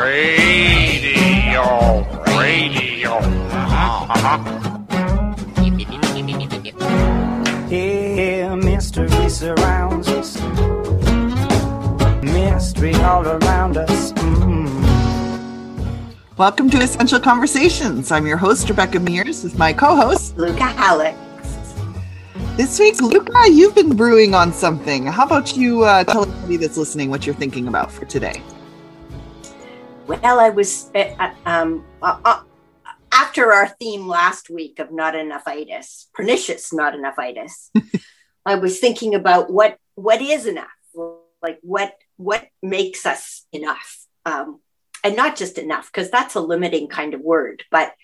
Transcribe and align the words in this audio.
Radio, 0.00 1.64
radio. 2.36 3.20
Mystery 8.56 9.28
surrounds 9.30 10.08
us. 10.08 10.40
Mystery 12.22 12.94
all 12.96 13.26
around. 13.26 13.51
Welcome 16.42 16.70
to 16.70 16.78
Essential 16.78 17.20
Conversations. 17.20 18.10
I'm 18.10 18.26
your 18.26 18.36
host, 18.36 18.68
Rebecca 18.68 18.98
Mears, 18.98 19.44
with 19.44 19.56
my 19.56 19.72
co 19.72 19.94
host, 19.94 20.36
Luca 20.36 20.64
Halleck. 20.64 21.14
This 22.56 22.80
week, 22.80 23.00
Luca, 23.00 23.44
you've 23.48 23.76
been 23.76 23.94
brewing 23.94 24.34
on 24.34 24.52
something. 24.52 25.06
How 25.06 25.24
about 25.24 25.56
you 25.56 25.84
uh, 25.84 26.02
tell 26.02 26.24
everybody 26.24 26.56
that's 26.56 26.76
listening 26.76 27.10
what 27.10 27.26
you're 27.26 27.36
thinking 27.36 27.68
about 27.68 27.92
for 27.92 28.06
today? 28.06 28.42
Well, 30.08 30.40
I 30.40 30.50
was 30.50 30.90
uh, 30.96 31.32
um, 31.46 31.84
uh, 32.02 32.18
uh, 32.24 32.40
after 33.12 33.52
our 33.52 33.68
theme 33.68 34.08
last 34.08 34.50
week 34.50 34.80
of 34.80 34.90
not 34.90 35.14
enough 35.14 35.44
itis, 35.46 36.08
pernicious 36.12 36.72
not 36.72 36.96
enough 36.96 37.20
itis. 37.20 37.70
I 38.44 38.56
was 38.56 38.80
thinking 38.80 39.14
about 39.14 39.52
what 39.52 39.78
what 39.94 40.20
is 40.20 40.46
enough, 40.46 40.66
like 41.40 41.60
what 41.62 41.94
what 42.16 42.48
makes 42.60 43.06
us 43.06 43.46
enough, 43.52 44.06
um, 44.26 44.58
and 45.04 45.16
not 45.16 45.36
just 45.36 45.58
enough 45.58 45.90
because 45.92 46.10
that's 46.10 46.34
a 46.34 46.40
limiting 46.40 46.88
kind 46.88 47.14
of 47.14 47.20
word, 47.20 47.64
but 47.70 47.94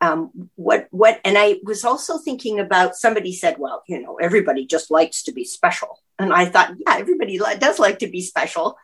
um, 0.00 0.50
what 0.56 0.88
what 0.90 1.20
and 1.24 1.38
i 1.38 1.56
was 1.62 1.84
also 1.84 2.18
thinking 2.18 2.58
about 2.60 2.96
somebody 2.96 3.32
said 3.32 3.56
well 3.58 3.82
you 3.88 4.02
know 4.02 4.16
everybody 4.16 4.66
just 4.66 4.90
likes 4.90 5.22
to 5.24 5.32
be 5.32 5.44
special. 5.44 6.00
And 6.18 6.32
i 6.32 6.44
thought 6.46 6.74
yeah 6.78 6.96
everybody 6.98 7.38
does 7.58 7.78
like 7.78 8.00
to 8.00 8.08
be 8.08 8.20
special. 8.20 8.76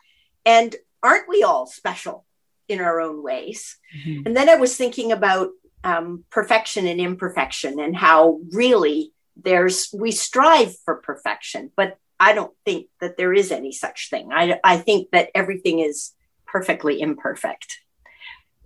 And 0.44 0.74
aren't 1.02 1.28
we 1.28 1.42
all 1.42 1.66
special 1.66 2.24
in 2.68 2.80
our 2.80 3.00
own 3.00 3.22
ways? 3.22 3.76
Mm-hmm. 3.96 4.22
and 4.26 4.36
then 4.36 4.48
i 4.48 4.54
was 4.54 4.76
thinking 4.76 5.12
about 5.12 5.50
um, 5.82 6.24
perfection 6.30 6.86
and 6.86 7.00
imperfection 7.00 7.80
and 7.80 7.96
how 7.96 8.40
really 8.52 9.12
there's 9.36 9.88
we 9.92 10.10
strive 10.12 10.76
for 10.84 10.96
perfection 10.96 11.72
but 11.74 11.96
i 12.20 12.32
don't 12.34 12.54
think 12.66 12.86
that 13.00 13.16
there 13.16 13.32
is 13.32 13.50
any 13.50 13.72
such 13.72 14.10
thing. 14.10 14.30
I, 14.32 14.60
I 14.62 14.76
think 14.76 15.10
that 15.10 15.30
everything 15.34 15.80
is 15.80 16.12
perfectly 16.50 17.00
imperfect 17.00 17.78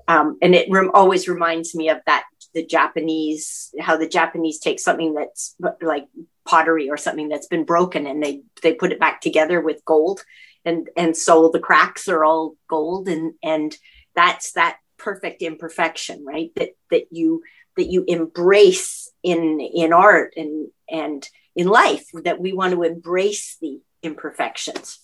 um, 0.06 0.38
and 0.42 0.54
it 0.54 0.68
rem- 0.70 0.90
always 0.92 1.28
reminds 1.28 1.74
me 1.74 1.88
of 1.88 1.98
that 2.06 2.24
the 2.54 2.64
Japanese, 2.64 3.74
how 3.80 3.96
the 3.96 4.08
Japanese 4.08 4.58
take 4.58 4.78
something 4.78 5.14
that's 5.14 5.56
like 5.82 6.06
pottery 6.46 6.88
or 6.88 6.96
something 6.96 7.28
that's 7.28 7.48
been 7.48 7.64
broken 7.64 8.06
and 8.06 8.22
they 8.22 8.42
they 8.62 8.74
put 8.74 8.92
it 8.92 9.00
back 9.00 9.20
together 9.20 9.60
with 9.60 9.84
gold, 9.84 10.22
and 10.64 10.88
and 10.96 11.16
so 11.16 11.50
the 11.52 11.60
cracks 11.60 12.08
are 12.08 12.24
all 12.24 12.56
gold, 12.68 13.08
and 13.08 13.34
and 13.42 13.76
that's 14.14 14.52
that 14.52 14.78
perfect 14.98 15.42
imperfection, 15.42 16.24
right? 16.24 16.50
That 16.56 16.70
that 16.91 17.06
you 17.10 17.42
that 17.76 17.91
you 17.91 18.04
embrace 18.06 19.10
in 19.22 19.60
in 19.60 19.92
art 19.92 20.34
and 20.36 20.69
and 20.88 21.28
in 21.56 21.66
life 21.66 22.06
that 22.24 22.41
we 22.41 22.52
want 22.52 22.72
to 22.72 22.82
embrace 22.82 23.56
the 23.60 23.80
imperfections. 24.02 25.00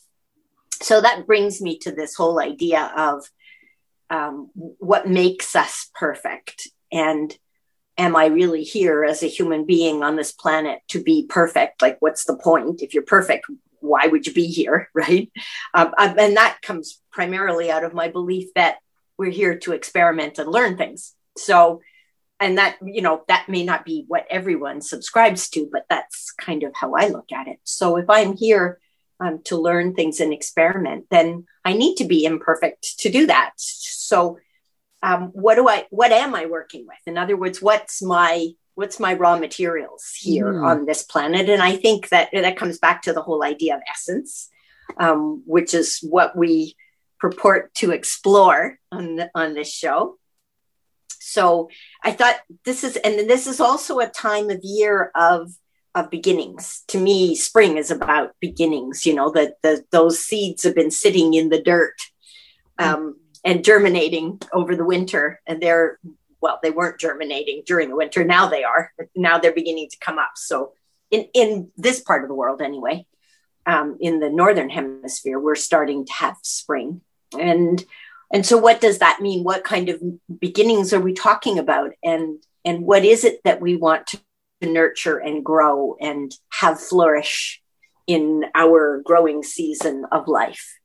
So 0.83 1.01
that 1.01 1.27
brings 1.27 1.61
me 1.61 1.79
to 1.79 1.93
this 1.93 2.15
whole 2.15 2.41
idea 2.41 2.93
of 2.97 3.25
um, 4.09 4.51
what 4.55 5.09
makes 5.09 5.55
us 5.55 5.91
perfect 5.95 6.69
and 6.91 7.37
am 8.01 8.17
I 8.17 8.27
really 8.27 8.63
here 8.63 9.05
as 9.05 9.23
a 9.23 9.29
human 9.29 9.67
being 9.67 10.03
on 10.03 10.17
this 10.17 10.33
planet 10.33 10.81
to 10.89 11.03
be 11.03 11.27
perfect? 11.29 11.83
Like, 11.83 11.99
what's 12.01 12.25
the 12.25 12.37
point? 12.37 12.83
If 12.83 12.95
you're 12.95 13.03
perfect, 13.03 13.47
why 13.81 14.07
would 14.07 14.27
you 14.27 14.33
be 14.33 14.47
here? 14.47 14.89
Right. 14.95 15.31
Um, 15.75 15.95
um, 15.99 16.19
and 16.19 16.37
that 16.37 16.59
comes 16.63 17.01
primarily 17.13 17.71
out 17.71 17.85
of 17.85 17.95
my 17.95 18.09
belief 18.09 18.49
that 18.55 18.77
we're 19.19 19.31
here 19.31 19.59
to 19.59 19.73
experiment 19.73 20.39
and 20.39 20.51
learn 20.51 20.77
things. 20.77 21.15
So, 21.37 21.81
and 22.39 22.59
that, 22.59 22.77
you 22.83 23.03
know, 23.03 23.23
that 23.29 23.49
may 23.49 23.65
not 23.65 23.85
be 23.85 24.05
what 24.09 24.27
everyone 24.31 24.81
subscribes 24.81 25.51
to, 25.51 25.69
but 25.71 25.85
that's 25.91 26.33
kind 26.33 26.63
of 26.63 26.73
how 26.75 26.95
I 26.95 27.09
look 27.09 27.33
at 27.33 27.49
it. 27.49 27.59
So 27.65 27.97
if 27.97 28.09
I'm 28.09 28.35
here 28.35 28.79
um, 29.21 29.41
to 29.45 29.57
learn 29.57 29.95
things 29.95 30.21
and 30.21 30.33
experiment, 30.33 31.07
then 31.11 31.47
I 31.65 31.75
need 31.75 31.97
to 31.97 32.05
be 32.05 32.25
imperfect 32.25 32.99
to 33.01 33.11
do 33.11 33.27
that. 33.27 33.53
So 33.57 34.39
um, 35.03 35.31
what 35.33 35.55
do 35.55 35.69
I, 35.69 35.87
what 35.91 36.13
am 36.13 36.35
I 36.35 36.47
working 36.47 36.87
with? 36.87 36.99
In 37.07 37.19
other 37.19 37.37
words, 37.37 37.61
what's 37.61 38.03
my, 38.03 38.49
what's 38.75 38.99
my 38.99 39.15
raw 39.15 39.39
materials 39.39 40.13
here 40.19 40.53
mm. 40.53 40.65
on 40.65 40.87
this 40.87 41.03
planet? 41.03 41.49
And 41.49 41.63
I 41.63 41.77
think 41.77 42.09
that 42.09 42.31
that 42.33 42.57
comes 42.57 42.79
back 42.79 43.03
to 43.03 43.13
the 43.13 43.23
whole 43.23 43.45
idea 43.45 43.77
of 43.77 43.83
essence, 43.91 44.49
um, 44.97 45.43
which 45.47 45.75
is 45.75 45.99
what 46.01 46.37
we 46.37 46.77
purport 47.19 47.75
to 47.75 47.91
explore 47.91 48.79
on 48.91 49.17
the, 49.17 49.31
on 49.35 49.55
this 49.55 49.73
show. 49.73 50.17
So 51.19 51.69
I 52.03 52.13
thought 52.13 52.37
this 52.65 52.83
is, 52.83 52.97
and 52.97 53.29
this 53.29 53.47
is 53.47 53.61
also 53.61 54.01
a 54.01 54.09
time 54.09 54.51
of 54.51 54.61
year 54.63 55.13
of 55.15 55.53
of 55.95 56.11
beginnings. 56.11 56.85
To 56.89 56.99
me, 56.99 57.35
spring 57.35 57.77
is 57.77 57.91
about 57.91 58.35
beginnings. 58.41 59.05
You 59.05 59.15
know 59.15 59.31
that 59.33 59.57
the, 59.63 59.85
those 59.91 60.21
seeds 60.21 60.63
have 60.63 60.75
been 60.75 60.91
sitting 60.91 61.35
in 61.35 61.49
the 61.49 61.63
dirt. 61.63 61.97
Hmm. 62.79 62.85
Um, 62.85 63.17
and 63.45 63.65
germinating 63.65 64.41
over 64.53 64.77
the 64.77 64.85
winter. 64.85 65.41
And 65.47 65.63
they're, 65.63 65.99
well, 66.41 66.59
they 66.63 66.71
weren't 66.71 67.01
germinating 67.01 67.63
during 67.67 67.89
the 67.89 67.97
winter. 67.97 68.25
Now 68.25 68.49
they 68.49 68.65
are. 68.65 68.93
Now 69.15 69.39
they're 69.39 69.53
beginning 69.53 69.89
to 69.91 69.99
come 69.99 70.19
up. 70.19 70.33
So, 70.37 70.73
in, 71.11 71.27
in 71.35 71.71
this 71.77 72.01
part 72.01 72.23
of 72.23 72.29
the 72.29 72.35
world, 72.35 72.63
anyway, 72.63 73.05
um, 73.67 73.97
in 74.01 74.21
the 74.21 74.31
northern 74.31 74.71
hemisphere, 74.71 75.41
we're 75.41 75.57
starting 75.57 76.07
to 76.07 76.13
have 76.13 76.37
spring. 76.43 77.01
And 77.39 77.85
and 78.33 78.47
so, 78.47 78.57
what 78.59 78.81
does 78.81 78.99
that 78.99 79.21
mean? 79.21 79.43
What 79.43 79.65
kind 79.65 79.89
of 79.89 80.01
beginnings 80.39 80.93
are 80.93 81.01
we 81.01 81.13
talking 81.13 81.59
about? 81.59 81.93
And 82.03 82.39
and 82.65 82.85
what 82.85 83.05
is 83.05 83.25
it 83.25 83.43
that 83.45 83.61
we 83.61 83.77
want 83.77 84.07
to 84.09 84.21
nurture 84.67 85.19
and 85.19 85.45
grow 85.45 85.97
and 86.01 86.33
have 86.51 86.81
flourish 86.81 87.63
in 88.07 88.45
our 88.55 89.03
growing 89.05 89.43
season 89.43 90.05
of 90.13 90.29
life? 90.29 90.81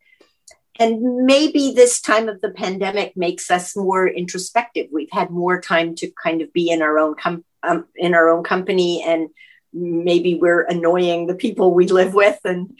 and 0.77 1.25
maybe 1.25 1.71
this 1.73 2.01
time 2.01 2.27
of 2.27 2.41
the 2.41 2.51
pandemic 2.51 3.15
makes 3.15 3.49
us 3.49 3.75
more 3.75 4.07
introspective 4.07 4.87
we've 4.91 5.11
had 5.11 5.29
more 5.29 5.59
time 5.59 5.95
to 5.95 6.11
kind 6.21 6.41
of 6.41 6.51
be 6.53 6.69
in 6.69 6.81
our 6.81 6.99
own 6.99 7.15
com- 7.15 7.45
um, 7.63 7.85
in 7.95 8.13
our 8.13 8.29
own 8.29 8.43
company 8.43 9.03
and 9.03 9.29
maybe 9.73 10.35
we're 10.35 10.63
annoying 10.63 11.27
the 11.27 11.35
people 11.35 11.73
we 11.73 11.87
live 11.87 12.13
with 12.13 12.39
and 12.45 12.77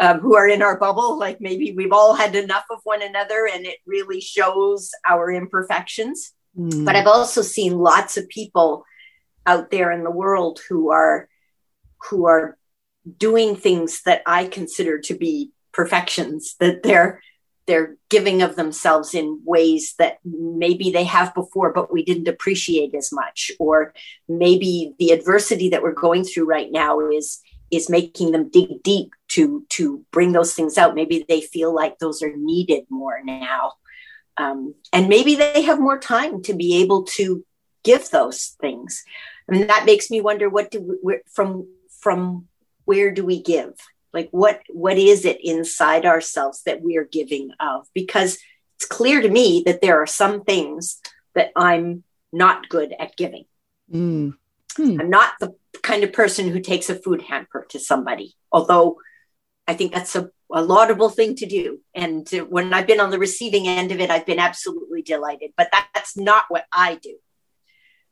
um, 0.00 0.20
who 0.20 0.36
are 0.36 0.48
in 0.48 0.62
our 0.62 0.78
bubble 0.78 1.18
like 1.18 1.40
maybe 1.40 1.72
we've 1.72 1.92
all 1.92 2.14
had 2.14 2.34
enough 2.34 2.64
of 2.70 2.78
one 2.84 3.02
another 3.02 3.48
and 3.52 3.66
it 3.66 3.78
really 3.86 4.20
shows 4.20 4.90
our 5.08 5.30
imperfections 5.30 6.32
mm. 6.58 6.84
but 6.84 6.96
i've 6.96 7.06
also 7.06 7.42
seen 7.42 7.78
lots 7.78 8.16
of 8.16 8.28
people 8.28 8.84
out 9.46 9.70
there 9.70 9.90
in 9.90 10.04
the 10.04 10.10
world 10.10 10.60
who 10.68 10.90
are 10.90 11.28
who 12.10 12.26
are 12.26 12.56
doing 13.18 13.56
things 13.56 14.02
that 14.02 14.22
i 14.26 14.46
consider 14.46 14.98
to 14.98 15.14
be 15.14 15.50
perfections 15.72 16.54
that 16.60 16.82
they're 16.82 17.20
they're 17.66 17.96
giving 18.08 18.42
of 18.42 18.56
themselves 18.56 19.14
in 19.14 19.40
ways 19.44 19.94
that 19.98 20.18
maybe 20.24 20.90
they 20.90 21.04
have 21.04 21.34
before 21.34 21.72
but 21.72 21.92
we 21.92 22.04
didn't 22.04 22.28
appreciate 22.28 22.94
as 22.94 23.12
much. 23.12 23.50
Or 23.58 23.94
maybe 24.28 24.94
the 24.98 25.10
adversity 25.10 25.68
that 25.70 25.82
we're 25.82 25.92
going 25.92 26.24
through 26.24 26.44
right 26.44 26.70
now 26.70 27.00
is 27.08 27.40
is 27.70 27.88
making 27.88 28.32
them 28.32 28.50
dig 28.50 28.82
deep 28.82 29.12
to 29.28 29.64
to 29.70 30.04
bring 30.10 30.32
those 30.32 30.54
things 30.54 30.76
out. 30.76 30.94
Maybe 30.94 31.24
they 31.28 31.40
feel 31.40 31.74
like 31.74 31.98
those 31.98 32.22
are 32.22 32.36
needed 32.36 32.84
more 32.90 33.22
now. 33.24 33.74
Um, 34.36 34.74
and 34.92 35.08
maybe 35.08 35.36
they 35.36 35.62
have 35.62 35.78
more 35.78 35.98
time 35.98 36.42
to 36.42 36.54
be 36.54 36.82
able 36.82 37.04
to 37.04 37.44
give 37.84 38.10
those 38.10 38.56
things 38.60 39.04
I 39.52 39.56
and 39.56 39.60
mean, 39.60 39.68
that 39.68 39.86
makes 39.86 40.10
me 40.10 40.20
wonder 40.20 40.48
what 40.48 40.70
do 40.70 40.98
we, 41.02 41.18
from 41.32 41.68
from 42.00 42.48
where 42.84 43.12
do 43.12 43.24
we 43.24 43.40
give? 43.42 43.74
Like 44.12 44.28
what 44.30 44.62
what 44.68 44.98
is 44.98 45.24
it 45.24 45.38
inside 45.42 46.06
ourselves 46.06 46.62
that 46.64 46.82
we 46.82 46.96
are 46.96 47.04
giving 47.04 47.50
of? 47.60 47.86
Because 47.94 48.38
it's 48.82 48.88
clear 48.88 49.20
to 49.20 49.28
me 49.28 49.62
that 49.64 49.80
there 49.80 50.02
are 50.02 50.06
some 50.08 50.42
things 50.42 51.00
that 51.36 51.50
i'm 51.54 52.02
not 52.32 52.68
good 52.68 52.92
at 52.98 53.16
giving. 53.16 53.44
Mm. 53.92 54.34
hmm. 54.76 55.00
i'm 55.00 55.10
not 55.10 55.34
the 55.38 55.54
kind 55.82 56.02
of 56.02 56.12
person 56.12 56.48
who 56.48 56.60
takes 56.60 56.90
a 56.90 56.94
food 56.94 57.22
hamper 57.22 57.66
to 57.70 57.78
somebody 57.78 58.34
although 58.50 58.96
i 59.68 59.74
think 59.74 59.92
that's 59.92 60.16
a, 60.16 60.30
a 60.52 60.62
laudable 60.62 61.10
thing 61.10 61.34
to 61.36 61.46
do. 61.46 61.80
And 61.94 62.26
to, 62.28 62.42
when 62.42 62.72
i've 62.72 62.86
been 62.86 63.00
on 63.00 63.10
the 63.10 63.18
receiving 63.18 63.68
end 63.68 63.92
of 63.92 64.00
it 64.00 64.10
i've 64.10 64.26
been 64.26 64.38
absolutely 64.38 65.02
delighted 65.02 65.52
but 65.56 65.68
that, 65.72 65.88
that's 65.94 66.16
not 66.16 66.46
what 66.48 66.64
i 66.72 66.96
do 66.96 67.16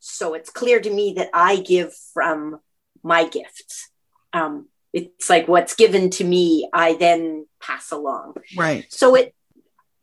so 0.00 0.34
it's 0.34 0.50
clear 0.50 0.80
to 0.80 0.90
me 0.90 1.14
that 1.16 1.30
i 1.32 1.56
give 1.56 1.94
from 2.12 2.60
my 3.02 3.26
gifts. 3.26 3.88
Um, 4.32 4.68
it's 4.92 5.30
like 5.30 5.48
what's 5.48 5.74
given 5.74 6.10
to 6.10 6.24
me 6.24 6.68
i 6.72 6.94
then 6.94 7.46
pass 7.62 7.90
along. 7.92 8.36
Right. 8.56 8.86
So 8.90 9.14
it 9.14 9.34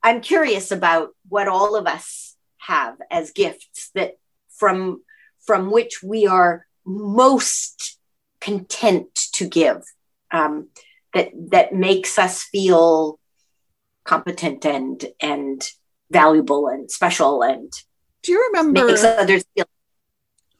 i'm 0.04 0.22
curious 0.22 0.72
about 0.72 1.10
what 1.28 1.48
all 1.48 1.76
of 1.76 1.88
us 1.88 2.36
have 2.58 2.98
as 3.12 3.32
gifts 3.32 3.92
that 3.96 4.18
from 4.50 5.02
from 5.46 5.72
which 5.72 6.04
we 6.04 6.28
are 6.28 6.66
most 6.86 7.98
content 8.42 9.14
to 9.34 9.48
give 9.48 9.84
um, 10.32 10.70
that 11.14 11.32
that 11.52 11.74
makes 11.74 12.20
us 12.20 12.44
feel 12.44 13.20
competent 14.04 14.66
and 14.66 15.06
and 15.20 15.70
valuable 16.12 16.68
and 16.68 16.90
special 16.90 17.42
and 17.42 17.72
Do 18.24 18.32
you 18.32 18.48
remember 18.48 18.86
makes 18.86 19.04
others 19.04 19.44
feel 19.56 19.67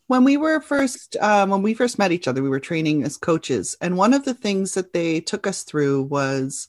when 0.08 0.24
we 0.24 0.38
were 0.38 0.60
first 0.60 1.16
um, 1.18 1.50
when 1.50 1.62
we 1.62 1.74
first 1.74 2.00
met 2.00 2.12
each 2.12 2.28
other 2.28 2.42
we 2.42 2.50
were 2.50 2.60
training 2.60 3.04
as 3.04 3.18
coaches 3.18 3.76
and 3.82 3.98
one 3.98 4.14
of 4.14 4.26
the 4.26 4.34
things 4.34 4.74
that 4.74 4.94
they 4.94 5.20
took 5.20 5.46
us 5.46 5.64
through 5.64 6.04
was 6.04 6.68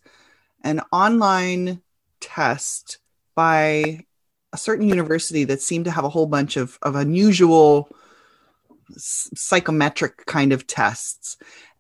an 0.65 0.81
online 0.93 1.81
test 2.21 2.99
by 3.35 4.05
a 4.53 4.57
certain 4.57 4.89
university 4.89 5.45
that 5.45 5.61
seemed 5.63 5.85
to 5.85 5.91
have 5.91 6.05
a 6.05 6.09
whole 6.09 6.27
bunch 6.27 6.57
of, 6.57 6.79
of 6.83 6.97
unusual 6.97 7.89
psychometric 8.97 10.27
kind 10.27 10.53
of 10.53 10.67
tests 10.67 11.37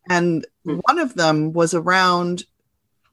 and 0.08 0.46
Hmm. 0.64 0.78
one 0.84 0.98
of 0.98 1.14
them 1.14 1.52
was 1.52 1.72
around 1.74 2.44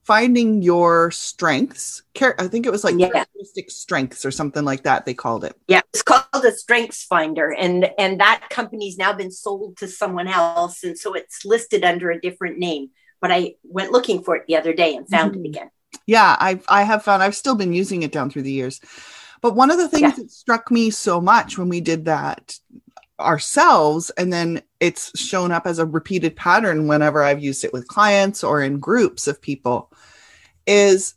finding 0.06 0.62
your 0.62 1.10
strengths 1.12 2.04
i 2.40 2.48
think 2.48 2.66
it 2.68 2.72
was 2.72 2.84
like 2.84 2.96
Yeah. 2.98 3.10
characteristic 3.10 3.72
strengths 3.72 4.24
or 4.24 4.32
something 4.32 4.64
like 4.64 4.84
that 4.84 5.06
they 5.06 5.14
called 5.16 5.44
it 5.44 5.56
yeah 5.68 5.82
it's 5.92 6.04
called 6.04 6.24
a 6.46 6.52
strengths 6.52 7.04
finder 7.04 7.52
and 7.52 7.90
and 7.98 8.20
that 8.20 8.48
company's 8.50 8.98
now 8.98 9.14
been 9.14 9.32
sold 9.32 9.78
to 9.78 9.88
someone 9.88 10.28
else 10.28 10.84
and 10.84 10.98
so 10.98 11.14
it's 11.14 11.44
listed 11.44 11.84
under 11.84 12.12
a 12.12 12.22
different 12.22 12.60
name 12.60 12.90
but 13.20 13.32
i 13.32 13.56
went 13.64 13.92
looking 13.92 14.22
for 14.24 14.36
it 14.36 14.44
the 14.48 14.56
other 14.56 14.74
day 14.74 14.96
and 14.96 15.10
found 15.10 15.34
Mhm. 15.36 15.44
it 15.46 15.50
again 15.50 15.70
yeah 16.06 16.36
i 16.40 16.60
i 16.70 16.84
have 16.84 17.04
found 17.04 17.24
i've 17.24 17.36
still 17.36 17.56
been 17.56 17.74
using 17.74 18.04
it 18.04 18.12
down 18.12 18.30
through 18.30 18.44
the 18.44 18.52
years 18.52 18.80
but 19.42 19.56
one 19.56 19.72
of 19.72 19.78
the 19.78 19.88
things 19.90 20.02
Yeah. 20.02 20.12
that 20.18 20.32
struck 20.32 20.70
me 20.70 20.92
so 20.92 21.20
much 21.20 21.58
when 21.58 21.68
we 21.70 21.82
did 21.82 22.06
that 22.06 22.58
ourselves 23.20 24.10
and 24.18 24.32
then 24.32 24.62
it's 24.80 25.18
shown 25.18 25.52
up 25.52 25.66
as 25.66 25.80
a 25.80 25.86
repeated 25.86 26.36
pattern 26.36 26.86
whenever 26.88 27.24
i've 27.24 27.42
used 27.42 27.64
it 27.64 27.72
with 27.74 27.88
clients 27.88 28.44
or 28.44 28.62
in 28.62 28.78
groups 28.78 29.26
of 29.28 29.42
people 29.42 29.90
is 30.68 31.14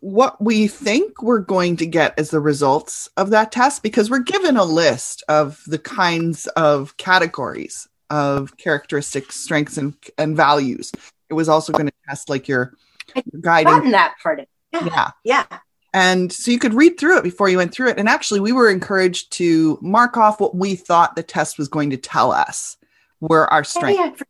what 0.00 0.40
we 0.42 0.68
think 0.68 1.22
we're 1.22 1.40
going 1.40 1.76
to 1.76 1.86
get 1.86 2.16
as 2.18 2.30
the 2.30 2.40
results 2.40 3.08
of 3.16 3.30
that 3.30 3.50
test 3.50 3.82
because 3.82 4.08
we're 4.10 4.18
given 4.20 4.56
a 4.56 4.64
list 4.64 5.24
of 5.28 5.60
the 5.66 5.78
kinds 5.78 6.46
of 6.48 6.96
categories 6.98 7.88
of 8.10 8.56
characteristics 8.56 9.34
strengths 9.40 9.76
and, 9.76 9.94
and 10.16 10.36
values 10.36 10.92
it 11.28 11.34
was 11.34 11.48
also 11.48 11.72
going 11.72 11.86
to 11.86 11.92
test 12.08 12.28
like 12.28 12.46
your 12.48 12.72
I 13.16 13.22
guiding 13.40 13.90
that 13.90 14.14
part 14.22 14.40
yeah 14.72 14.84
yeah 14.84 15.10
yeah 15.24 15.58
and 15.94 16.30
so 16.32 16.50
you 16.50 16.58
could 16.58 16.74
read 16.74 16.98
through 16.98 17.18
it 17.18 17.24
before 17.24 17.48
you 17.48 17.56
went 17.56 17.72
through 17.72 17.88
it. 17.88 17.98
And 17.98 18.10
actually, 18.10 18.40
we 18.40 18.52
were 18.52 18.68
encouraged 18.70 19.32
to 19.32 19.78
mark 19.80 20.18
off 20.18 20.38
what 20.38 20.54
we 20.54 20.76
thought 20.76 21.16
the 21.16 21.22
test 21.22 21.56
was 21.56 21.66
going 21.66 21.88
to 21.90 21.96
tell 21.96 22.30
us 22.30 22.76
were 23.20 23.50
our 23.50 23.60
Oh, 23.60 23.62
strengths 23.62 24.20
yeah. 24.20 24.24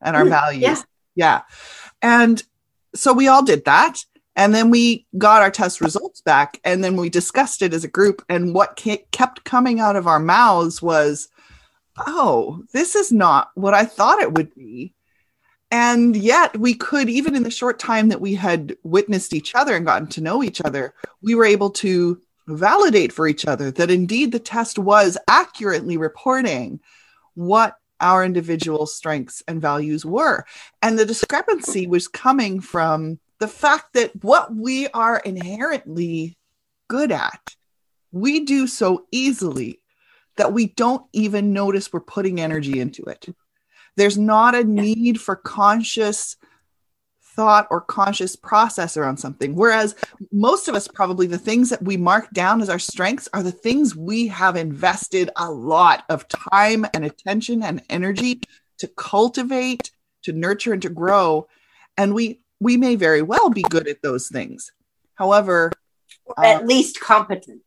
and 0.00 0.16
our 0.16 0.22
Mm, 0.24 0.28
values. 0.28 0.62
yeah. 0.62 0.82
Yeah. 1.16 1.42
And 2.00 2.40
so 2.94 3.12
we 3.12 3.28
all 3.28 3.42
did 3.42 3.64
that. 3.64 4.04
And 4.34 4.54
then 4.54 4.70
we 4.70 5.06
got 5.18 5.42
our 5.42 5.50
test 5.50 5.80
results 5.80 6.22
back. 6.22 6.58
And 6.64 6.82
then 6.82 6.96
we 6.96 7.10
discussed 7.10 7.60
it 7.60 7.74
as 7.74 7.84
a 7.84 7.88
group. 7.88 8.24
And 8.28 8.54
what 8.54 8.80
kept 9.10 9.44
coming 9.44 9.78
out 9.78 9.96
of 9.96 10.06
our 10.06 10.20
mouths 10.20 10.80
was, 10.80 11.28
oh, 11.98 12.64
this 12.72 12.94
is 12.94 13.12
not 13.12 13.50
what 13.54 13.74
I 13.74 13.84
thought 13.84 14.20
it 14.20 14.32
would 14.32 14.54
be. 14.54 14.94
And 15.70 16.14
yet, 16.14 16.58
we 16.58 16.74
could, 16.74 17.08
even 17.08 17.34
in 17.34 17.44
the 17.44 17.50
short 17.50 17.78
time 17.78 18.08
that 18.10 18.20
we 18.20 18.34
had 18.34 18.76
witnessed 18.82 19.32
each 19.32 19.54
other 19.54 19.74
and 19.74 19.86
gotten 19.86 20.06
to 20.08 20.20
know 20.20 20.42
each 20.42 20.60
other, 20.60 20.94
we 21.22 21.34
were 21.34 21.46
able 21.46 21.70
to 21.70 22.20
validate 22.46 23.12
for 23.12 23.26
each 23.26 23.46
other 23.46 23.70
that 23.70 23.90
indeed 23.90 24.32
the 24.32 24.38
test 24.38 24.78
was 24.78 25.16
accurately 25.28 25.96
reporting 25.96 26.80
what 27.34 27.76
our 28.02 28.24
individual 28.24 28.86
strengths 28.86 29.42
and 29.48 29.62
values 29.62 30.04
were. 30.04 30.44
And 30.82 30.98
the 30.98 31.06
discrepancy 31.06 31.86
was 31.86 32.08
coming 32.08 32.60
from 32.60 33.18
the 33.38 33.48
fact 33.48 33.94
that 33.94 34.22
what 34.22 34.54
we 34.54 34.88
are 34.88 35.18
inherently 35.18 36.36
good 36.88 37.12
at, 37.12 37.40
we 38.10 38.40
do 38.40 38.66
so 38.66 39.06
easily 39.10 39.80
that 40.36 40.52
we 40.52 40.66
don't 40.66 41.06
even 41.12 41.52
notice 41.52 41.92
we're 41.92 42.00
putting 42.00 42.40
energy 42.40 42.80
into 42.80 43.02
it. 43.04 43.26
There's 43.96 44.18
not 44.18 44.54
a 44.54 44.64
need 44.64 45.20
for 45.20 45.36
conscious 45.36 46.36
thought 47.34 47.66
or 47.70 47.80
conscious 47.80 48.36
process 48.36 48.96
around 48.96 49.16
something. 49.16 49.54
Whereas 49.54 49.94
most 50.30 50.68
of 50.68 50.74
us, 50.74 50.88
probably 50.88 51.26
the 51.26 51.38
things 51.38 51.70
that 51.70 51.82
we 51.82 51.96
mark 51.96 52.30
down 52.32 52.60
as 52.60 52.68
our 52.68 52.78
strengths 52.78 53.28
are 53.32 53.42
the 53.42 53.52
things 53.52 53.96
we 53.96 54.26
have 54.28 54.56
invested 54.56 55.30
a 55.36 55.50
lot 55.50 56.04
of 56.08 56.28
time 56.28 56.86
and 56.94 57.04
attention 57.04 57.62
and 57.62 57.82
energy 57.88 58.40
to 58.78 58.88
cultivate, 58.88 59.90
to 60.22 60.32
nurture, 60.32 60.72
and 60.72 60.82
to 60.82 60.90
grow. 60.90 61.46
And 61.96 62.14
we 62.14 62.40
we 62.60 62.76
may 62.76 62.94
very 62.94 63.22
well 63.22 63.50
be 63.50 63.62
good 63.62 63.88
at 63.88 64.02
those 64.02 64.28
things. 64.28 64.72
However, 65.14 65.72
Or 66.26 66.44
at 66.44 66.66
least 66.66 67.00
competent 67.00 67.62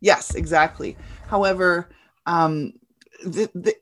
Yes, 0.00 0.34
exactly. 0.34 0.96
However, 1.26 1.88
um, 2.26 2.74
the, 3.24 3.50
the, 3.54 3.74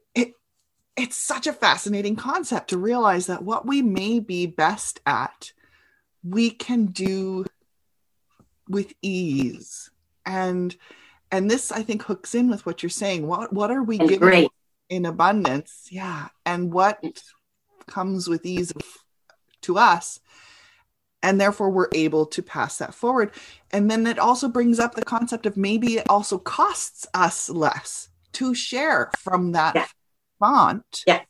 it's 0.96 1.16
such 1.16 1.46
a 1.46 1.52
fascinating 1.52 2.16
concept 2.16 2.70
to 2.70 2.78
realize 2.78 3.26
that 3.26 3.42
what 3.42 3.66
we 3.66 3.82
may 3.82 4.18
be 4.18 4.46
best 4.46 5.00
at, 5.06 5.52
we 6.24 6.50
can 6.50 6.86
do 6.86 7.44
with 8.68 8.94
ease. 9.02 9.90
And 10.24 10.74
and 11.30 11.50
this 11.50 11.70
I 11.70 11.82
think 11.82 12.02
hooks 12.02 12.34
in 12.34 12.48
with 12.48 12.64
what 12.66 12.82
you're 12.82 12.90
saying. 12.90 13.26
What 13.26 13.52
what 13.52 13.70
are 13.70 13.82
we 13.82 13.98
and 13.98 14.08
giving 14.08 14.28
great 14.28 14.50
in 14.88 15.04
abundance? 15.04 15.88
Yeah, 15.90 16.28
and 16.44 16.72
what 16.72 17.04
comes 17.86 18.28
with 18.28 18.46
ease 18.46 18.70
of, 18.70 18.82
to 19.62 19.78
us, 19.78 20.18
and 21.22 21.40
therefore 21.40 21.70
we're 21.70 21.90
able 21.92 22.26
to 22.26 22.42
pass 22.42 22.78
that 22.78 22.94
forward. 22.94 23.32
And 23.70 23.90
then 23.90 24.06
it 24.06 24.18
also 24.18 24.48
brings 24.48 24.78
up 24.78 24.94
the 24.94 25.04
concept 25.04 25.46
of 25.46 25.56
maybe 25.56 25.98
it 25.98 26.06
also 26.08 26.38
costs 26.38 27.06
us 27.14 27.50
less 27.50 28.08
to 28.32 28.54
share 28.54 29.10
from 29.18 29.52
that 29.52 29.74
Yeah. 29.74 29.86
Font 30.38 31.02
Yeah. 31.06 31.22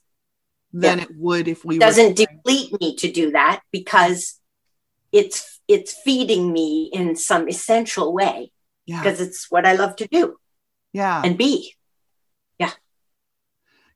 than 0.73 1.00
it 1.00 1.08
would 1.17 1.49
if 1.49 1.64
we 1.64 1.79
doesn't 1.79 2.19
were 2.19 2.26
deplete 2.26 2.81
me 2.81 2.97
to 2.97 3.11
do 3.11 3.31
that 3.32 3.62
because 3.73 4.41
it's 5.12 5.61
it's 5.69 5.93
feeding 6.05 6.53
me 6.53 6.91
in 6.93 7.17
some 7.17 7.48
essential 7.48 8.13
way 8.13 8.51
yeah 8.86 9.01
because 9.01 9.20
it's 9.20 9.51
what 9.51 9.67
I 9.67 9.75
love 9.75 9.96
to 9.96 10.06
do 10.08 10.36
yeah 10.93 11.22
and 11.25 11.36
be. 11.39 11.75
yeah 12.58 12.72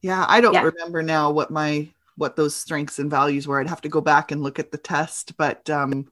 Yeah. 0.02 0.24
I 0.28 0.40
don't 0.40 0.54
Yeah. 0.54 0.62
remember 0.62 1.02
now 1.02 1.30
what 1.30 1.50
my 1.50 1.88
what 2.16 2.36
those 2.36 2.54
strengths 2.54 2.98
and 2.98 3.10
values 3.10 3.46
were. 3.48 3.60
I'd 3.60 3.68
have 3.68 3.80
to 3.82 3.88
go 3.88 4.00
back 4.00 4.30
and 4.30 4.42
look 4.42 4.58
at 4.58 4.70
the 4.72 4.78
test, 4.78 5.36
but 5.36 5.68
um 5.70 6.10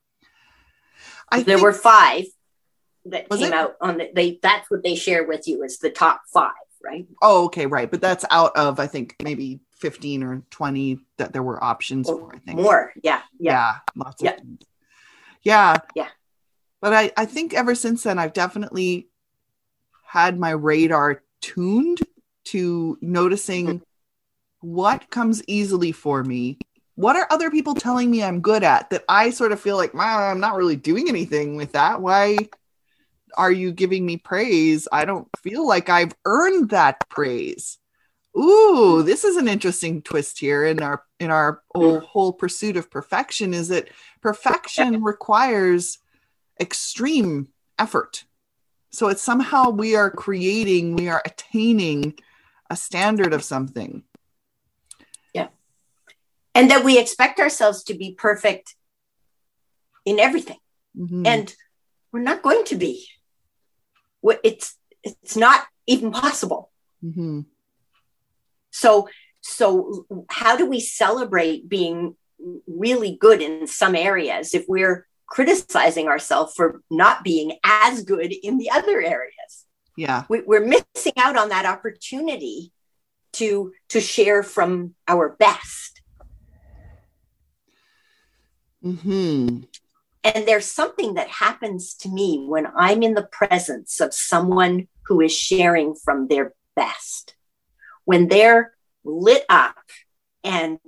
I 1.30 1.42
there 1.42 1.62
were 1.62 1.72
five 1.72 2.24
that 3.06 3.28
came 3.30 3.52
it? 3.52 3.52
out 3.52 3.74
on 3.80 3.98
the 3.98 4.10
they 4.14 4.38
that's 4.42 4.70
what 4.70 4.82
they 4.82 4.94
share 4.94 5.24
with 5.24 5.46
you 5.48 5.62
is 5.62 5.78
the 5.78 5.90
top 5.90 6.20
five, 6.32 6.67
right? 6.84 7.06
Oh, 7.22 7.44
okay, 7.46 7.66
right. 7.66 7.90
But 7.90 8.00
that's 8.00 8.24
out 8.30 8.56
of 8.56 8.80
I 8.80 8.86
think 8.86 9.16
maybe 9.22 9.60
15 9.78 10.22
or 10.22 10.42
20 10.50 10.98
that 11.18 11.32
there 11.32 11.42
were 11.42 11.62
options 11.62 12.08
Or 12.08 12.18
for, 12.18 12.34
I 12.34 12.38
think. 12.38 12.60
More. 12.60 12.92
Yeah. 13.02 13.22
Yeah. 13.38 13.52
Yeah, 13.52 13.74
lots 13.96 14.22
Yeah. 14.22 14.36
Yeah. 15.42 15.76
Yeah. 15.94 16.08
But 16.80 16.92
I, 16.94 17.12
I 17.16 17.24
think 17.26 17.54
ever 17.54 17.74
since 17.74 18.02
then 18.02 18.18
I've 18.18 18.32
definitely 18.32 19.08
had 20.04 20.38
my 20.38 20.50
radar 20.50 21.22
tuned 21.40 22.00
to 22.46 22.98
noticing 23.00 23.66
Mm-hmm. 23.66 24.72
what 24.74 25.10
comes 25.10 25.42
easily 25.46 25.92
for 25.92 26.24
me. 26.24 26.58
What 26.96 27.14
are 27.14 27.28
other 27.30 27.50
people 27.50 27.74
telling 27.74 28.10
me 28.10 28.24
I'm 28.24 28.40
good 28.40 28.64
at 28.64 28.90
that 28.90 29.04
I 29.08 29.30
sort 29.30 29.52
of 29.52 29.60
feel 29.60 29.76
like, 29.76 29.94
"Well, 29.94 30.18
I'm 30.18 30.40
not 30.40 30.56
really 30.56 30.74
doing 30.74 31.08
anything 31.08 31.54
with 31.56 31.72
that. 31.72 32.00
Why 32.00 32.36
are 33.36 33.52
you 33.52 33.72
giving 33.72 34.04
me 34.04 34.16
praise? 34.16 34.88
I 34.90 35.04
don't 35.04 35.28
feel 35.42 35.66
like 35.66 35.88
I've 35.88 36.14
earned 36.24 36.70
that 36.70 37.08
praise. 37.08 37.78
Ooh, 38.36 39.02
this 39.02 39.24
is 39.24 39.36
an 39.36 39.48
interesting 39.48 40.02
twist 40.02 40.38
here 40.38 40.64
in 40.64 40.82
our 40.82 41.02
in 41.18 41.30
our 41.30 41.62
whole, 41.74 42.00
whole 42.00 42.32
pursuit 42.32 42.76
of 42.76 42.90
perfection 42.90 43.52
is 43.52 43.68
that 43.68 43.88
perfection 44.20 45.02
requires 45.02 45.98
extreme 46.60 47.48
effort. 47.78 48.24
So 48.90 49.08
it's 49.08 49.22
somehow 49.22 49.70
we 49.70 49.96
are 49.96 50.10
creating, 50.10 50.96
we 50.96 51.08
are 51.08 51.22
attaining 51.24 52.18
a 52.70 52.76
standard 52.76 53.32
of 53.32 53.44
something. 53.44 54.04
Yeah. 55.34 55.48
And 56.54 56.70
that 56.70 56.84
we 56.84 56.98
expect 56.98 57.40
ourselves 57.40 57.82
to 57.84 57.94
be 57.94 58.14
perfect 58.14 58.74
in 60.04 60.18
everything. 60.18 60.58
Mhm. 60.96 61.26
And 61.26 61.54
we're 62.12 62.20
not 62.20 62.42
going 62.42 62.64
to 62.64 62.76
be. 62.76 63.06
It's 64.22 64.76
it's 65.02 65.36
not 65.36 65.66
even 65.86 66.10
possible. 66.10 66.70
Mhm. 67.04 67.46
So 68.70 69.08
so 69.40 70.06
how 70.28 70.56
do 70.56 70.66
we 70.66 70.80
celebrate 70.80 71.68
being 71.68 72.16
really 72.66 73.16
good 73.16 73.40
in 73.40 73.66
some 73.66 73.94
areas 73.94 74.54
if 74.54 74.64
we're 74.68 75.06
criticizing 75.26 76.08
ourselves 76.08 76.54
for 76.54 76.82
not 76.90 77.24
being 77.24 77.58
as 77.64 78.02
good 78.02 78.32
in 78.32 78.58
the 78.58 78.70
other 78.70 79.00
areas? 79.00 79.66
yeah. 79.96 80.24
We, 80.28 80.42
we're 80.42 80.64
missing 80.64 81.14
out 81.16 81.36
on 81.36 81.48
that 81.48 81.66
opportunity 81.66 82.72
to 83.32 83.72
to 83.88 84.00
share 84.00 84.42
from 84.42 84.94
our 85.06 85.30
best 85.38 86.00
hmm 88.82 89.58
and 90.34 90.46
there's 90.46 90.66
something 90.66 91.14
that 91.14 91.28
happens 91.28 91.94
to 91.94 92.08
me 92.08 92.44
when 92.46 92.66
i'm 92.76 93.02
in 93.02 93.14
the 93.14 93.28
presence 93.30 94.00
of 94.00 94.14
someone 94.14 94.86
who 95.08 95.20
is 95.22 95.32
sharing 95.32 95.94
from 95.94 96.28
their 96.28 96.52
best. 96.76 97.34
When 98.04 98.28
they're 98.28 98.74
lit 99.04 99.44
up 99.48 99.76
and 100.44 100.78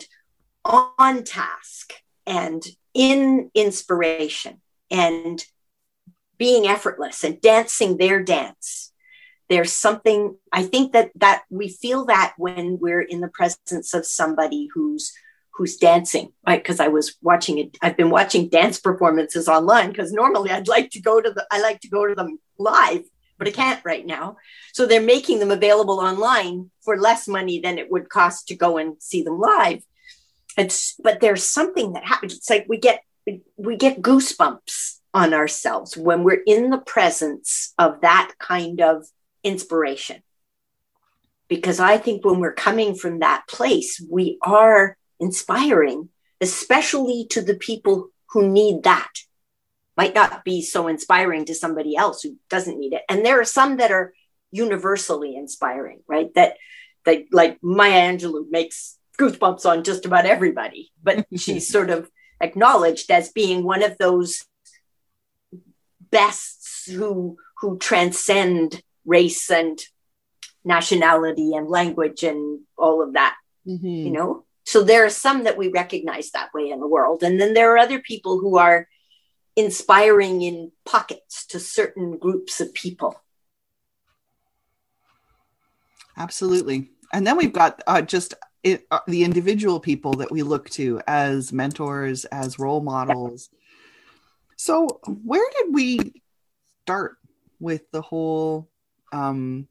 on 0.65 1.25
task 1.25 1.95
and 2.27 2.63
in 2.93 3.51
inspiration 3.55 4.61
and 4.91 5.45
being 6.37 6.67
effortless 6.67 7.25
and 7.25 7.41
dancing 7.41 7.97
their 7.97 8.23
dance 8.23 8.93
there's 9.49 9.73
something 9.73 10.37
i 10.53 10.63
think 10.63 10.93
that 10.93 11.11
that 11.15 11.43
we 11.51 11.69
feel 11.69 12.05
that 12.05 12.35
when 12.37 12.79
we're 12.81 13.01
in 13.01 13.21
the 13.21 13.29
presence 13.29 13.95
of 13.95 14.05
somebody 14.05 14.69
who's 14.75 15.13
who's 15.61 15.77
dancing 15.77 16.33
right? 16.47 16.63
Because 16.63 16.81
i 16.81 16.89
was 16.89 17.17
watching 17.21 17.59
it 17.59 17.77
i've 17.83 17.97
been 17.97 18.09
watching 18.09 18.49
dance 18.49 18.81
performances 18.81 19.47
online 19.47 19.91
because 19.91 20.11
normally 20.11 20.51
i'd 20.51 20.69
like 20.69 20.89
to 20.91 21.01
go 21.01 21.21
to 21.21 21.31
the 21.31 21.47
i 21.51 21.61
like 21.61 21.81
to 21.81 21.89
go 21.89 22.07
to 22.07 22.15
them 22.15 22.39
live 22.59 23.03
but 23.41 23.49
i 23.49 23.51
can't 23.51 23.85
right 23.85 24.07
now. 24.07 24.37
So 24.73 24.87
they're 24.87 25.01
making 25.01 25.41
them 25.41 25.51
available 25.51 25.99
online 25.99 26.71
for 26.83 26.97
less 26.97 27.27
money 27.27 27.59
than 27.61 27.79
it 27.79 27.91
would 27.91 28.09
cost 28.09 28.47
to 28.49 28.55
go 28.55 28.79
and 28.79 29.03
see 29.03 29.23
them 29.23 29.41
live. 29.41 29.83
It's 30.57 30.95
but 31.03 31.21
there's 31.21 31.43
something 31.43 31.95
that 31.95 32.05
happens. 32.05 32.37
It's 32.37 32.51
like 32.51 32.67
we 32.69 32.79
get 32.79 33.03
we 33.57 33.77
get 33.77 34.03
goosebumps 34.03 34.99
on 35.13 35.35
ourselves 35.35 35.97
when 35.97 36.23
we're 36.23 36.43
in 36.47 36.71
the 36.71 36.79
presence 36.79 37.73
of 37.79 38.03
that 38.03 38.33
kind 38.39 38.81
of 38.81 39.07
inspiration. 39.43 40.23
Because 41.49 41.81
i 41.81 41.97
think 41.99 42.25
when 42.25 42.39
we're 42.39 42.53
coming 42.69 42.95
from 42.95 43.19
that 43.19 43.43
place 43.49 44.01
we 44.09 44.39
are 44.43 44.97
inspiring 45.21 46.09
especially 46.41 47.27
to 47.29 47.43
the 47.43 47.55
people 47.55 48.09
who 48.31 48.49
need 48.49 48.83
that. 48.85 49.13
Might 49.97 50.15
not 50.15 50.43
be 50.43 50.63
so 50.63 50.89
inspiring 50.89 51.45
to 51.45 51.55
somebody 51.55 51.95
else 51.95 52.23
who 52.23 52.39
doesn't 52.49 52.79
need 52.79 52.95
it. 52.95 53.03
And 53.11 53.27
there 53.27 53.39
are 53.39 53.45
some 53.45 53.77
that 53.77 53.93
are 53.93 54.15
universally 54.51 55.37
inspiring 55.37 56.01
right? 56.09 56.33
That 56.35 56.57
that 57.05 57.25
like 57.33 57.59
maya 57.63 58.13
angelou 58.13 58.51
makes 58.51 58.99
goosebumps 59.19 59.67
on 59.67 59.85
just 59.85 60.07
about 60.07 60.27
everybody 60.27 60.91
but 61.03 61.27
she's 61.37 61.69
sort 61.69 61.91
of 61.91 62.11
acknowledged 62.41 63.11
as 63.11 63.31
being 63.33 63.65
one 63.65 63.83
of 63.83 63.97
those 63.99 64.45
bests 66.11 66.91
who 66.91 67.37
who 67.59 67.79
transcend 67.79 68.83
race 69.05 69.51
and 69.51 69.81
nationality 70.65 71.55
and 71.55 71.69
language 71.69 72.23
and 72.23 72.61
all 72.77 73.03
of 73.03 73.15
that 73.15 73.37
Mm-hmm. 73.67 73.87
you 73.87 74.11
know 74.11 74.45
so 74.65 74.83
there 74.83 75.05
are 75.05 75.11
some 75.11 75.45
that 75.45 75.57
we 75.57 75.69
recognize 75.69 76.31
that 76.31 76.53
way 76.55 76.71
in 76.71 76.81
the 76.81 76.87
world 76.87 77.23
and 77.23 77.41
then 77.41 77.55
there 77.55 77.73
are 77.73 77.79
other 77.79 78.01
people 78.01 78.39
who 78.39 78.57
are 78.57 78.89
inspiring 79.57 80.43
in 80.43 80.71
pockets 80.85 81.47
to 81.47 81.59
certain 81.59 82.19
groups 82.19 82.61
of 82.61 82.73
people 82.75 83.21
Absolutely. 86.21 86.91
And 87.15 87.27
then 87.27 87.39
we've 87.39 87.53
got 87.53 87.83
uh, 87.87 88.03
just 88.03 88.35
it, 88.63 88.87
uh, 88.91 89.01
the 89.07 89.25
individual 89.25 89.81
people 89.81 90.13
that 90.15 90.31
we 90.31 90.43
look 90.43 90.69
to 90.71 91.01
as 91.07 91.51
mentors, 91.51 92.27
as 92.27 92.59
role 92.59 92.83
models. 92.83 93.49
So, 94.57 95.01
where 95.25 95.49
did 95.59 95.75
we 95.75 96.23
start 96.83 97.17
with 97.59 97.91
the 97.91 98.03
whole 98.03 98.69
um, 99.13 99.67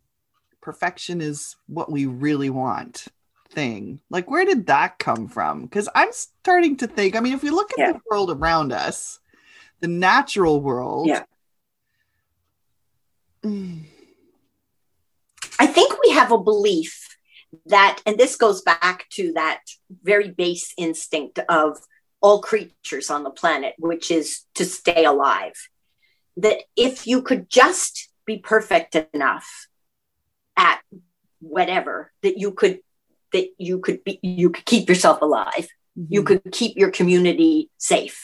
perfection 0.59 1.21
is 1.21 1.55
what 1.67 1.91
we 1.91 2.07
really 2.07 2.49
want 2.49 3.07
thing? 3.51 4.01
Like, 4.09 4.29
where 4.29 4.45
did 4.45 4.67
that 4.67 4.99
come 4.99 5.27
from? 5.27 5.63
Because 5.63 5.89
I'm 5.95 6.11
starting 6.11 6.77
to 6.77 6.87
think, 6.87 7.15
I 7.15 7.19
mean, 7.19 7.33
if 7.33 7.43
we 7.43 7.49
look 7.49 7.71
at 7.73 7.79
Yeah. 7.79 7.91
the 7.93 7.99
world 8.09 8.31
around 8.31 8.71
us, 8.71 9.19
the 9.79 9.87
natural 9.87 10.61
world. 10.61 11.07
Yeah. 11.07 11.23
Mm, 13.43 13.85
I 15.59 15.67
think 15.67 15.93
we 16.03 16.11
have 16.11 16.31
a 16.31 16.37
belief 16.37 17.07
that, 17.65 18.01
and 18.05 18.17
this 18.17 18.35
goes 18.35 18.61
back 18.61 19.09
to 19.11 19.33
that 19.33 19.61
very 20.03 20.29
base 20.29 20.73
instinct 20.77 21.39
of 21.49 21.79
all 22.21 22.41
creatures 22.41 23.09
on 23.09 23.23
the 23.23 23.29
planet, 23.29 23.75
which 23.77 24.11
is 24.11 24.45
to 24.55 24.65
stay 24.65 25.05
alive. 25.05 25.53
That 26.37 26.63
if 26.75 27.07
you 27.07 27.21
could 27.21 27.49
just 27.49 28.09
be 28.25 28.37
perfect 28.37 28.95
enough 29.13 29.67
at 30.55 30.81
whatever, 31.39 32.11
that 32.21 32.37
you 32.37 32.51
could 32.51 32.81
that 33.33 33.49
you 33.57 33.79
could 33.79 34.03
be 34.03 34.19
you 34.21 34.49
could 34.49 34.65
keep 34.65 34.89
yourself 34.89 35.21
alive 35.21 35.67
you 36.07 36.23
mhm. 36.23 36.27
could 36.27 36.51
keep 36.51 36.77
your 36.77 36.91
community 36.91 37.69
safe. 37.77 38.23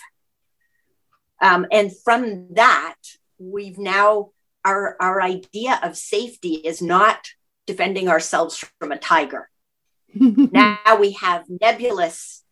Um, 1.41 1.65
and 1.71 1.91
from 2.03 2.53
that, 2.53 2.95
we've 3.37 3.77
now 3.77 4.29
our 4.63 4.95
our 4.99 5.21
idea 5.21 5.79
of 5.83 5.97
safety 5.97 6.53
is 6.53 6.81
not 6.81 7.27
defending 7.67 8.07
ourselves 8.07 8.63
from 8.79 8.91
a 8.91 8.97
tiger. 8.97 9.49
now 10.15 10.97
we 10.99 11.11
have 11.13 11.43
nebulous 11.61 12.43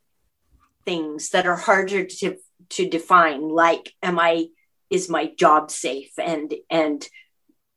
things 0.85 1.29
that 1.29 1.47
are 1.47 1.55
harder 1.55 2.05
to 2.05 2.35
to 2.69 2.89
define, 2.89 3.47
like 3.47 3.93
am 4.01 4.19
I 4.19 4.47
is 4.89 5.09
my 5.09 5.31
job 5.37 5.71
safe 5.71 6.11
and 6.19 6.53
and 6.69 7.07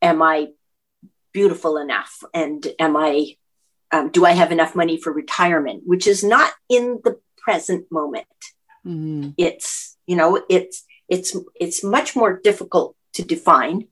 am 0.02 0.22
I 0.22 0.48
beautiful 1.32 1.76
enough 1.76 2.22
and 2.34 2.66
am 2.78 2.96
I 2.96 3.36
um, 3.92 4.10
do 4.10 4.24
I 4.24 4.32
have 4.32 4.52
enough 4.52 4.74
money 4.74 5.00
for 5.00 5.12
retirement, 5.12 5.82
which 5.86 6.06
is 6.06 6.24
not 6.24 6.52
in 6.68 7.00
the 7.04 7.18
present 7.38 7.90
moment. 7.90 8.26
Mhm. 8.84 9.34
It's 9.36 9.96
you 10.06 10.16
know 10.16 10.42
it's 10.48 10.84
it's 11.08 11.36
it's 11.54 11.84
much 11.84 12.16
more 12.16 12.38
difficult 12.38 12.96
to 13.14 13.22
define, 13.22 13.88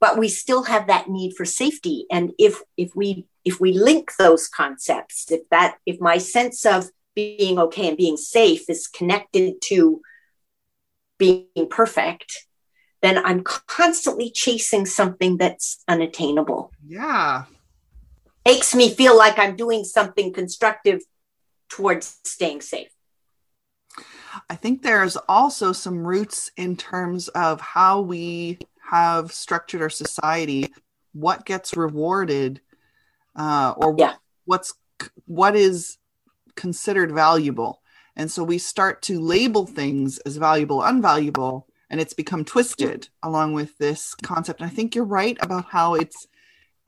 but 0.00 0.18
we 0.18 0.28
still 0.28 0.64
have 0.64 0.88
that 0.88 1.08
need 1.08 1.34
for 1.36 1.44
safety. 1.44 2.06
And 2.10 2.32
if 2.38 2.62
if 2.76 2.94
we 2.94 3.26
if 3.44 3.60
we 3.60 3.72
link 3.72 4.12
those 4.18 4.48
concepts, 4.48 5.30
if 5.30 5.48
that 5.50 5.78
if 5.86 6.00
my 6.00 6.18
sense 6.18 6.66
of 6.66 6.90
being 7.14 7.58
okay 7.58 7.88
and 7.88 7.96
being 7.96 8.16
safe 8.16 8.68
is 8.68 8.86
connected 8.86 9.54
to 9.64 10.00
being 11.18 11.68
perfect, 11.68 12.46
then 13.02 13.18
I'm 13.18 13.42
constantly 13.42 14.30
chasing 14.30 14.86
something 14.86 15.36
that's 15.36 15.82
unattainable 15.88 16.70
Yeah. 16.86 17.44
Makes 18.44 18.74
me 18.74 18.90
feel 18.94 19.16
like 19.16 19.38
I'm 19.38 19.56
doing 19.56 19.84
something 19.84 20.32
constructive 20.32 21.00
towards 21.68 22.18
staying 22.24 22.62
safe. 22.62 22.88
I 24.48 24.56
think 24.56 24.82
there's 24.82 25.16
also 25.28 25.72
some 25.72 26.06
roots 26.06 26.50
in 26.56 26.76
terms 26.76 27.28
of 27.28 27.60
how 27.60 28.00
we 28.00 28.58
have 28.90 29.32
structured 29.32 29.82
our 29.82 29.90
society, 29.90 30.72
what 31.12 31.44
gets 31.44 31.76
rewarded, 31.76 32.60
uh, 33.36 33.74
or 33.76 33.94
Yeah. 33.96 34.14
what's 34.44 34.74
what 35.26 35.56
is 35.56 35.98
considered 36.56 37.10
valuable, 37.12 37.82
and 38.16 38.30
so 38.30 38.44
we 38.44 38.58
start 38.58 39.00
to 39.02 39.20
label 39.20 39.66
things 39.66 40.18
as 40.18 40.36
valuable, 40.36 40.80
unvaluable, 40.80 41.64
and 41.88 42.00
it's 42.00 42.14
become 42.14 42.44
twisted 42.44 43.08
along 43.22 43.54
with 43.54 43.78
this 43.78 44.14
concept. 44.14 44.60
And 44.60 44.70
I 44.70 44.74
think 44.74 44.94
you're 44.94 45.04
right 45.04 45.38
about 45.40 45.66
how 45.66 45.94
it's 45.94 46.26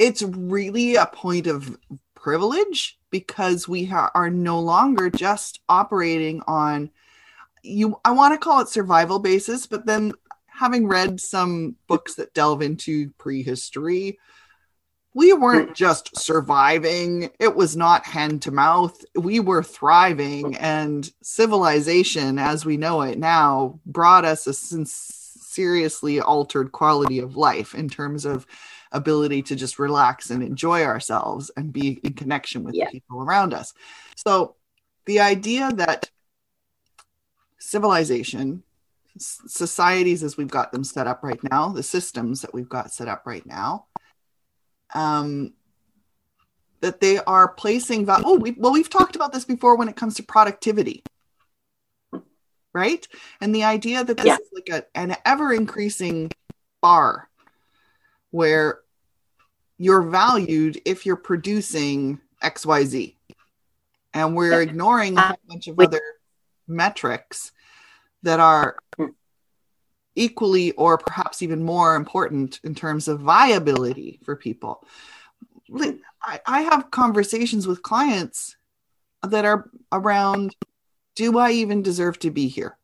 it's 0.03 0.23
really 0.23 0.97
a 0.97 1.07
point 1.07 1.47
of 1.47 1.79
privilege 2.17 2.99
because 3.11 3.69
we 3.69 3.85
ha- 3.85 4.11
are 4.15 4.31
no 4.31 4.59
longer 4.59 5.09
just 5.09 5.61
operating 5.69 6.43
on 6.47 6.91
you 7.63 7.99
i 8.05 8.11
want 8.11 8.35
to 8.35 8.39
call 8.39 8.61
it 8.61 8.69
survival 8.69 9.21
basis 9.21 9.67
but 9.67 9.87
then 9.87 10.13
having 10.47 10.89
read 10.89 11.21
some 11.21 11.77
books 11.87 12.17
that 12.17 12.35
delve 12.35 12.63
into 12.63 13.11
prehistory 13.13 14.19
we 15.15 15.35
weren't 15.35 15.69
hmm. 15.69 15.75
just 15.75 16.17
surviving. 16.17 17.29
It 17.39 17.55
was 17.55 17.77
not 17.77 18.07
hand 18.07 18.41
to 18.43 18.51
mouth. 18.51 19.05
We 19.15 19.41
were 19.41 19.63
thriving 19.63 20.55
hmm. 20.55 20.65
and 20.65 21.11
civilization 21.23 22.39
as 22.39 22.65
we 22.65 22.79
know 22.79 23.03
it 23.03 23.19
now 23.19 23.79
brought 23.85 24.25
us 24.25 24.47
a 24.47 24.55
sin- 24.55 24.87
seriously 24.87 26.19
altered 26.19 26.73
quality 26.73 27.19
of 27.19 27.37
life 27.37 27.75
in 27.75 27.91
terms 27.91 28.25
of 28.25 28.47
ability 28.93 29.43
to 29.43 29.57
just 29.57 29.79
relax 29.79 30.31
and 30.31 30.43
enjoy 30.43 30.83
ourselves 30.85 31.51
and 31.57 31.73
be 31.73 32.01
in 32.05 32.13
connection 32.15 32.63
with 32.65 32.75
Yeah. 32.75 32.87
the 32.87 32.91
people 32.93 33.23
around 33.23 33.53
us 33.55 33.73
so 34.17 34.55
the 35.07 35.21
idea 35.21 35.73
that 35.73 36.11
civilization 37.59 38.63
societies 39.19 40.23
as 40.23 40.37
we've 40.37 40.51
got 40.51 40.73
them 40.73 40.85
set 40.85 41.07
up 41.07 41.23
right 41.23 41.41
now 41.51 41.69
the 41.69 41.83
systems 41.83 42.41
that 42.41 42.55
we've 42.55 42.69
got 42.69 42.93
set 42.93 43.09
up 43.09 43.23
right 43.27 43.45
now 43.47 43.87
um 44.95 45.53
that 46.81 47.01
they 47.01 47.19
are 47.19 47.49
placing 47.49 48.05
val- 48.07 48.23
oh 48.25 48.35
we, 48.39 48.53
well 48.53 48.73
we've 48.73 48.91
talked 48.91 49.15
about 49.17 49.33
this 49.33 49.45
before 49.45 49.77
when 49.77 49.89
it 49.89 49.97
comes 49.97 50.15
to 50.15 50.23
productivity 50.23 51.05
right 52.73 53.07
and 53.41 53.55
the 53.55 53.65
idea 53.65 54.03
that 54.03 54.17
this 54.17 54.27
Yeah. 54.27 54.37
is 54.37 54.49
like 54.55 54.69
a, 54.71 54.99
an 54.99 55.17
ever 55.25 55.53
increasing 55.53 56.31
bar 56.81 57.29
where 58.31 58.81
you're 59.83 60.03
valued 60.03 60.81
if 60.85 61.05
you're 61.05 61.17
producing 61.17 62.21
XYZ. 62.41 63.17
And 64.15 64.37
we're 64.37 64.63
ignoring 64.63 65.19
a 65.19 65.21
Uh, 65.21 65.27
whole 65.27 65.37
bunch 65.49 65.67
of 65.67 65.81
other 65.81 66.03
metrics 66.69 67.51
that 68.23 68.39
are 68.39 68.77
equally 70.15 70.71
or 70.73 70.99
perhaps 70.99 71.43
even 71.43 71.65
more 71.65 71.97
important 71.97 72.61
in 72.63 72.77
terms 72.77 73.09
of 73.09 73.19
viability 73.19 74.21
for 74.25 74.37
people. 74.37 74.87
Like, 75.69 75.99
I, 76.23 76.39
I 76.47 76.61
have 76.63 76.93
conversations 76.93 77.67
with 77.67 77.83
clients 77.83 78.57
that 79.27 79.45
are 79.45 79.69
around 79.91 80.55
do 81.17 81.39
I 81.39 81.51
even 81.51 81.83
deserve 81.83 82.21
to 82.21 82.31
be 82.31 82.47
here? 82.47 82.79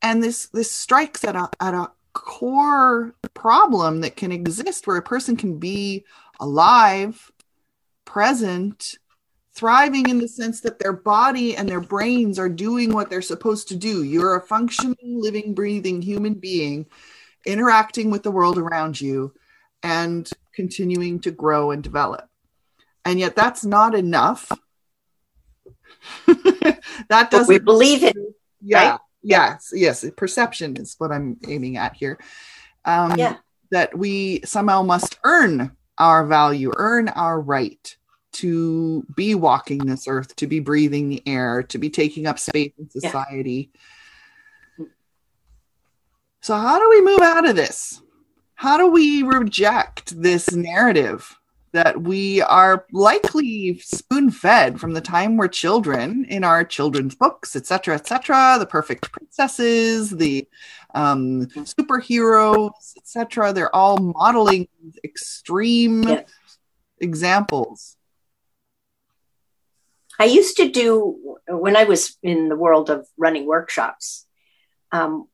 And 0.00 0.22
this 0.22 0.46
this 0.46 0.70
strikes 0.70 1.24
at 1.24 1.34
a 1.34 1.50
at 1.58 1.74
a 1.74 1.90
core 2.14 3.14
problem 3.34 4.00
that 4.00 4.16
can 4.16 4.32
exist 4.32 4.86
where 4.86 4.96
a 4.96 5.02
person 5.02 5.36
can 5.36 5.58
be 5.58 6.04
alive, 6.40 7.30
present, 8.04 8.96
thriving 9.52 10.08
in 10.08 10.18
the 10.18 10.28
sense 10.28 10.60
that 10.62 10.78
their 10.78 10.92
body 10.92 11.56
and 11.56 11.68
their 11.68 11.80
brains 11.80 12.38
are 12.38 12.48
doing 12.48 12.92
what 12.92 13.10
they're 13.10 13.22
supposed 13.22 13.68
to 13.68 13.76
do. 13.76 14.02
You're 14.02 14.36
a 14.36 14.40
functioning, 14.40 14.96
living, 15.02 15.54
breathing 15.54 16.02
human 16.02 16.34
being 16.34 16.86
interacting 17.46 18.10
with 18.10 18.22
the 18.22 18.30
world 18.30 18.58
around 18.58 19.00
you 19.00 19.32
and 19.82 20.28
continuing 20.54 21.20
to 21.20 21.30
grow 21.30 21.70
and 21.70 21.82
develop. 21.82 22.28
And 23.04 23.18
yet 23.18 23.36
that's 23.36 23.64
not 23.64 23.94
enough. 23.94 24.50
that 26.26 27.30
But 27.30 27.46
we 27.48 27.58
doesn't 27.58 27.64
believe 27.64 28.02
it. 28.02 28.16
yeah 28.62 28.90
right? 28.92 29.00
Yes 29.24 29.72
yes 29.74 30.04
perception 30.16 30.76
is 30.76 30.94
what 30.98 31.10
i'm 31.10 31.36
aiming 31.48 31.76
at 31.76 31.94
here 31.96 32.18
um 32.84 33.16
Yeah. 33.18 33.36
that 33.70 33.96
we 33.96 34.40
somehow 34.44 34.82
must 34.82 35.18
earn 35.24 35.72
our 35.98 36.26
value 36.26 36.70
earn 36.76 37.08
our 37.08 37.40
right 37.40 37.96
to 38.32 39.04
be 39.16 39.34
walking 39.34 39.78
this 39.78 40.06
earth 40.08 40.36
to 40.36 40.46
be 40.46 40.60
breathing 40.60 41.08
the 41.08 41.22
air 41.26 41.62
to 41.62 41.78
be 41.78 41.88
taking 41.88 42.26
up 42.26 42.38
space 42.38 42.72
in 42.78 42.90
society. 42.90 43.70
Yeah. 44.78 44.80
society 44.80 44.94
so 46.42 46.56
how 46.56 46.78
do 46.78 46.88
we 46.90 47.00
move 47.00 47.20
out 47.20 47.48
of 47.48 47.56
this 47.56 48.02
how 48.56 48.76
do 48.76 48.88
we 48.88 49.22
reject 49.22 50.20
this 50.20 50.52
narrative 50.52 51.36
that 51.74 52.00
we 52.00 52.40
are 52.40 52.86
likely 52.92 53.78
spoon 53.80 54.30
fed 54.30 54.78
from 54.78 54.92
the 54.92 55.00
time 55.00 55.36
we're 55.36 55.48
children 55.48 56.24
in 56.26 56.44
our 56.44 56.64
children's 56.64 57.16
books, 57.16 57.56
etc., 57.56 57.96
etc. 57.96 58.56
The 58.60 58.66
perfect 58.66 59.10
princesses, 59.10 60.10
the 60.10 60.46
um, 60.94 61.46
superheroes, 61.46 62.70
etc. 62.96 63.52
They're 63.52 63.74
all 63.74 63.96
modeling 63.98 64.68
extreme 65.02 66.04
Yeah. 66.04 66.22
examples. 67.00 67.96
I 70.20 70.26
used 70.26 70.56
to 70.58 70.70
do 70.70 71.36
when 71.48 71.76
I 71.76 71.84
was 71.84 72.16
in 72.22 72.48
the 72.48 72.56
world 72.56 72.88
of 72.88 73.08
running 73.16 73.46
workshops, 73.46 74.26
um, 74.92 75.26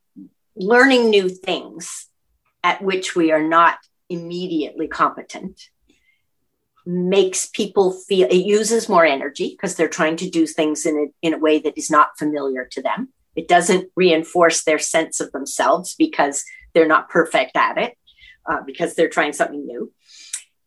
learning 0.57 1.11
new 1.11 1.29
things 1.29 2.09
at 2.65 2.81
which 2.81 3.15
we 3.15 3.31
are 3.31 3.47
not 3.47 3.77
immediately 4.09 4.89
competent 4.89 5.69
makes 6.91 7.47
people 7.47 7.93
feel 7.93 8.27
it 8.29 8.35
uses 8.35 8.89
more 8.89 9.05
energy 9.05 9.51
because 9.51 9.77
they're 9.77 9.89
trying 9.89 10.17
to 10.17 10.29
do 10.29 10.47
things 10.47 10.87
in 10.87 10.97
a, 10.97 11.27
in 11.27 11.35
a 11.35 11.39
way 11.39 11.59
that 11.61 11.79
is 11.79 11.91
not 11.91 12.19
familiar 12.19 12.67
to 12.73 12.83
them. 12.83 13.09
It 13.37 13.47
doesn't 13.49 13.91
reinforce 13.95 14.65
their 14.65 14.79
sense 14.79 15.21
of 15.21 15.31
themselves 15.33 15.95
because 15.95 16.45
they're 16.75 16.89
not 16.89 17.09
perfect 17.09 17.57
at 17.57 17.79
it, 17.79 17.97
uh, 18.45 18.63
because 18.67 18.95
they're 18.95 19.09
trying 19.09 19.33
something 19.33 19.65
new. 19.65 19.93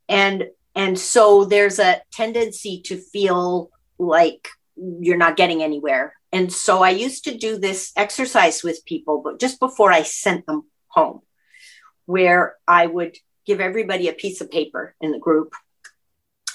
And 0.08 0.48
and 0.76 0.98
so 0.98 1.46
there's 1.46 1.78
a 1.78 2.02
tendency 2.12 2.82
to 2.86 2.98
feel 2.98 3.70
like 4.00 4.48
you're 4.76 5.18
not 5.18 5.38
getting 5.38 5.62
anywhere. 5.62 6.16
And 6.32 6.52
so 6.52 6.82
I 6.82 6.90
used 6.90 7.26
to 7.26 7.38
do 7.38 7.60
this 7.60 7.92
exercise 7.96 8.64
with 8.64 8.86
people, 8.86 9.22
but 9.24 9.40
just 9.40 9.60
before 9.60 9.92
I 9.92 10.02
sent 10.02 10.48
them 10.48 10.64
home, 10.88 11.22
where 12.06 12.56
I 12.68 12.88
would 12.88 13.18
give 13.46 13.60
everybody 13.60 14.08
a 14.08 14.14
piece 14.14 14.42
of 14.42 14.50
paper 14.50 14.96
in 15.00 15.12
the 15.12 15.20
group 15.20 15.54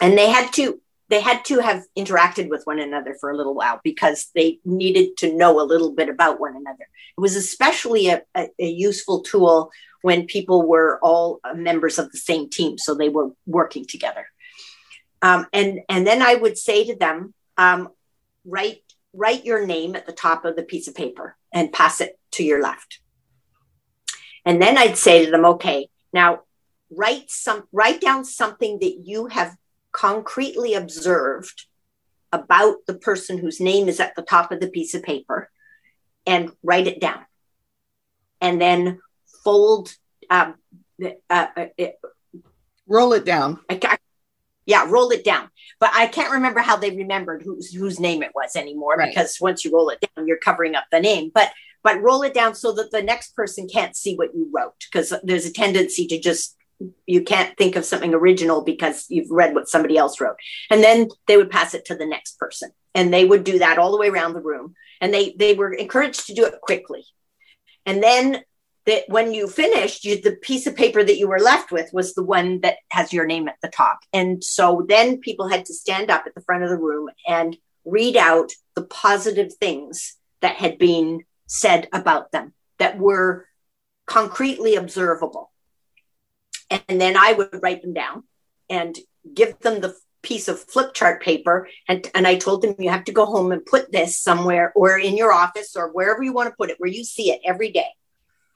and 0.00 0.16
they 0.16 0.30
had 0.30 0.52
to 0.54 0.80
they 1.08 1.20
had 1.20 1.44
to 1.46 1.60
have 1.60 1.84
interacted 1.96 2.50
with 2.50 2.64
one 2.64 2.78
another 2.78 3.16
for 3.18 3.30
a 3.30 3.36
little 3.36 3.54
while 3.54 3.80
because 3.82 4.30
they 4.34 4.58
needed 4.64 5.16
to 5.16 5.34
know 5.34 5.58
a 5.58 5.64
little 5.64 5.92
bit 5.92 6.10
about 6.10 6.38
one 6.38 6.54
another. 6.54 6.86
It 7.16 7.20
was 7.20 7.34
especially 7.34 8.08
a, 8.08 8.22
a, 8.34 8.48
a 8.58 8.66
useful 8.66 9.22
tool 9.22 9.70
when 10.02 10.26
people 10.26 10.66
were 10.66 10.98
all 11.02 11.40
members 11.54 11.98
of 11.98 12.12
the 12.12 12.18
same 12.18 12.50
team, 12.50 12.76
so 12.78 12.94
they 12.94 13.08
were 13.08 13.30
working 13.46 13.86
together. 13.86 14.26
Um, 15.22 15.46
and 15.52 15.80
and 15.88 16.06
then 16.06 16.22
I 16.22 16.34
would 16.34 16.58
say 16.58 16.84
to 16.84 16.94
them, 16.94 17.34
um, 17.56 17.88
write 18.44 18.82
write 19.12 19.44
your 19.44 19.66
name 19.66 19.96
at 19.96 20.06
the 20.06 20.12
top 20.12 20.44
of 20.44 20.56
the 20.56 20.62
piece 20.62 20.86
of 20.88 20.94
paper 20.94 21.36
and 21.52 21.72
pass 21.72 22.00
it 22.00 22.18
to 22.32 22.44
your 22.44 22.62
left. 22.62 23.00
And 24.44 24.62
then 24.62 24.78
I'd 24.78 24.98
say 24.98 25.24
to 25.24 25.30
them, 25.30 25.44
okay, 25.44 25.88
now 26.12 26.42
write 26.90 27.30
some 27.30 27.64
write 27.72 28.00
down 28.00 28.24
something 28.24 28.78
that 28.80 28.98
you 29.04 29.26
have 29.26 29.56
concretely 29.92 30.74
observed 30.74 31.66
about 32.32 32.76
the 32.86 32.94
person 32.94 33.38
whose 33.38 33.60
name 33.60 33.88
is 33.88 34.00
at 34.00 34.14
the 34.14 34.22
top 34.22 34.52
of 34.52 34.60
the 34.60 34.68
piece 34.68 34.94
of 34.94 35.02
paper 35.02 35.50
and 36.26 36.50
write 36.62 36.86
it 36.86 37.00
down. 37.00 37.24
And 38.40 38.60
then 38.60 39.00
fold 39.42 39.94
um, 40.30 40.54
uh, 41.02 41.10
uh, 41.30 41.66
it, 41.76 41.96
Roll 42.86 43.12
it 43.12 43.24
down. 43.24 43.60
I, 43.68 43.76
ca- 43.76 43.98
yeah, 44.66 44.86
roll 44.88 45.10
it 45.10 45.24
down. 45.24 45.50
But 45.80 45.90
I 45.94 46.06
can't 46.06 46.32
remember 46.32 46.60
how 46.60 46.76
they 46.76 46.90
remembered 46.90 47.42
whose 47.42 47.72
whose 47.72 48.00
name 48.00 48.22
it 48.22 48.32
was 48.34 48.56
anymore 48.56 48.96
Right. 48.96 49.10
because 49.10 49.38
once 49.40 49.64
you 49.64 49.72
roll 49.72 49.90
it 49.90 50.00
down, 50.00 50.26
you're 50.26 50.38
covering 50.38 50.74
up 50.74 50.84
the 50.90 51.00
name. 51.00 51.30
But 51.34 51.52
but 51.82 52.02
roll 52.02 52.22
it 52.22 52.34
down 52.34 52.54
so 52.54 52.72
that 52.72 52.90
the 52.90 53.02
next 53.02 53.34
person 53.36 53.68
can't 53.68 53.96
see 53.96 54.14
what 54.16 54.34
you 54.34 54.50
wrote 54.52 54.74
because 54.90 55.12
there's 55.22 55.46
a 55.46 55.52
tendency 55.52 56.06
to 56.08 56.18
just 56.18 56.56
you 57.06 57.22
can't 57.22 57.56
think 57.56 57.76
of 57.76 57.84
something 57.84 58.14
original 58.14 58.62
because 58.62 59.06
you've 59.08 59.30
read 59.30 59.54
what 59.54 59.68
somebody 59.68 59.96
else 59.96 60.20
wrote. 60.20 60.36
And 60.70 60.82
then 60.82 61.08
they 61.26 61.36
would 61.36 61.50
pass 61.50 61.74
it 61.74 61.84
to 61.86 61.94
the 61.94 62.06
next 62.06 62.38
person. 62.38 62.70
And 62.94 63.12
they 63.12 63.24
would 63.24 63.44
do 63.44 63.58
that 63.58 63.78
all 63.78 63.92
the 63.92 63.98
way 63.98 64.08
around 64.08 64.34
the 64.34 64.40
room. 64.40 64.74
And 65.00 65.12
they 65.12 65.34
they 65.38 65.54
were 65.54 65.72
encouraged 65.72 66.26
to 66.26 66.34
do 66.34 66.44
it 66.44 66.60
quickly. 66.60 67.04
And 67.86 68.02
then 68.02 68.42
that 68.86 69.04
when 69.08 69.34
you 69.34 69.48
finished, 69.48 70.04
you, 70.04 70.20
the 70.20 70.36
piece 70.36 70.66
of 70.66 70.74
paper 70.74 71.04
that 71.04 71.18
you 71.18 71.28
were 71.28 71.38
left 71.38 71.70
with 71.70 71.90
was 71.92 72.14
the 72.14 72.24
one 72.24 72.60
that 72.60 72.78
has 72.90 73.12
your 73.12 73.26
name 73.26 73.46
at 73.46 73.56
the 73.62 73.68
top. 73.68 73.98
And 74.12 74.42
so 74.42 74.84
then 74.88 75.18
people 75.18 75.48
had 75.48 75.66
to 75.66 75.74
stand 75.74 76.10
up 76.10 76.24
at 76.26 76.34
the 76.34 76.40
front 76.40 76.64
of 76.64 76.70
the 76.70 76.78
room 76.78 77.10
and 77.26 77.56
read 77.84 78.16
out 78.16 78.52
the 78.74 78.84
positive 78.84 79.52
things 79.54 80.16
that 80.40 80.56
had 80.56 80.78
been 80.78 81.24
said 81.46 81.88
about 81.92 82.32
them 82.32 82.54
that 82.78 82.98
were 82.98 83.46
concretely 84.06 84.76
observable. 84.76 85.50
And 86.70 87.00
then 87.00 87.16
I 87.16 87.32
would 87.32 87.60
write 87.62 87.82
them 87.82 87.94
down 87.94 88.24
and 88.68 88.96
give 89.34 89.58
them 89.60 89.80
the 89.80 89.94
piece 90.22 90.48
of 90.48 90.60
flip 90.60 90.94
chart 90.94 91.22
paper. 91.22 91.68
And, 91.88 92.10
and 92.14 92.26
I 92.26 92.36
told 92.36 92.62
them, 92.62 92.74
you 92.78 92.90
have 92.90 93.04
to 93.04 93.12
go 93.12 93.24
home 93.24 93.52
and 93.52 93.64
put 93.64 93.90
this 93.92 94.18
somewhere 94.18 94.72
or 94.74 94.98
in 94.98 95.16
your 95.16 95.32
office 95.32 95.76
or 95.76 95.88
wherever 95.88 96.22
you 96.22 96.32
want 96.32 96.50
to 96.50 96.56
put 96.56 96.70
it, 96.70 96.76
where 96.78 96.90
you 96.90 97.04
see 97.04 97.30
it 97.30 97.40
every 97.44 97.70
day 97.70 97.88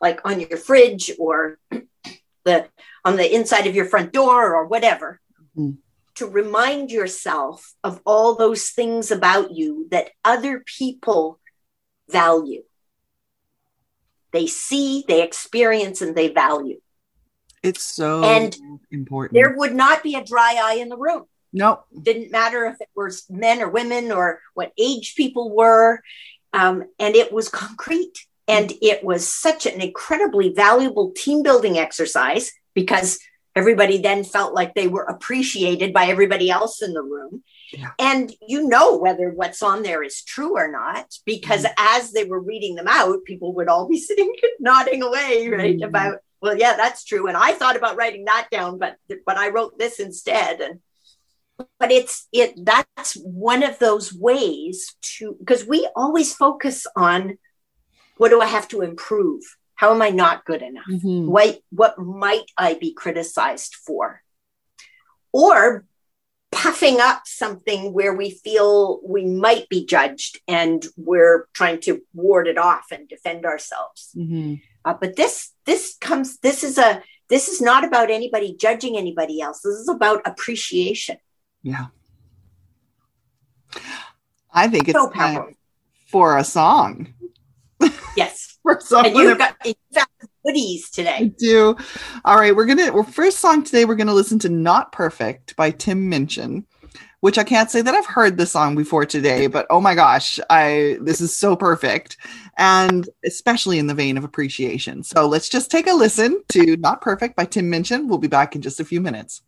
like 0.02 0.20
on 0.24 0.40
your 0.40 0.58
fridge 0.58 1.12
or 1.18 1.58
the 2.44 2.68
on 3.04 3.16
the 3.16 3.34
inside 3.34 3.66
of 3.66 3.74
your 3.74 3.86
front 3.86 4.12
door 4.12 4.54
or 4.54 4.66
whatever 4.66 5.20
Mhm. 5.56 5.78
to 6.16 6.26
remind 6.26 6.90
yourself 6.90 7.74
of 7.84 8.00
all 8.04 8.34
those 8.34 8.70
things 8.70 9.10
about 9.10 9.52
you 9.52 9.86
that 9.90 10.10
other 10.24 10.64
people 10.66 11.38
value 12.08 12.64
they 14.32 14.46
see 14.46 15.04
they 15.06 15.22
experience 15.22 16.02
and 16.02 16.16
they 16.16 16.28
value 16.28 16.80
It's 17.62 17.82
so 17.82 18.22
And 18.24 18.56
important. 18.90 19.34
there 19.34 19.54
would 19.56 19.74
not 19.74 20.02
be 20.02 20.14
a 20.16 20.24
dry 20.24 20.60
eye 20.62 20.74
in 20.74 20.88
the 20.88 20.96
room 20.96 21.24
no, 21.54 21.80
didn't 22.02 22.30
matter 22.30 22.64
if 22.64 22.80
it 22.80 22.88
was 22.96 23.26
men 23.28 23.60
or 23.60 23.68
women 23.68 24.10
or 24.10 24.40
what 24.54 24.72
age 24.78 25.14
people 25.16 25.54
were 25.54 26.00
um, 26.54 26.84
and 26.98 27.14
it 27.14 27.30
was 27.32 27.48
concrete 27.48 28.26
and 28.48 28.72
it 28.82 29.04
was 29.04 29.28
such 29.28 29.66
an 29.66 29.80
incredibly 29.80 30.52
valuable 30.54 31.12
team 31.14 31.42
building 31.42 31.78
exercise 31.78 32.52
because 32.74 33.18
everybody 33.54 33.98
then 33.98 34.24
felt 34.24 34.54
like 34.54 34.74
they 34.74 34.88
were 34.88 35.02
appreciated 35.04 35.92
by 35.92 36.06
everybody 36.06 36.50
else 36.50 36.80
in 36.80 36.94
the 36.94 37.02
room 37.02 37.42
Yeah. 37.70 37.90
and 37.98 38.32
you 38.48 38.66
know 38.66 38.96
whether 38.96 39.28
what's 39.30 39.62
on 39.62 39.82
there 39.82 40.02
is 40.02 40.22
true 40.24 40.56
or 40.56 40.70
not 40.72 41.06
because 41.26 41.66
as 41.78 42.12
they 42.12 42.24
were 42.24 42.40
reading 42.40 42.76
them 42.76 42.88
out 42.88 43.24
people 43.26 43.52
would 43.56 43.68
all 43.68 43.86
be 43.86 43.98
sitting 43.98 44.32
nodding 44.58 45.02
away 45.02 45.48
right 45.48 45.78
Mhm. 45.78 45.86
about 45.86 46.18
well 46.42 46.56
yeah 46.56 46.76
that's 46.76 47.04
true. 47.04 47.28
And 47.28 47.36
i 47.36 47.52
thought 47.52 47.76
about 47.76 47.96
writing 47.96 48.24
that 48.26 48.48
down 48.50 48.78
but 48.78 48.96
but 49.24 49.36
i 49.38 49.48
wrote 49.48 49.78
this 49.78 50.00
instead. 50.00 50.60
And 50.60 50.80
but 51.78 51.92
it's 51.92 52.26
it 52.32 52.54
that's 52.64 53.14
one 53.14 53.62
of 53.62 53.78
those 53.78 54.12
ways 54.12 54.96
to 55.18 55.36
because 55.38 55.66
we 55.66 55.88
always 55.94 56.34
focus 56.34 56.86
on 56.96 57.38
what 58.16 58.30
do 58.30 58.40
i 58.40 58.46
have 58.46 58.68
to 58.68 58.82
improve? 58.82 59.42
How 59.74 59.92
am 59.94 60.02
i 60.02 60.10
not 60.10 60.44
good 60.44 60.62
enough? 60.62 60.86
Mhm. 60.88 61.26
what 61.26 61.60
what 61.70 61.98
might 61.98 62.48
i 62.58 62.74
be 62.74 62.92
criticized 62.92 63.74
for? 63.86 64.22
Or 65.32 65.84
puffing 66.52 67.00
up 67.00 67.22
something 67.24 67.92
where 67.94 68.14
we 68.14 68.30
feel 68.30 69.00
we 69.04 69.24
might 69.24 69.68
be 69.70 69.84
judged 69.84 70.38
and 70.46 70.84
we're 70.96 71.48
trying 71.54 71.80
to 71.80 72.00
ward 72.14 72.46
it 72.46 72.58
off 72.58 72.86
and 72.92 73.08
defend 73.08 73.44
ourselves. 73.44 74.10
Mhm. 74.16 74.60
Uh, 74.84 74.94
but 75.00 75.16
this 75.16 75.52
this 75.64 75.96
comes 76.00 76.38
this 76.38 76.62
is 76.62 76.76
a 76.78 77.02
this 77.28 77.48
is 77.48 77.60
not 77.62 77.84
about 77.84 78.10
anybody 78.10 78.54
judging 78.54 78.98
anybody 78.98 79.40
else. 79.40 79.62
This 79.62 79.74
is 79.76 79.88
about 79.88 80.20
appreciation. 80.26 81.16
Yeah. 81.62 81.86
I 84.52 84.68
think 84.68 84.88
it's 84.88 84.98
so 84.98 85.08
time 85.08 85.34
powerful. 85.34 85.54
for 86.06 86.36
a 86.36 86.44
song. 86.44 87.14
Yes. 88.16 88.50
For 88.62 88.78
someone 88.80 89.06
And 89.06 89.16
you've 89.16 89.38
that 89.38 89.58
got 89.58 89.66
in 89.66 89.74
fact 89.92 90.26
goodies 90.44 90.90
I 90.92 90.94
today. 90.94 91.32
do. 91.38 91.76
All 92.24 92.36
right, 92.36 92.54
we're 92.54 92.66
gonna. 92.66 92.92
Our 92.92 93.04
first 93.04 93.38
song 93.38 93.62
today, 93.62 93.84
we're 93.84 93.94
gonna 93.96 94.14
listen 94.14 94.38
to 94.40 94.48
"Not 94.48 94.92
Perfect" 94.92 95.56
by 95.56 95.70
Tim 95.70 96.08
Minchin, 96.08 96.64
which 97.20 97.38
I 97.38 97.44
can't 97.44 97.70
say 97.70 97.82
that 97.82 97.94
I've 97.94 98.06
heard 98.06 98.36
the 98.36 98.46
song 98.46 98.74
before 98.74 99.06
today, 99.06 99.46
but 99.46 99.66
oh 99.70 99.80
my 99.80 99.94
gosh, 99.94 100.40
I 100.50 100.98
this 101.00 101.20
is 101.20 101.36
so 101.36 101.56
perfect, 101.56 102.16
and 102.58 103.08
especially 103.24 103.78
in 103.78 103.86
the 103.86 103.94
vein 103.94 104.16
of 104.18 104.24
appreciation. 104.24 105.02
So 105.04 105.26
let's 105.26 105.48
just 105.48 105.70
take 105.70 105.86
a 105.86 105.94
listen 105.94 106.42
to 106.50 106.76
"Not 106.76 107.00
Perfect" 107.00 107.36
by 107.36 107.44
Tim 107.44 107.70
Minchin. 107.70 108.08
We'll 108.08 108.18
be 108.18 108.28
back 108.28 108.54
in 108.54 108.62
just 108.62 108.80
a 108.80 108.84
few 108.84 109.00
minutes. 109.00 109.42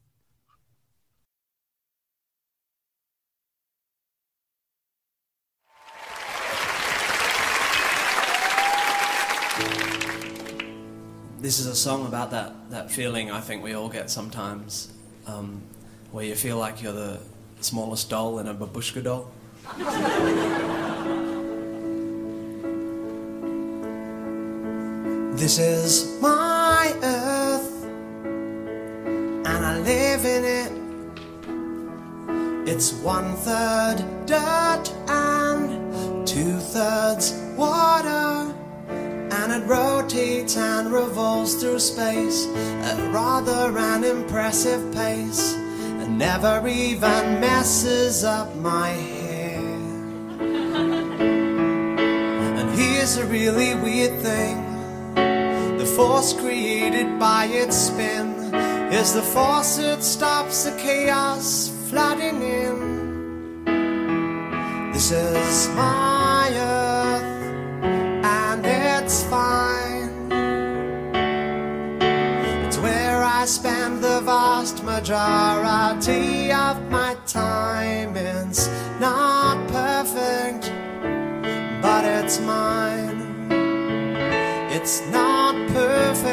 This 11.44 11.60
is 11.60 11.66
a 11.66 11.76
song 11.76 12.06
about 12.06 12.30
that, 12.30 12.54
that 12.70 12.90
feeling 12.90 13.30
I 13.30 13.42
think 13.42 13.62
we 13.62 13.74
all 13.74 13.90
get 13.90 14.08
sometimes, 14.08 14.90
um, 15.26 15.60
where 16.10 16.24
you 16.24 16.34
feel 16.34 16.56
like 16.56 16.80
you're 16.80 16.94
the 16.94 17.20
smallest 17.60 18.08
doll 18.08 18.38
in 18.38 18.48
a 18.48 18.54
babushka 18.54 19.04
doll. 19.04 19.30
this 25.36 25.58
is 25.58 26.18
my 26.22 26.96
earth, 27.02 27.84
and 29.44 29.66
I 29.66 29.78
live 29.80 30.24
in 30.24 30.44
it. 30.46 30.72
It's 32.66 32.94
one 32.94 33.36
third 33.36 34.02
dirt 34.24 34.90
and 35.08 36.26
two 36.26 36.58
thirds 36.58 37.34
water 37.54 38.54
and 39.34 39.52
it 39.52 39.66
rotates 39.66 40.56
and 40.56 40.92
revolves 40.92 41.54
through 41.56 41.80
space 41.80 42.46
at 42.88 42.96
rather 43.12 43.76
an 43.76 44.04
impressive 44.04 44.94
pace 44.94 45.54
and 45.54 46.16
never 46.18 46.66
even 46.68 47.40
messes 47.40 48.22
up 48.22 48.54
my 48.56 48.90
hair. 48.90 49.60
And 52.58 52.70
here's 52.78 53.16
a 53.16 53.26
really 53.26 53.74
weird 53.74 54.20
thing 54.20 54.62
the 55.78 55.86
force 55.96 56.32
created 56.32 57.18
by 57.18 57.46
its 57.46 57.76
spin 57.76 58.54
is 58.92 59.12
the 59.14 59.22
force 59.22 59.76
that 59.78 60.02
stops 60.02 60.64
the 60.64 60.70
chaos 60.78 61.70
flooding 61.90 62.40
in. 62.42 62.94
This 64.92 65.10
is 65.10 65.68
my 65.74 66.13
majority 75.04 76.50
of 76.50 76.80
my 76.90 77.14
time. 77.26 78.16
It's 78.16 78.68
not 78.98 79.68
perfect, 79.68 80.72
but 81.82 82.06
it's 82.06 82.40
mine. 82.40 83.20
It's 84.70 85.02
not 85.10 85.54
perfect. 85.68 86.24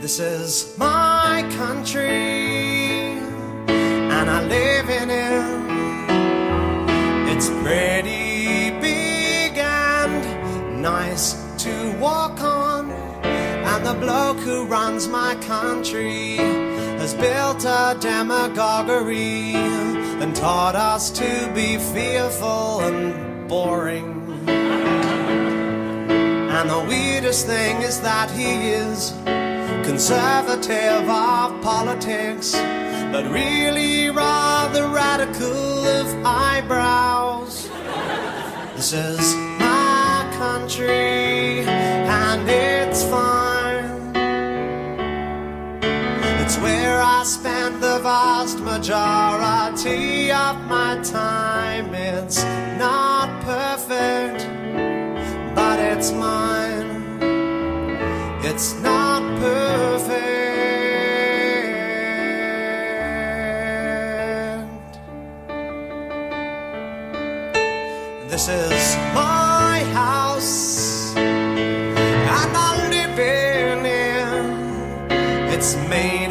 This 0.00 0.18
is 0.20 0.74
my 0.78 1.44
country, 1.58 2.23
bloke 14.04 14.38
who 14.40 14.66
runs 14.66 15.08
my 15.08 15.34
country 15.36 16.36
has 17.00 17.14
built 17.14 17.64
a 17.64 17.96
demagoguery 17.98 19.54
and 20.22 20.36
taught 20.36 20.76
us 20.76 21.10
to 21.10 21.50
be 21.54 21.78
fearful 21.78 22.80
and 22.80 23.48
boring. 23.48 24.10
And 26.56 26.68
the 26.68 26.84
weirdest 26.86 27.46
thing 27.46 27.80
is 27.80 27.98
that 28.02 28.30
he 28.30 28.72
is 28.84 29.14
conservative 29.88 31.08
of 31.08 31.62
politics, 31.62 32.52
but 33.14 33.24
really 33.30 34.10
rather 34.10 34.86
radical 34.88 35.86
of 35.98 36.06
eyebrows. 36.26 37.70
This 38.76 38.92
is 38.92 39.34
my 39.58 40.30
country, 40.36 41.64
and 41.64 42.46
it's 42.48 42.83
where 46.64 46.98
I 47.02 47.24
spend 47.24 47.82
the 47.82 47.98
vast 47.98 48.58
majority 48.60 50.32
of 50.32 50.54
my 50.74 50.98
time. 51.02 51.94
It's 51.94 52.42
not 52.84 53.28
perfect, 53.52 54.40
but 55.54 55.78
it's 55.78 56.10
mine. 56.12 56.88
It's 58.48 58.68
not 58.80 59.22
perfect. 59.40 60.24
This 68.30 68.48
is 68.48 68.96
my 69.12 69.84
house, 69.92 71.14
and 71.16 72.30
I 72.32 72.44
in 73.18 73.86
it. 73.86 74.24
It's 75.54 75.76
made 75.88 76.23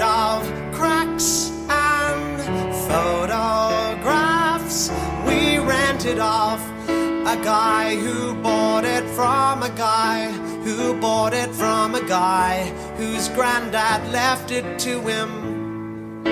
guy 7.44 7.96
who 7.96 8.34
bought 8.42 8.86
it 8.86 9.04
from 9.10 9.64
a 9.64 9.70
guy 9.70 10.32
who 10.64 10.94
bought 11.02 11.34
it 11.34 11.50
from 11.54 11.94
a 11.94 12.02
guy 12.08 12.64
whose 12.96 13.28
granddad 13.30 14.10
left 14.14 14.50
it 14.52 14.80
to 14.80 15.02
him. 15.02 16.26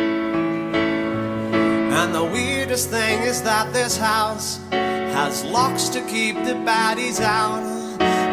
And 1.93 2.15
the 2.15 2.23
weirdest 2.23 2.89
thing 2.89 3.23
is 3.23 3.41
that 3.43 3.73
this 3.73 3.97
house 3.97 4.59
has 4.71 5.43
locks 5.43 5.89
to 5.89 6.01
keep 6.07 6.35
the 6.35 6.55
baddies 6.65 7.19
out, 7.19 7.61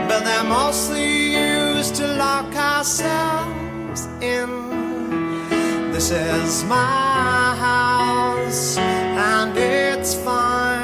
but 0.09 0.21
they're 0.25 0.45
mostly 0.45 1.33
used 1.33 1.97
to 1.97 2.07
lock 2.07 2.55
ourselves 2.55 4.07
in. 4.21 5.91
This 5.91 6.13
is 6.13 6.63
my 6.65 7.57
house, 7.59 8.79
and 8.79 9.57
it's 9.59 10.15
fine. 10.15 10.78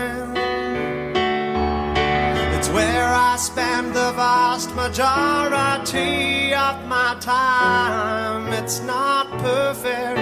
Vast 4.55 4.75
majority 4.77 6.55
of 6.55 6.87
my 6.87 7.17
time. 7.19 8.53
It's 8.53 8.81
not 8.83 9.29
perfect, 9.39 10.17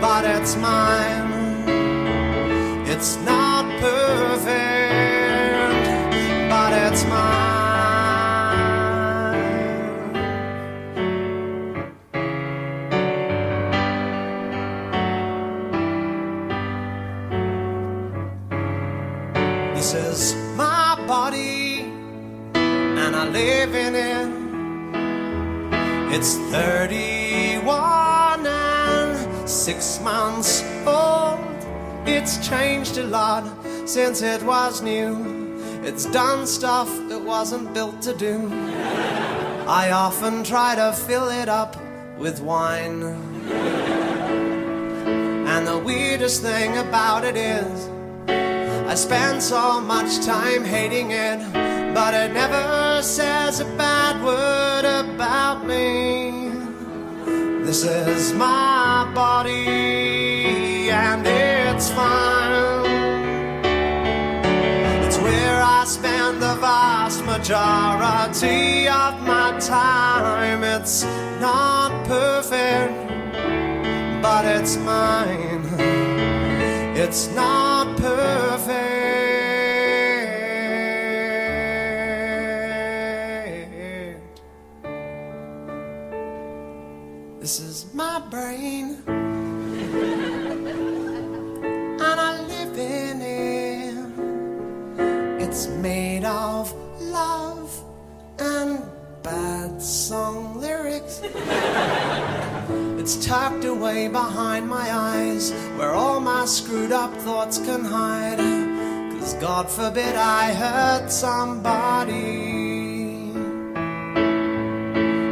but 0.00 0.24
it's 0.24 0.56
mine. 0.56 1.30
It's 2.88 3.16
not 3.18 3.41
live 23.44 23.74
in. 23.74 23.94
It's 26.14 26.36
31 26.52 28.46
and 28.46 29.48
six 29.48 30.00
months 30.00 30.62
old. 30.86 31.40
It's 32.06 32.46
changed 32.46 32.98
a 32.98 33.04
lot 33.04 33.44
since 33.84 34.22
it 34.22 34.42
was 34.44 34.80
new. 34.82 35.16
It's 35.82 36.06
done 36.06 36.46
stuff 36.46 36.88
it 37.10 37.20
wasn't 37.20 37.74
built 37.74 38.00
to 38.02 38.14
do. 38.14 38.48
I 39.66 39.90
often 39.90 40.44
try 40.44 40.76
to 40.76 40.92
fill 40.92 41.28
it 41.28 41.48
up 41.48 41.76
with 42.18 42.40
wine. 42.40 43.02
And 45.52 45.66
the 45.66 45.78
weirdest 45.78 46.42
thing 46.42 46.76
about 46.76 47.24
it 47.24 47.36
is, 47.36 47.88
I 48.28 48.94
spend 48.94 49.42
so 49.42 49.80
much 49.80 50.24
time 50.24 50.64
hating 50.64 51.10
it, 51.10 51.61
but 52.02 52.14
it 52.14 52.32
never 52.32 53.00
says 53.00 53.60
a 53.60 53.64
bad 53.84 54.14
word 54.24 54.84
about 55.02 55.64
me. 55.64 56.50
This 57.64 57.84
is 57.84 58.32
my 58.32 59.08
body, 59.14 60.90
and 60.90 61.24
it's 61.24 61.88
fine. 61.92 62.86
It's 65.04 65.18
where 65.18 65.60
I 65.78 65.84
spend 65.84 66.42
the 66.42 66.56
vast 66.56 67.20
majority 67.24 68.88
of 68.88 69.12
my 69.32 69.48
time. 69.60 70.64
It's 70.64 71.04
not 71.46 71.90
perfect, 72.14 72.94
but 74.20 74.44
it's 74.56 74.76
mine. 74.76 75.62
It's 77.02 77.28
not 77.28 77.81
brain, 88.32 88.96
and 92.00 92.18
I 92.28 92.40
live 92.40 92.78
in 92.78 93.20
it. 93.20 93.94
It's 95.42 95.68
made 95.68 96.24
of 96.24 96.72
love 97.02 97.70
and 98.38 98.80
bad 99.22 99.82
song 99.82 100.58
lyrics. 100.58 101.20
It's 102.98 103.22
tucked 103.26 103.66
away 103.66 104.08
behind 104.08 104.66
my 104.66 104.90
eyes, 104.90 105.52
where 105.76 105.92
all 105.92 106.18
my 106.18 106.46
screwed 106.46 106.90
up 106.90 107.14
thoughts 107.18 107.58
can 107.58 107.84
hide. 107.84 108.38
Cause 109.12 109.34
God 109.34 109.68
forbid 109.68 110.16
I 110.16 110.54
hurt 110.54 111.10
somebody. 111.10 112.50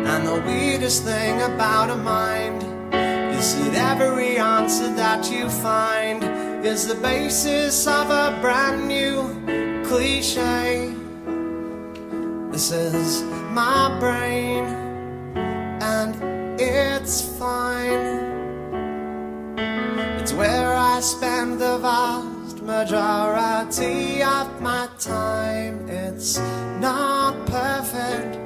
And 0.05 0.27
the 0.27 0.43
weirdest 0.45 1.05
thing 1.05 1.41
about 1.41 1.89
a 1.89 1.97
mind 1.97 2.70
is 3.41 3.71
that 3.71 3.99
every 4.03 4.37
answer 4.37 4.93
that 4.95 5.31
you 5.33 5.49
find 5.49 6.23
is 6.63 6.87
the 6.87 6.95
basis 6.97 7.87
of 7.87 8.11
a 8.11 8.39
brand 8.43 8.87
new 8.87 9.17
cliche. 9.89 10.95
This 12.53 12.71
is 12.71 13.23
my 13.63 13.97
brain, 13.99 14.65
and 15.95 16.13
it's 16.61 17.23
fine. 17.39 18.05
It's 20.19 20.35
where 20.35 20.75
I 20.75 21.01
spend 21.01 21.59
the 21.63 21.79
vast 21.79 22.61
majority 22.61 24.23
of 24.23 24.61
my 24.61 24.87
time. 24.99 25.89
It's 25.89 26.39
not 26.79 27.47
perfect, 27.47 28.37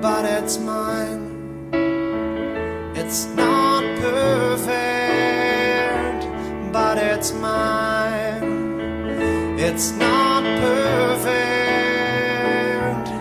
but 0.00 0.24
it's 0.24 0.56
mine. 0.56 1.25
It's 3.08 3.26
not 3.36 3.84
perfect, 4.00 4.72
but 6.72 6.98
it's 6.98 7.32
mine. 7.34 8.80
It's 9.60 9.92
not 9.92 10.42
perfect. 10.42 11.38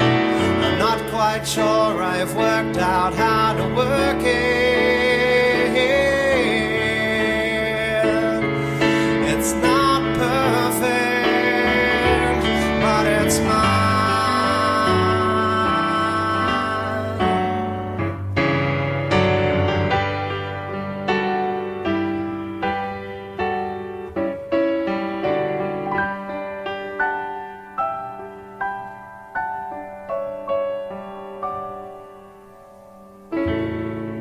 I'm 0.01 0.79
not 0.79 0.99
quite 1.11 1.45
sure 1.47 2.01
I've 2.01 2.35
worked 2.35 2.77
out 2.79 3.13
how 3.13 3.53
to 3.53 3.75
work 3.75 4.23
it. 4.23 4.65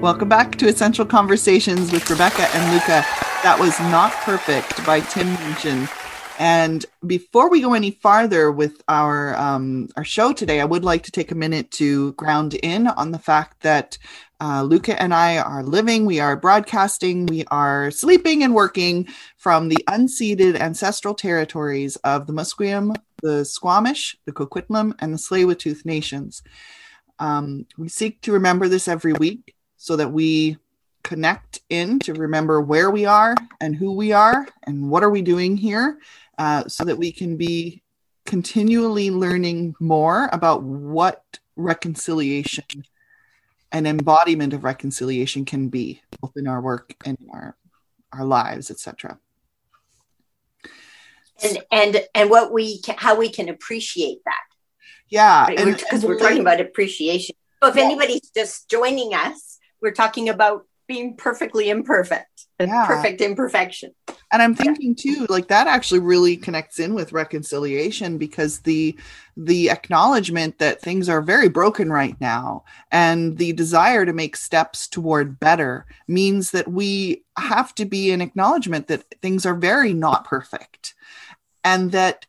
Welcome 0.05 0.29
back 0.29 0.57
to 0.57 0.69
Essential 0.69 1.07
Conversations 1.07 1.91
with 1.91 2.11
Rebecca 2.11 2.47
and 2.55 2.75
Luca. 2.75 3.07
That 3.43 3.57
was 3.59 3.81
Not 3.81 4.13
Perfect 4.13 4.85
by 4.85 5.01
Tim 5.01 5.29
Minchin. 5.29 5.89
And 6.39 6.85
before 7.07 7.49
we 7.49 7.63
go 7.63 7.73
any 7.73 7.93
farther 7.93 8.53
with 8.53 8.83
our 8.87 9.35
um, 9.37 9.89
our 9.97 10.05
show 10.05 10.35
today, 10.35 10.61
I 10.61 10.67
would 10.67 10.85
like 10.85 11.05
to 11.05 11.11
take 11.11 11.31
a 11.31 11.35
minute 11.35 11.71
to 11.81 12.13
ground 12.13 12.53
in 12.53 12.87
on 12.87 13.13
the 13.13 13.19
fact 13.19 13.63
that 13.63 13.97
uh, 14.43 14.63
Luca 14.63 15.01
and 15.01 15.15
I 15.15 15.39
are 15.39 15.63
living, 15.63 16.05
we 16.05 16.21
are 16.21 16.37
broadcasting, 16.37 17.25
we 17.25 17.47
are 17.47 17.91
sleeping 17.91 18.43
and 18.43 18.55
working 18.55 19.09
from 19.39 19.71
the 19.71 19.83
unceded 19.89 20.61
ancestral 20.61 21.15
territories 21.15 21.97
of 22.05 22.27
the 22.27 22.35
Musqueam, 22.35 22.95
the 23.23 23.43
Squamish, 23.47 24.19
the 24.27 24.33
Coquitlam, 24.33 24.93
and 24.99 25.15
the 25.15 25.19
Tsleil-Waututh 25.19 25.87
nations. 25.87 26.43
Um, 27.19 27.65
we 27.79 27.89
seek 27.89 28.21
to 28.23 28.33
remember 28.33 28.69
this 28.69 28.87
every 28.87 29.15
week 29.15 29.54
so 29.85 29.97
that 29.97 30.11
we 30.11 30.57
connect 31.03 31.61
in 31.69 31.99
to 31.99 32.15
remember 32.15 32.59
where 32.63 32.91
we 32.91 33.05
are 33.05 33.35
and 33.61 33.77
who 33.77 33.93
we 33.93 34.13
are 34.13 34.49
and 34.63 34.89
what 34.89 35.05
are 35.05 35.11
we 35.11 35.21
doing 35.21 35.59
here 35.59 35.99
uh, 36.39 36.67
so 36.67 36.87
that 36.87 36.97
we 36.97 37.13
can 37.13 37.37
be 37.37 37.83
continually 38.25 39.11
learning 39.11 39.75
more 39.81 40.31
about 40.33 40.63
what 40.63 41.23
reconciliation 41.57 42.65
and 43.73 43.87
embodiment 43.87 44.55
of 44.55 44.65
reconciliation 44.65 45.45
can 45.45 45.69
be 45.69 46.01
both 46.23 46.33
in 46.35 46.49
our 46.49 46.63
work 46.63 46.95
and 47.05 47.19
in 47.21 47.29
our 47.35 47.55
our 48.15 48.25
lives 48.25 48.71
etc 48.71 49.19
and 51.43 51.59
and 51.71 52.03
and 52.15 52.31
what 52.31 52.51
we 52.55 52.81
can, 52.81 52.95
how 52.97 53.15
we 53.19 53.29
can 53.29 53.51
appreciate 53.51 54.21
that 54.25 54.45
yeah 55.11 55.47
right? 55.49 55.59
and- 55.59 55.77
because 55.77 56.07
we're 56.07 56.19
talking 56.19 56.41
about 56.41 56.59
appreciation 56.59 57.37
so 57.63 57.69
if 57.69 57.77
Yeah. 57.77 57.85
anybody's 57.85 58.31
just 58.35 58.71
joining 58.71 59.13
us 59.13 59.54
we're 59.81 59.93
talking 59.93 60.29
about 60.29 60.67
being 60.87 61.17
perfectly 61.17 61.71
imperfect 61.71 62.47
and 62.59 62.69
Yeah. 62.69 62.87
perfect 62.87 63.21
imperfection 63.21 63.93
and 64.33 64.43
i'm 64.43 64.55
thinking 64.55 64.95
too 64.95 65.27
like 65.29 65.49
that 65.49 65.67
actually 65.67 66.01
really 66.01 66.37
connects 66.37 66.79
in 66.79 66.95
with 66.95 67.13
reconciliation 67.13 68.19
because 68.19 68.61
the 68.61 68.97
the 69.37 69.71
acknowledgement 69.71 70.59
that 70.59 70.81
things 70.81 71.09
are 71.09 71.23
very 71.23 71.49
broken 71.49 71.91
right 71.91 72.21
now 72.21 72.65
and 72.93 73.39
the 73.39 73.53
desire 73.55 74.05
to 74.05 74.13
make 74.13 74.37
steps 74.37 74.87
toward 74.87 75.41
better 75.41 75.87
means 76.07 76.51
that 76.51 76.69
we 76.69 77.25
have 77.39 77.75
to 77.75 77.85
be 77.85 78.11
an 78.13 78.21
acknowledgement 78.21 78.87
that 78.89 79.05
things 79.23 79.47
are 79.47 79.55
very 79.55 79.95
not 79.95 80.25
perfect 80.25 80.95
and 81.65 81.93
that 81.93 82.27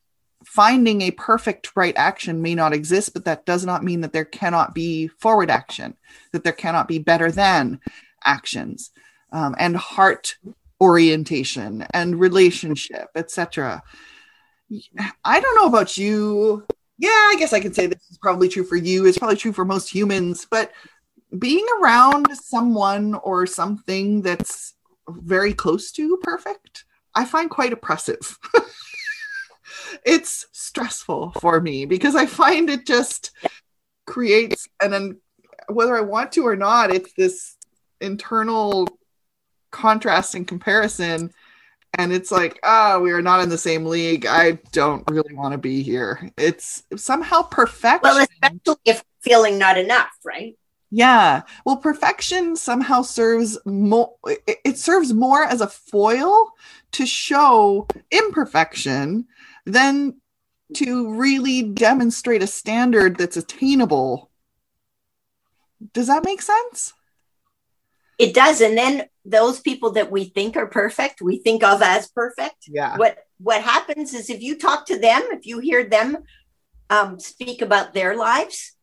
finding 0.55 1.01
a 1.01 1.11
perfect 1.11 1.75
right 1.75 1.93
action 1.97 2.41
may 2.41 2.55
not 2.55 2.73
exist 2.73 3.13
but 3.13 3.25
that 3.25 3.45
does 3.45 3.65
not 3.65 3.83
mean 3.83 3.99
that 3.99 4.13
there 4.13 4.23
cannot 4.23 4.73
be 4.73 5.05
forward 5.07 5.49
action 5.51 5.93
that 6.31 6.45
there 6.45 6.53
cannot 6.53 6.87
be 6.87 6.97
better 6.97 7.29
than 7.29 7.77
actions 8.23 8.91
um, 9.33 9.53
and 9.59 9.75
heart 9.75 10.37
orientation 10.79 11.85
and 11.93 12.21
relationship 12.21 13.09
etc 13.15 13.83
i 15.25 15.39
don't 15.41 15.55
know 15.55 15.67
about 15.67 15.97
you. 15.97 16.65
Yeah 16.97 17.09
i 17.09 17.35
guess 17.37 17.51
i 17.51 17.59
can 17.59 17.73
say 17.73 17.87
this 17.87 18.09
is 18.09 18.17
probably 18.17 18.47
true 18.47 18.63
for 18.63 18.77
you. 18.77 19.05
It's 19.05 19.17
probably 19.17 19.35
true 19.35 19.51
for 19.51 19.65
most 19.65 19.89
humans 19.89 20.47
but 20.49 20.71
being 21.37 21.65
around 21.81 22.27
someone 22.33 23.15
or 23.15 23.45
something 23.45 24.21
that's 24.21 24.73
very 25.09 25.53
close 25.53 25.91
to 25.91 26.17
perfect 26.23 26.85
i 27.13 27.25
find 27.25 27.49
quite 27.49 27.73
oppressive 27.73 28.39
it's 30.05 30.47
stressful 30.51 31.31
for 31.39 31.61
me 31.61 31.85
because 31.85 32.15
i 32.15 32.25
find 32.25 32.69
it 32.69 32.85
just 32.85 33.31
creates 34.05 34.67
and 34.81 34.91
then 34.91 35.19
whether 35.67 35.95
i 35.95 36.01
want 36.01 36.31
to 36.31 36.45
or 36.45 36.55
not 36.55 36.93
it's 36.93 37.13
this 37.13 37.55
internal 38.01 38.87
contrast 39.75 40.35
and 40.35 40.47
comparison. 40.47 41.31
And 41.97 42.11
it's 42.11 42.31
like 42.31 42.59
ah 42.63 42.99
we 42.99 43.11
are 43.11 43.21
not 43.21 43.41
in 43.41 43.49
the 43.49 43.57
same 43.57 43.85
league. 43.85 44.25
I 44.25 44.53
don't 44.71 45.09
really 45.09 45.33
want 45.33 45.53
to 45.53 45.57
be 45.57 45.83
here. 45.83 46.29
It's 46.37 46.83
somehow 46.95 47.43
perfection. 47.43 48.01
Well 48.03 48.25
especially 48.25 48.81
if 48.85 49.03
feeling 49.21 49.57
not 49.57 49.77
enough 49.77 50.11
right? 50.23 50.57
Yeah. 50.91 51.41
Well 51.65 51.77
perfection 51.77 52.55
somehow 52.55 53.01
serves 53.01 53.57
more 53.65 54.13
it, 54.25 54.59
it 54.65 54.77
serves 54.77 55.13
more 55.13 55.43
as 55.43 55.61
a 55.61 55.67
foil 55.67 56.51
to 56.93 57.05
show 57.05 57.87
imperfection 58.11 59.27
than 59.65 60.21
to 60.75 61.13
really 61.15 61.61
demonstrate 61.61 62.43
a 62.43 62.47
standard 62.47 63.17
that's 63.17 63.37
attainable. 63.37 64.31
Does 65.93 66.07
that 66.07 66.25
make 66.25 66.41
sense? 66.41 66.93
It 68.17 68.33
does. 68.33 68.61
And 68.61 68.77
then 68.77 69.03
those 69.25 69.59
people 69.59 69.91
that 69.91 70.11
we 70.11 70.25
think 70.25 70.55
are 70.55 70.67
perfect, 70.67 71.21
we 71.21 71.37
think 71.37 71.63
of 71.63 71.81
as 71.81 72.09
perfect. 72.09 72.67
Yeah. 72.67 72.97
What 72.97 73.17
what 73.37 73.61
happens 73.61 74.13
is 74.13 74.29
if 74.29 74.41
you 74.41 74.57
talk 74.57 74.85
to 74.87 74.97
them, 74.97 75.21
if 75.31 75.45
you 75.45 75.59
hear 75.59 75.83
them 75.83 76.19
um, 76.89 77.19
speak 77.19 77.61
about 77.61 77.93
their 77.93 78.15
lives, 78.15 78.75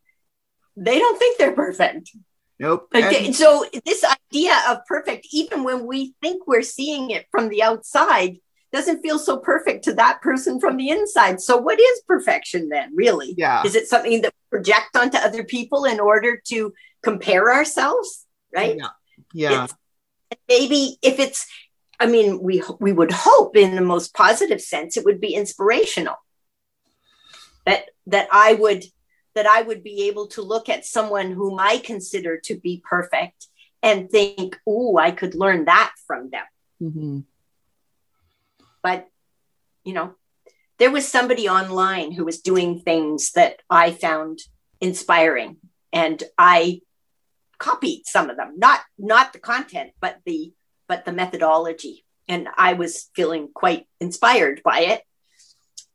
they 0.76 0.98
don't 0.98 1.18
think 1.18 1.38
they're 1.38 1.54
perfect. 1.54 2.10
Nope. 2.58 2.88
Okay, 2.94 3.26
And- 3.26 3.34
so 3.36 3.64
this 3.84 4.04
idea 4.04 4.54
of 4.68 4.84
perfect, 4.86 5.26
even 5.32 5.64
when 5.64 5.86
we 5.86 6.14
think 6.20 6.46
we're 6.46 6.62
seeing 6.62 7.10
it 7.10 7.26
from 7.30 7.48
the 7.48 7.62
outside, 7.62 8.38
doesn't 8.72 9.02
feel 9.02 9.18
so 9.18 9.36
perfect 9.36 9.84
to 9.84 9.94
that 9.94 10.22
person 10.22 10.58
from 10.58 10.76
the 10.76 10.88
inside. 10.88 11.40
So, 11.40 11.56
what 11.58 11.78
is 11.78 12.02
perfection 12.08 12.68
then, 12.68 12.90
really? 12.94 13.34
yeah. 13.36 13.62
Is 13.64 13.74
it 13.74 13.86
something 13.86 14.22
that 14.22 14.32
we 14.50 14.58
project 14.58 14.96
onto 14.96 15.18
other 15.18 15.44
people 15.44 15.84
in 15.84 16.00
order 16.00 16.40
to 16.48 16.72
compare 17.02 17.52
ourselves? 17.52 18.26
Right? 18.54 18.78
Yeah. 18.78 18.88
Yeah. 19.34 19.66
Maybe 20.48 20.96
if 21.02 21.18
it's, 21.18 21.46
I 22.00 22.06
mean, 22.06 22.42
we 22.42 22.62
we 22.80 22.92
would 22.92 23.12
hope 23.12 23.56
in 23.56 23.76
the 23.76 23.82
most 23.82 24.14
positive 24.14 24.60
sense 24.60 24.96
it 24.96 25.04
would 25.04 25.20
be 25.20 25.34
inspirational. 25.34 26.16
That 27.66 27.90
that 28.06 28.28
I 28.32 28.54
would 28.54 28.84
that 29.34 29.46
I 29.46 29.62
would 29.62 29.82
be 29.82 30.08
able 30.08 30.26
to 30.28 30.42
look 30.42 30.68
at 30.68 30.84
someone 30.84 31.30
whom 31.30 31.58
I 31.58 31.78
consider 31.78 32.38
to 32.44 32.58
be 32.58 32.82
perfect 32.88 33.46
and 33.82 34.10
think, 34.10 34.58
"Oh, 34.66 34.96
I 34.98 35.10
could 35.10 35.34
learn 35.34 35.66
that 35.66 35.92
from 36.06 36.30
them." 36.30 36.44
Mhm. 36.82 37.24
But 38.82 39.08
you 39.84 39.92
know, 39.92 40.14
there 40.78 40.90
was 40.90 41.06
somebody 41.06 41.48
online 41.48 42.12
who 42.12 42.24
was 42.24 42.40
doing 42.40 42.80
things 42.80 43.32
that 43.32 43.60
I 43.68 43.92
found 43.92 44.40
inspiring, 44.80 45.56
and 45.92 46.22
I 46.38 46.80
copied 47.58 48.02
some 48.06 48.30
of 48.30 48.36
them. 48.36 48.54
Not 48.56 48.80
not 48.98 49.32
the 49.32 49.38
content, 49.38 49.92
but 50.00 50.18
the 50.26 50.52
but 50.88 51.04
the 51.04 51.12
methodology, 51.12 52.04
and 52.28 52.48
I 52.56 52.72
was 52.74 53.08
feeling 53.14 53.48
quite 53.54 53.86
inspired 54.00 54.62
by 54.64 54.80
it. 54.80 55.02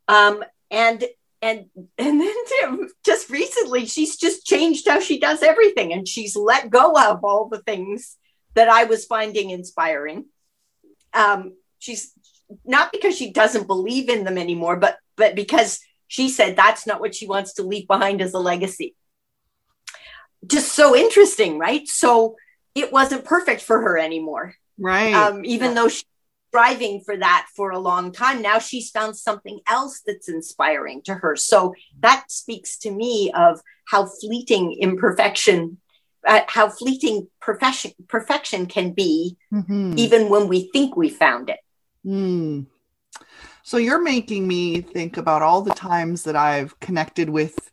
Um, 0.08 0.44
and 0.72 1.04
and 1.42 1.66
and 1.98 2.22
then 2.22 2.90
just 3.06 3.30
recently, 3.30 3.86
she's 3.86 4.18
just 4.18 4.46
changed 4.46 4.88
how 4.88 5.00
she 5.00 5.20
does 5.20 5.44
everything, 5.44 5.94
and 5.94 6.08
she's 6.08 6.36
let 6.36 6.70
go 6.70 6.94
of 6.94 7.24
all 7.24 7.50
the 7.50 7.62
things 7.62 8.18
that 8.56 8.70
I 8.70 8.86
was 8.86 9.06
finding 9.06 9.50
inspiring. 9.52 10.26
Um, 11.14 11.54
she's 11.80 12.12
not 12.66 12.92
because 12.92 13.18
she 13.18 13.32
doesn't 13.32 13.68
believe 13.68 14.10
in 14.10 14.24
them 14.24 14.38
anymore, 14.38 14.78
but 14.78 14.98
but 15.16 15.36
because 15.36 15.80
she 16.08 16.30
said 16.30 16.56
that's 16.56 16.88
not 16.88 17.02
what 17.02 17.16
she 17.16 17.28
wants 17.28 17.54
to 17.54 17.64
leave 17.64 17.88
behind 17.88 18.22
as 18.22 18.34
a 18.34 18.40
legacy. 18.40 18.96
Just 20.46 20.74
so 20.74 20.96
interesting, 20.96 21.58
right? 21.58 21.88
So 21.88 22.36
it 22.76 22.92
wasn't 22.94 23.26
perfect 23.26 23.62
for 23.62 23.82
her 23.82 23.98
anymore. 23.98 24.54
Right. 24.80 25.14
Um, 25.14 25.44
even 25.44 25.74
though 25.74 25.90
she's 25.90 26.06
striving 26.50 27.02
for 27.04 27.18
that 27.18 27.48
for 27.56 27.72
a 27.72 27.80
long 27.80 28.12
time, 28.12 28.42
now 28.42 28.60
she's 28.60 28.90
found 28.92 29.18
something 29.18 29.60
else 29.68 30.02
that's 30.06 30.30
inspiring 30.30 31.02
to 31.04 31.16
her. 31.16 31.36
So 31.36 31.74
that 32.00 32.32
speaks 32.32 32.78
to 32.80 32.92
me 32.92 33.32
of 33.34 33.60
how 33.88 34.06
fleeting 34.06 34.78
imperfection, 34.80 35.80
uh, 36.26 36.42
how 36.48 36.70
fleeting 36.70 37.28
perfection 37.42 37.92
perfection 38.08 38.68
can 38.68 38.94
be, 38.94 39.38
Mhm. 39.52 39.98
even 39.98 40.30
when 40.30 40.48
we 40.48 40.70
think 40.72 40.96
we 40.96 41.10
found 41.10 41.50
it. 41.50 41.60
Hmm. 42.04 42.62
So 43.64 43.78
you're 43.78 44.02
making 44.02 44.48
me 44.48 44.82
think 44.82 45.18
about 45.18 45.42
all 45.42 45.62
the 45.62 45.74
times 45.74 46.24
that 46.24 46.36
I've 46.36 46.80
connected 46.80 47.30
with 47.30 47.70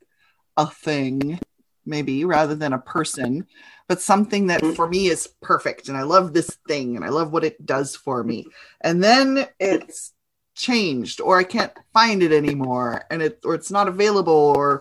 a 0.56 0.66
thing, 0.66 1.38
maybe 1.86 2.24
rather 2.24 2.54
than 2.54 2.72
a 2.72 2.78
person, 2.78 3.46
but 3.86 4.00
something 4.00 4.48
that 4.48 4.64
for 4.74 4.88
me 4.88 5.06
is 5.06 5.28
perfect. 5.40 5.88
And 5.88 5.96
I 5.96 6.02
love 6.02 6.32
this 6.32 6.58
thing 6.66 6.96
and 6.96 7.04
I 7.04 7.10
love 7.10 7.32
what 7.32 7.44
it 7.44 7.64
does 7.64 7.94
for 7.94 8.24
me. 8.24 8.46
And 8.80 9.04
then 9.04 9.46
it's 9.60 10.12
changed 10.54 11.20
or 11.20 11.38
I 11.38 11.44
can't 11.44 11.72
find 11.92 12.22
it 12.22 12.32
anymore 12.32 13.04
and 13.10 13.22
it 13.22 13.40
or 13.44 13.54
it's 13.54 13.70
not 13.70 13.88
available 13.88 14.54
or 14.56 14.80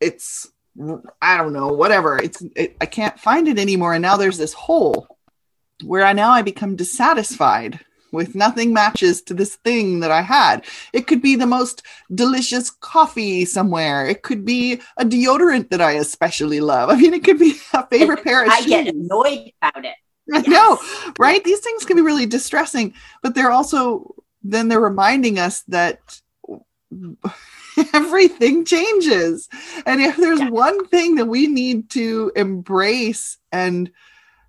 it's 0.00 0.50
I 1.20 1.36
don't 1.36 1.52
know, 1.52 1.68
whatever. 1.68 2.16
It's 2.16 2.42
it, 2.56 2.76
I 2.80 2.86
can't 2.86 3.20
find 3.20 3.46
it 3.46 3.58
anymore 3.58 3.94
and 3.94 4.02
now 4.02 4.16
there's 4.16 4.38
this 4.38 4.52
hole 4.52 5.06
where 5.84 6.04
I 6.04 6.12
now 6.12 6.30
I 6.30 6.42
become 6.42 6.76
dissatisfied 6.76 7.80
with 8.12 8.34
nothing 8.34 8.72
matches 8.72 9.22
to 9.22 9.34
this 9.34 9.56
thing 9.56 10.00
that 10.00 10.10
I 10.10 10.22
had. 10.22 10.64
It 10.92 11.06
could 11.06 11.22
be 11.22 11.36
the 11.36 11.46
most 11.46 11.82
delicious 12.14 12.70
coffee 12.70 13.44
somewhere. 13.44 14.06
It 14.06 14.22
could 14.22 14.44
be 14.44 14.80
a 14.96 15.04
deodorant 15.04 15.70
that 15.70 15.80
I 15.80 15.92
especially 15.92 16.60
love. 16.60 16.90
I 16.90 16.96
mean, 16.96 17.14
it 17.14 17.24
could 17.24 17.38
be 17.38 17.54
a 17.72 17.86
favorite 17.88 18.22
pair 18.24 18.44
of 18.44 18.52
I 18.52 18.60
shoes. 18.60 18.68
get 18.68 18.86
annoyed 18.94 19.52
about 19.60 19.84
it. 19.84 19.94
I 20.32 20.40
know, 20.42 20.78
right? 21.18 21.42
These 21.42 21.60
things 21.60 21.84
can 21.84 21.96
be 21.96 22.02
really 22.02 22.26
distressing, 22.26 22.94
but 23.22 23.34
they're 23.34 23.50
also 23.50 24.14
then 24.44 24.68
they're 24.68 24.80
reminding 24.80 25.38
us 25.38 25.62
that 25.68 26.20
everything 27.94 28.64
changes. 28.64 29.48
And 29.86 30.00
if 30.00 30.16
there's 30.16 30.40
Yeah. 30.40 30.50
one 30.50 30.86
thing 30.88 31.16
that 31.16 31.26
we 31.26 31.46
need 31.46 31.90
to 31.90 32.32
embrace 32.36 33.38
and 33.50 33.90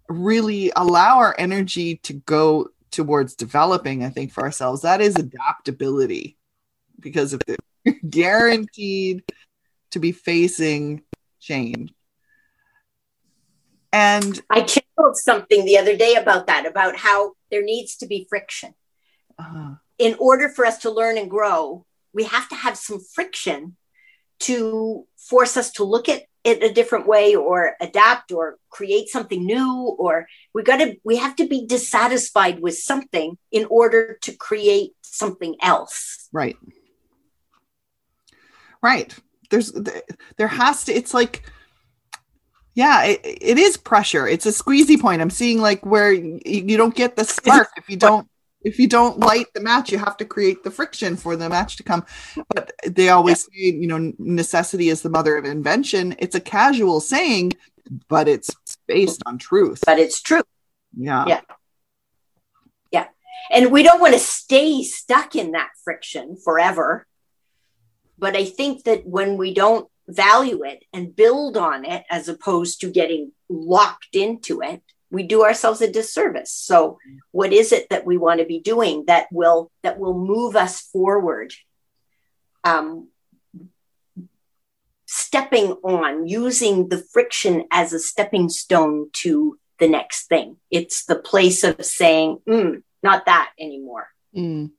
really 0.10 0.72
allow 0.76 1.18
our 1.20 1.36
energy 1.38 1.98
to 1.98 2.14
go 2.14 2.70
towards 2.94 3.36
developing, 3.36 4.04
I 4.04 4.10
think 4.10 4.32
for 4.32 4.44
ourselves, 4.44 4.84
that 4.84 5.02
is 5.02 5.16
adaptability. 5.16 6.38
Because 7.00 7.34
if 7.34 7.42
they're 7.42 7.58
guaranteed 8.10 9.24
to 9.92 10.00
be 10.00 10.12
facing 10.12 11.04
change. 11.40 11.94
And 13.92 14.42
I 14.50 14.62
channeled 14.62 15.18
something 15.18 15.66
the 15.66 15.78
other 15.78 15.96
day 15.96 16.16
about 16.16 16.48
that, 16.48 16.66
about 16.66 16.96
how 16.96 17.34
there 17.52 17.64
needs 17.64 17.98
to 17.98 18.08
be 18.08 18.26
friction. 18.30 18.74
uh, 19.38 19.76
In 20.00 20.16
order 20.20 20.50
for 20.50 20.66
us 20.66 20.80
to 20.80 20.90
learn 20.90 21.18
and 21.18 21.30
grow, 21.30 21.86
we 22.14 22.24
have 22.24 22.50
to 22.50 22.56
have 22.56 22.78
some 22.78 23.00
friction 23.00 23.76
to 24.40 25.06
force 25.18 25.58
us 25.58 25.72
to 25.74 25.84
look 25.84 26.10
at 26.10 26.24
it 26.44 26.62
a 26.64 26.74
different 26.74 27.08
way 27.08 27.36
or 27.36 27.76
adapt 27.80 28.32
or 28.32 28.58
create 28.70 29.08
something 29.08 29.46
new 29.46 29.96
or 29.98 30.28
we 30.54 30.64
got 30.64 30.78
to 30.78 30.98
we 31.04 31.18
have 31.18 31.36
to 31.36 31.48
be 31.48 31.66
dissatisfied 31.66 32.60
with 32.60 32.78
something 32.78 33.38
in 33.52 33.66
order 33.70 34.18
to 34.22 34.36
create 34.36 34.92
something 35.02 35.56
else 35.62 36.24
Right. 36.34 36.58
Right. 38.82 39.16
There's 39.50 39.72
there 40.38 40.48
has 40.48 40.84
to 40.86 40.94
it's 40.94 41.14
like 41.14 41.44
yeah, 42.76 43.04
it, 43.04 43.22
it 43.24 43.58
is 43.60 43.78
pressure. 43.78 44.28
It's 44.28 44.48
a 44.48 44.50
squeezy 44.50 45.00
point. 45.00 45.22
I'm 45.22 45.30
seeing 45.30 45.62
like 45.62 45.86
where 45.86 46.12
you, 46.12 46.42
you 46.44 46.76
don't 46.76 46.96
get 46.96 47.16
the 47.16 47.24
spark 47.24 47.70
if 47.78 47.88
you 47.88 47.98
don't 47.98 48.28
if 48.64 48.80
you 48.80 48.88
don't 48.88 49.20
light 49.20 49.48
the 49.54 49.62
match, 49.62 49.92
you 49.92 49.98
have 49.98 50.18
to 50.18 50.26
create 50.26 50.64
the 50.64 50.72
friction 50.72 51.16
for 51.16 51.36
the 51.36 51.50
match 51.50 51.76
to 51.78 51.84
come. 51.84 52.06
But 52.56 52.72
they 52.88 53.10
always 53.10 53.42
say, 53.44 53.50
you 53.54 53.88
know, 53.88 54.14
necessity 54.18 54.90
is 54.90 55.02
the 55.02 55.10
mother 55.10 55.38
of 55.38 55.46
invention. 55.46 56.16
It's 56.20 56.36
a 56.36 56.40
casual 56.42 57.00
saying, 57.02 57.54
but 58.08 58.28
it's 58.28 58.56
based 58.88 59.22
on 59.26 59.38
truth. 59.38 59.82
but 59.86 60.00
it's 60.00 60.22
true 60.22 60.42
Yeah. 60.96 61.26
Yeah. 61.28 61.42
Yeah. 62.92 63.08
and 63.52 63.72
we 63.72 63.84
don't 63.84 64.00
want 64.00 64.14
to 64.14 64.20
stay 64.20 64.84
stuck 64.84 65.36
in 65.36 65.52
that 65.52 65.70
friction 65.84 66.38
forever 66.38 67.06
but 68.18 68.36
i 68.38 68.46
think 68.46 68.84
that 68.86 69.06
when 69.06 69.36
we 69.38 69.54
don't 69.54 69.90
value 70.08 70.64
it 70.64 70.84
and 70.94 71.16
build 71.16 71.58
on 71.58 71.84
it 71.86 72.04
as 72.10 72.30
opposed 72.30 72.80
to 72.82 72.90
getting 72.90 73.32
locked 73.50 74.16
into 74.16 74.62
it 74.62 74.82
we 75.14 75.22
do 75.22 75.44
ourselves 75.44 75.80
a 75.80 75.90
disservice. 75.90 76.52
So 76.52 76.98
what 77.32 77.54
is 77.54 77.72
it 77.72 77.88
that 77.92 78.04
we 78.04 78.18
want 78.18 78.40
to 78.40 78.48
be 78.48 78.60
doing 78.60 79.06
that 79.06 79.28
will 79.32 79.72
that 79.84 80.00
will 80.00 80.18
move 80.18 80.56
us 80.56 80.82
forward? 80.82 81.54
Um, 82.64 83.10
stepping 85.06 85.74
on 85.84 86.28
using 86.28 86.90
the 86.90 86.98
friction 86.98 87.66
as 87.70 87.94
a 87.94 88.00
stepping 88.00 88.50
stone 88.50 89.10
to 89.14 89.60
the 89.78 89.88
next 89.88 90.26
thing. 90.28 90.58
It's 90.72 91.06
the 91.06 91.20
place 91.20 91.64
of 91.64 91.86
saying 91.86 92.40
mm, 92.50 92.82
not 93.04 93.28
that 93.28 93.52
anymore. 93.60 94.08
Mm. 94.36 94.72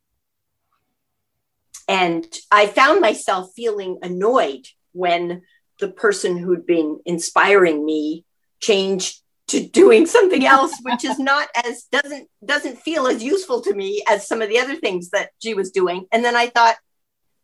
and 1.86 2.26
I 2.50 2.66
found 2.66 3.00
myself 3.00 3.52
feeling 3.54 3.98
annoyed 4.02 4.66
when 4.90 5.42
the 5.78 5.86
person 5.86 6.38
who'd 6.38 6.66
been 6.66 6.98
inspiring 7.06 7.84
me 7.84 8.24
changed 8.60 9.20
to 9.48 9.66
doing 9.68 10.06
something 10.06 10.46
else, 10.46 10.72
which 10.82 11.04
is 11.04 11.18
not 11.18 11.48
as 11.54 11.84
doesn't 11.92 12.28
doesn't 12.44 12.78
feel 12.78 13.06
as 13.06 13.22
useful 13.22 13.60
to 13.62 13.74
me 13.74 14.02
as 14.08 14.26
some 14.26 14.40
of 14.42 14.48
the 14.48 14.58
other 14.58 14.76
things 14.76 15.10
that 15.10 15.30
she 15.42 15.54
was 15.54 15.70
doing. 15.70 16.06
And 16.12 16.24
then 16.24 16.34
I 16.36 16.46
thought, 16.48 16.76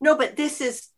no, 0.00 0.16
but 0.16 0.36
this 0.36 0.60
is 0.60 0.88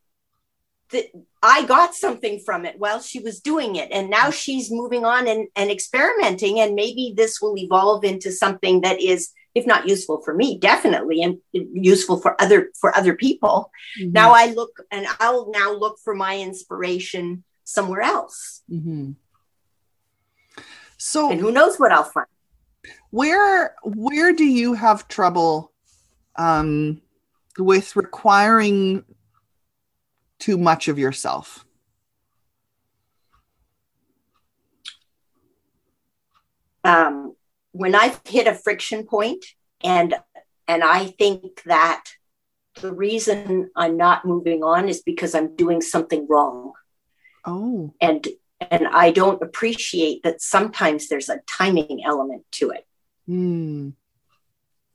that 0.91 1.07
I 1.43 1.65
got 1.65 1.95
something 1.95 2.41
from 2.45 2.65
it 2.65 2.79
while 2.79 3.01
she 3.01 3.19
was 3.19 3.41
doing 3.41 3.77
it. 3.77 3.91
And 3.91 4.11
now 4.11 4.31
she's 4.31 4.71
moving 4.71 5.05
on 5.05 5.27
and, 5.27 5.49
and 5.57 5.71
experimenting. 5.71 6.61
And 6.61 6.75
maybe 6.75 7.15
this 7.17 7.41
will 7.41 7.57
evolve 7.57 8.05
into 8.05 8.31
something 8.31 8.83
that 8.83 9.01
is 9.01 9.31
if 9.55 9.67
not 9.67 9.87
useful 9.87 10.23
for 10.23 10.33
me 10.33 10.59
definitely 10.59 11.23
and 11.23 11.37
useful 11.53 12.19
for 12.19 12.41
other 12.41 12.71
for 12.81 12.97
other 12.97 13.15
people 13.15 13.71
Mhm. 14.01 14.13
now 14.13 14.33
i 14.33 14.47
look 14.47 14.71
and 14.91 15.07
i'll 15.21 15.51
now 15.51 15.75
look 15.75 15.99
for 16.03 16.15
my 16.15 16.39
inspiration 16.39 17.45
somewhere 17.65 18.01
else 18.01 18.63
Mhm. 18.73 19.17
So 21.05 21.33
and 21.33 21.41
who 21.41 21.51
knows 21.51 21.79
what 21.79 21.91
i'll 21.91 22.05
find. 22.05 22.29
where 23.11 23.75
where 23.83 24.33
do 24.33 24.45
you 24.45 24.75
have 24.75 25.09
trouble 25.09 25.73
um 26.37 27.03
with 27.59 27.97
requiring 27.97 29.05
too 30.39 30.59
much 30.59 30.89
of 30.89 30.99
yourself? 30.99 31.65
Um, 36.85 37.37
when 37.71 37.95
I've 37.95 38.21
hit 38.25 38.49
a 38.49 38.55
friction 38.55 39.05
point 39.05 39.45
and 39.83 40.15
and 40.69 40.83
I 40.85 41.07
think 41.07 41.63
that 41.65 42.05
the 42.81 42.93
reason 42.93 43.71
I'm 43.77 43.97
not 43.97 44.25
moving 44.25 44.63
on 44.63 44.89
is 44.89 45.03
because 45.03 45.35
I'm 45.35 45.55
doing 45.57 45.81
something 45.81 46.27
wrong. 46.29 46.73
Oh. 47.45 47.93
And 48.01 48.27
and 48.71 48.89
I 48.89 49.11
don't 49.11 49.43
appreciate 49.43 50.23
that 50.23 50.41
sometimes 50.41 51.09
there's 51.09 51.29
a 51.29 51.41
timing 51.47 52.03
element 52.05 52.45
to 52.53 52.71
it. 52.71 52.87
hmm. 53.27 53.91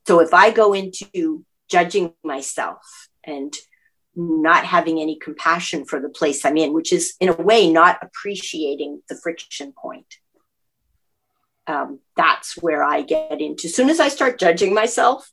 So 0.08 0.22
if 0.22 0.34
I 0.34 0.52
go 0.52 0.74
into 0.74 1.46
judging 1.70 2.14
myself 2.24 3.10
and 3.26 3.54
not 4.18 4.66
having 4.66 5.00
any 5.00 5.16
compassion 5.16 5.86
for 5.86 6.00
the 6.00 6.10
place 6.10 6.44
I'm 6.44 6.58
in, 6.58 6.74
which 6.74 6.92
is 6.92 7.14
in 7.20 7.30
a 7.30 7.34
way 7.34 7.72
not 7.72 8.00
appreciating 8.02 9.04
the 9.08 9.16
friction 9.16 9.74
point. 9.80 10.16
Um, 11.68 12.00
that's 12.16 12.56
where 12.58 12.84
I 12.84 13.04
get 13.04 13.40
into. 13.42 13.68
As 13.68 13.76
soon 13.76 13.90
as 13.90 14.00
I 14.00 14.08
start 14.08 14.40
judging 14.40 14.74
myself, 14.74 15.32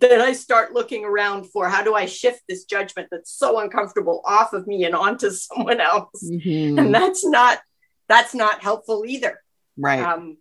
then 0.00 0.20
I 0.20 0.32
start 0.32 0.72
looking 0.72 1.04
around 1.04 1.44
for 1.44 1.68
how 1.68 1.84
do 1.84 1.94
I 1.94 2.06
shift 2.06 2.42
this 2.48 2.64
judgment 2.64 3.08
that's 3.10 3.30
so 3.30 3.60
uncomfortable 3.60 4.22
off 4.24 4.52
of 4.52 4.66
me 4.66 4.84
and 4.84 4.94
onto 4.96 5.30
someone 5.30 5.80
else. 5.80 6.24
Mhm. 6.24 6.78
And 6.78 6.94
that's 6.94 7.24
not 7.24 7.60
that's 8.08 8.34
not 8.34 8.62
helpful 8.62 9.04
either. 9.06 9.40
right 9.76 10.00
Um, 10.00 10.36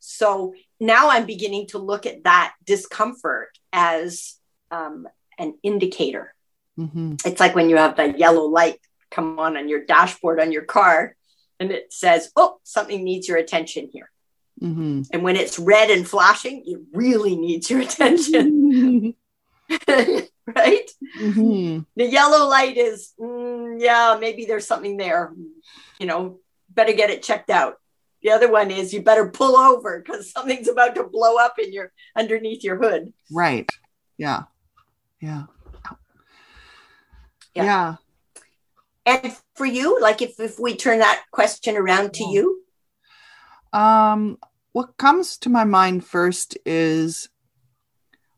so 0.00 0.54
now 0.78 1.10
I'm 1.10 1.26
beginning 1.26 1.66
to 1.68 1.78
look 1.78 2.06
at 2.06 2.24
that 2.24 2.54
discomfort 2.64 3.50
as 3.72 4.36
um, 4.70 5.08
an 5.38 5.54
indicator. 5.62 6.34
Mhm. 6.78 7.24
It's 7.26 7.40
like 7.40 7.54
when 7.54 7.70
you 7.70 7.76
have 7.76 7.96
the 7.96 8.16
yellow 8.16 8.44
light 8.46 8.78
come 9.10 9.38
on 9.38 9.56
on 9.56 9.68
your 9.68 9.84
dashboard 9.84 10.40
on 10.40 10.52
your 10.52 10.64
car 10.64 11.16
and 11.58 11.70
it 11.72 11.92
says, 11.92 12.30
oh, 12.36 12.58
something 12.64 13.02
needs 13.02 13.26
your 13.28 13.38
attention 13.38 13.88
here. 13.92 14.10
Mhm. 14.62 15.08
And 15.12 15.22
when 15.22 15.36
it's 15.36 15.58
red 15.58 15.90
and 15.90 16.06
flashing, 16.06 16.62
it 16.66 16.80
really 16.92 17.36
needs 17.36 17.70
your 17.70 17.80
attention, 17.80 19.14
right? 19.88 20.90
Mhm. 21.18 21.86
The 21.96 22.06
yellow 22.06 22.46
light 22.48 22.76
is, 22.76 23.12
mm, 23.18 23.80
yeah, 23.80 24.16
maybe 24.20 24.44
there's 24.44 24.66
something 24.66 24.96
there. 24.96 25.32
You 25.98 26.06
know, 26.06 26.40
better 26.70 26.92
get 26.92 27.10
it 27.10 27.22
checked 27.22 27.50
out. 27.50 27.76
The 28.22 28.30
other 28.30 28.50
one 28.50 28.70
is 28.70 28.92
you 28.92 29.02
better 29.02 29.28
pull 29.28 29.56
over 29.56 30.00
because 30.04 30.30
something's 30.32 30.68
about 30.68 30.94
to 30.96 31.04
blow 31.04 31.36
up 31.38 31.58
in 31.58 31.72
your 31.72 31.92
underneath 32.16 32.64
your 32.64 32.76
hood. 32.76 33.12
right 33.30 33.70
yeah 34.18 34.44
yeah 35.20 35.42
Yeah. 37.54 37.64
yeah 37.64 37.96
And 39.04 39.36
for 39.54 39.66
you, 39.66 40.00
like 40.00 40.22
if, 40.22 40.40
if 40.40 40.58
we 40.58 40.74
turn 40.76 40.98
that 41.00 41.22
question 41.30 41.76
around 41.76 42.12
to 42.14 42.24
Yeah. 42.24 42.30
you, 42.32 42.62
Um, 43.72 44.38
what 44.72 44.96
comes 44.96 45.36
to 45.38 45.48
my 45.50 45.64
mind 45.64 46.04
first 46.04 46.56
is, 46.66 47.28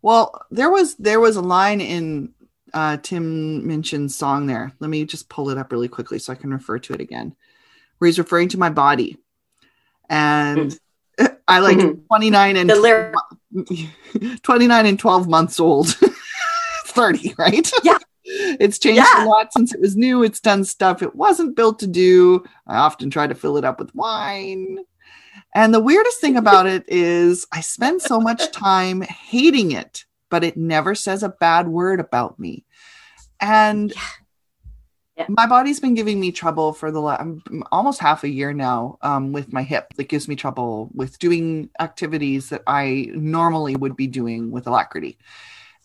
well, 0.03 0.43
there 0.51 0.71
was 0.71 0.97
there 0.97 1.21
was 1.21 1.37
a 1.37 1.41
line 1.43 1.81
in 1.81 2.35
uh, 2.75 2.99
Tim 3.03 3.67
Minchin's 3.67 4.15
song 4.17 4.47
there. 4.47 4.73
Let 4.81 4.91
me 4.91 5.05
just 5.05 5.29
pull 5.29 5.49
it 5.51 5.59
up 5.59 5.73
really 5.73 5.89
quickly 5.89 6.19
so 6.19 6.33
I 6.33 6.37
can 6.37 6.53
refer 6.53 6.79
to 6.81 6.93
it 6.93 7.01
again, 7.01 7.35
where 7.99 8.07
he's 8.07 8.19
referring 8.19 8.49
to 8.51 8.59
my 8.59 8.71
body, 8.71 9.19
and 10.09 10.79
I 11.49 11.59
like 11.61 11.79
Mhm. 11.79 12.07
twenty 12.07 12.31
nine 12.31 12.57
and 12.57 12.69
lyric, 12.69 13.15
29 14.43 14.87
and 14.87 14.99
12 14.99 15.29
months 15.29 15.59
old. 15.61 15.97
30 16.87 17.35
right? 17.39 17.71
Yeah. 17.85 17.99
it's 18.25 18.79
changed 18.79 18.99
Yeah. 19.03 19.25
a 19.25 19.27
lot 19.27 19.53
since 19.53 19.73
it 19.75 19.81
was 19.81 19.97
new. 19.97 20.23
It's 20.23 20.41
done 20.41 20.65
stuff 20.65 21.03
it 21.03 21.15
wasn't 21.15 21.57
built 21.57 21.79
to 21.81 21.87
do. 21.87 22.45
I 22.67 22.77
often 22.77 23.09
try 23.11 23.27
to 23.27 23.35
fill 23.35 23.57
it 23.57 23.65
up 23.65 23.79
with 23.79 23.95
wine. 23.95 24.79
And 25.55 25.73
the 25.73 25.81
weirdest 25.81 26.21
thing 26.21 26.37
about 26.37 26.67
it 26.67 26.85
is 26.89 27.47
i 27.53 27.61
spend 27.61 28.03
so 28.03 28.21
much 28.21 28.51
time 28.53 29.01
hating 29.03 29.71
it 29.73 30.05
but 30.31 30.45
it 30.45 30.57
never 30.59 30.95
says 30.95 31.23
a 31.23 31.31
bad 31.31 31.69
word 31.69 32.01
about 32.01 32.39
me. 32.39 32.65
And 33.41 33.91
Yeah. 33.95 34.01
My 35.29 35.47
body's 35.47 35.81
been 35.81 35.95
giving 35.95 36.21
me 36.21 36.31
trouble 36.31 36.73
for 36.73 36.91
the 36.91 37.01
last 37.01 37.27
almost 37.73 38.01
half 38.01 38.23
a 38.25 38.29
year 38.29 38.53
now 38.53 38.99
um, 39.03 39.33
with 39.33 39.53
my 39.53 39.63
hip 39.63 39.93
that 39.95 40.09
gives 40.09 40.29
me 40.29 40.37
trouble 40.37 40.91
with 40.95 41.19
doing 41.19 41.71
activities 41.81 42.51
that 42.51 42.63
i 42.67 43.09
normally 43.15 43.75
would 43.75 43.97
be 43.97 44.07
doing 44.07 44.51
with 44.51 44.67
alacrity. 44.67 45.19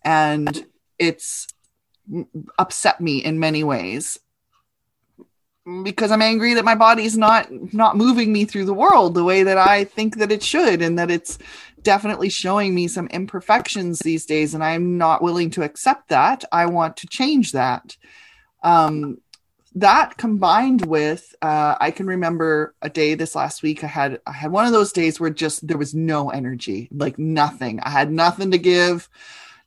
And 0.06 0.66
it's 1.00 1.48
upset 2.60 3.00
me 3.00 3.24
in 3.24 3.40
many 3.40 3.64
ways 3.64 4.20
because 5.84 6.12
i'm 6.12 6.22
angry 6.22 6.54
that 6.54 6.66
my 6.66 6.76
body's 6.76 7.18
not 7.18 7.48
not 7.74 7.96
moving 7.96 8.34
me 8.34 8.44
through 8.44 8.66
the 8.66 8.74
world 8.74 9.16
the 9.16 9.24
way 9.24 9.44
that 9.44 9.58
i 9.58 9.86
think 9.86 10.18
that 10.18 10.30
it 10.30 10.44
should 10.44 10.82
and 10.82 11.00
that 11.00 11.10
it's 11.10 11.40
definitely 11.82 12.28
showing 12.28 12.76
me 12.76 12.86
some 12.90 13.08
imperfections 13.08 14.00
these 14.00 14.26
days 14.26 14.54
and 14.54 14.62
i'm 14.62 14.98
not 14.98 15.22
willing 15.22 15.50
to 15.50 15.64
accept 15.64 16.10
that. 16.10 16.44
I 16.52 16.66
want 16.66 16.98
to 16.98 17.08
change 17.08 17.54
that 17.54 17.96
um 18.64 19.18
that 19.76 20.18
combined 20.18 20.86
with 20.86 21.36
uh, 21.42 21.76
i 21.80 21.90
can 21.92 22.06
remember 22.06 22.76
a 22.82 22.90
day 22.90 23.16
this 23.16 23.36
last 23.36 23.64
week 23.64 23.84
i 23.84 23.88
had 23.88 24.22
i 24.28 24.32
had 24.32 24.52
one 24.52 24.66
of 24.66 24.72
those 24.72 24.92
days 24.92 25.20
where 25.20 25.30
just 25.30 25.68
there 25.68 25.78
was 25.78 25.94
no 25.94 26.30
energy 26.30 26.90
like 26.92 27.18
nothing. 27.20 27.80
I 27.82 27.90
had 27.90 28.12
nothing 28.12 28.52
to 28.52 28.58
give 28.58 29.10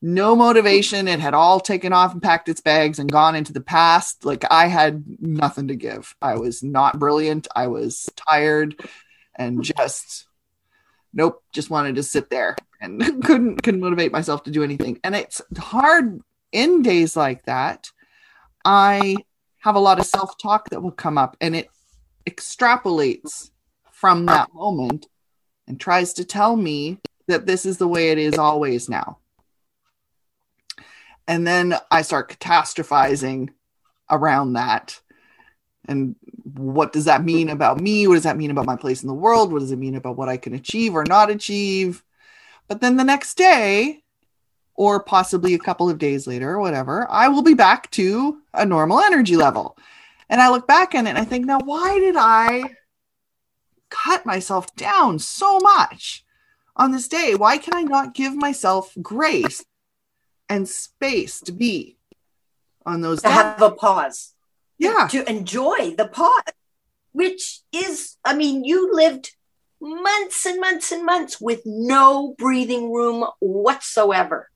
no 0.03 0.37
motivation. 0.37 1.09
It 1.09 1.21
had 1.21 1.35
all 1.35 1.59
taken 1.59 1.93
off 1.93 2.13
and 2.13 2.23
packed 2.23 2.49
its 2.49 2.61
bags 2.61 2.99
and 2.99 3.11
gone 3.11 3.35
into 3.35 3.53
the 3.53 3.61
past. 3.61 4.25
Like 4.25 4.45
i 4.51 4.67
had 4.67 5.05
nothing 5.21 5.69
to 5.69 5.75
give. 5.75 6.15
I 6.21 6.37
was 6.37 6.63
not 6.63 6.99
brilliant. 6.99 7.49
I 7.55 7.67
was 7.67 8.09
tired 8.17 8.79
and 9.35 9.63
just 9.63 10.27
nope 11.13 11.43
just 11.53 11.71
wanted 11.71 11.97
to 11.97 12.03
sit 12.03 12.31
there 12.31 12.57
and 12.81 13.01
couldn't 13.25 13.63
couldn't 13.63 13.81
motivate 13.81 14.13
myself 14.13 14.45
to 14.45 14.51
do 14.51 14.63
anything. 14.63 15.01
And 15.03 15.15
it's 15.15 15.43
hard 15.59 16.21
in 16.53 16.83
days 16.83 17.17
like 17.17 17.45
that 17.45 17.91
i 18.67 19.17
have 19.61 19.77
a 19.77 19.81
lot 19.81 19.99
of 19.99 20.07
self-talk 20.07 20.69
that 20.69 20.83
will 20.83 20.91
come 20.91 21.17
up 21.17 21.37
and 21.41 21.57
it 21.57 21.71
extrapolates 22.29 23.51
from 23.93 24.27
that 24.27 24.53
moment 24.53 25.07
and 25.67 25.81
tries 25.81 26.13
to 26.15 26.25
tell 26.25 26.55
me 26.57 26.99
that 27.29 27.47
this 27.47 27.65
is 27.65 27.79
the 27.79 27.89
way 27.89 28.11
it 28.11 28.19
is 28.19 28.39
always 28.39 28.89
now. 28.89 29.19
And 31.27 31.47
then 31.47 31.75
i 31.91 32.03
start 32.03 32.31
catastrophizing 32.31 33.51
around 34.11 34.53
that. 34.53 35.01
And 35.89 36.17
what 36.43 36.93
does 36.93 37.07
that 37.07 37.25
mean 37.25 37.49
about 37.49 37.81
me? 37.81 38.07
What 38.07 38.15
does 38.15 38.25
that 38.25 38.37
mean 38.37 38.51
about 38.51 38.67
my 38.67 38.77
place 38.77 39.03
in 39.03 39.09
the 39.09 39.15
world? 39.15 39.53
What 39.53 39.61
does 39.61 39.73
it 39.73 39.79
mean 39.79 39.95
about 39.95 40.17
what 40.17 40.29
i 40.29 40.37
can 40.37 40.55
achieve 40.55 40.95
or 40.95 41.05
not 41.05 41.31
achieve? 41.31 42.05
But 42.69 42.81
then 42.81 42.97
the 42.97 43.05
next 43.05 43.37
day 43.37 44.03
or 44.77 45.03
possibly 45.03 45.55
a 45.55 45.59
couple 45.59 45.89
of 45.89 45.99
days 45.99 46.27
later 46.27 46.51
or 46.51 46.61
whatever 46.61 47.07
i 47.11 47.29
will 47.29 47.43
be 47.43 47.55
back 47.55 47.91
to 47.91 48.41
a 48.55 48.65
normal 48.65 49.01
energy 49.01 49.37
level 49.37 49.77
and 50.29 50.41
i 50.41 50.49
look 50.49 50.67
back 50.67 50.95
on 50.95 51.07
it 51.07 51.11
and 51.11 51.19
i 51.19 51.25
think 51.25 51.45
now 51.45 51.59
why 51.61 51.99
did 51.99 52.17
i 52.17 52.63
cut 53.91 54.27
myself 54.27 54.75
down 54.77 55.19
so 55.19 55.59
much 55.61 56.25
on 56.77 56.91
this 56.91 57.09
day 57.09 57.35
why 57.35 57.59
can 57.59 57.75
i 57.75 57.83
not 57.83 58.15
give 58.15 58.35
myself 58.35 58.93
grace 59.01 59.65
and 60.49 60.69
space 60.69 61.41
to 61.41 61.53
be 61.53 61.97
on 62.85 63.01
those 63.01 63.21
to 63.23 63.29
days? 63.29 63.35
have 63.35 63.63
a 63.63 63.71
pause, 63.71 64.35
yeah 64.79 65.09
to 65.09 65.29
enjoy 65.29 65.95
the 65.97 66.07
pause, 66.07 66.43
which 67.13 67.61
is, 67.73 68.17
I 68.25 68.35
mean, 68.35 68.65
you 68.65 68.95
lived 68.95 69.33
months 69.81 70.47
and 70.47 70.61
months 70.61 70.93
and 70.93 71.05
months 71.05 71.41
with 71.41 71.63
no 71.65 72.35
breathing 72.39 72.93
room 72.93 73.27
whatsoever. 73.41 74.51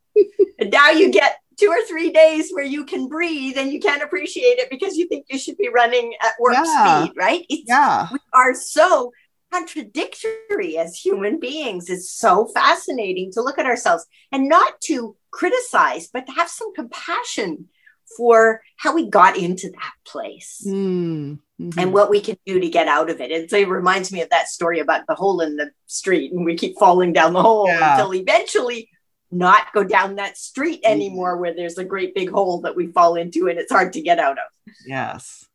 And 0.59 0.71
now 0.71 0.91
you 0.91 1.11
get 1.11 1.37
two 1.59 1.69
or 1.69 1.83
three 1.87 2.11
days 2.11 2.51
where 2.53 2.65
you 2.65 2.85
can 2.87 3.07
breathe 3.09 3.57
and 3.59 3.71
you 3.71 3.79
can't 3.81 4.03
appreciate 4.03 4.59
it 4.59 4.71
because 4.71 4.97
you 4.97 5.07
think 5.09 5.27
you 5.29 5.39
should 5.39 5.57
be 5.59 5.69
running 5.69 6.15
at 6.23 6.33
warp 6.39 6.55
Yeah. 6.55 7.03
speed, 7.05 7.13
right? 7.17 7.45
It's, 7.49 7.65
yeah 7.69 8.09
We 8.11 8.19
are 8.33 8.55
so 8.55 9.13
contradictory 9.53 10.79
as 10.79 10.97
human 10.97 11.39
beings. 11.41 11.91
It's 11.91 12.11
so 12.11 12.47
fascinating 12.55 13.33
to 13.33 13.43
look 13.43 13.59
at 13.59 13.67
ourselves 13.67 14.07
and 14.33 14.49
not 14.49 14.81
to 14.83 15.17
criticize, 15.33 16.09
but 16.13 16.27
to 16.27 16.33
have 16.33 16.49
some 16.49 16.73
compassion 16.75 17.69
for 18.17 18.61
how 18.77 18.95
we 18.95 19.09
got 19.09 19.37
into 19.37 19.71
that 19.71 19.93
place. 20.05 20.63
Mm, 20.67 21.39
Mhm. 21.61 21.75
and 21.79 21.93
what 21.93 22.11
we 22.11 22.21
can 22.21 22.37
do 22.47 22.59
to 22.59 22.69
get 22.69 22.89
out 22.89 23.11
of 23.11 23.21
it. 23.21 23.31
And 23.31 23.49
so 23.49 23.57
it 23.57 23.69
reminds 23.69 24.11
me 24.11 24.21
of 24.23 24.31
that 24.31 24.49
story 24.49 24.81
about 24.81 25.07
the 25.07 25.15
hole 25.15 25.41
in 25.41 25.57
the 25.57 25.71
street, 25.87 26.33
and 26.33 26.45
we 26.45 26.57
keep 26.57 26.77
falling 26.79 27.13
down 27.13 27.33
the 27.35 27.43
hole 27.43 27.67
Yeah. 27.69 27.93
until 27.93 28.15
eventually 28.15 28.89
not 29.31 29.73
go 29.73 29.85
down 29.85 30.17
that 30.17 30.37
street 30.37 30.83
mm-hmm. 30.83 30.93
anymore 30.93 31.37
where 31.37 31.55
there's 31.55 31.79
a 31.79 31.85
great 31.85 32.15
big 32.15 32.31
hole 32.31 32.61
that 32.63 32.77
we 32.77 32.89
fall 32.89 33.15
into 33.17 33.49
and 33.49 33.59
it's 33.59 33.73
hard 33.73 33.93
to 33.93 34.01
get 34.01 34.19
out 34.19 34.39
of. 34.39 34.75
Yes. 34.87 35.47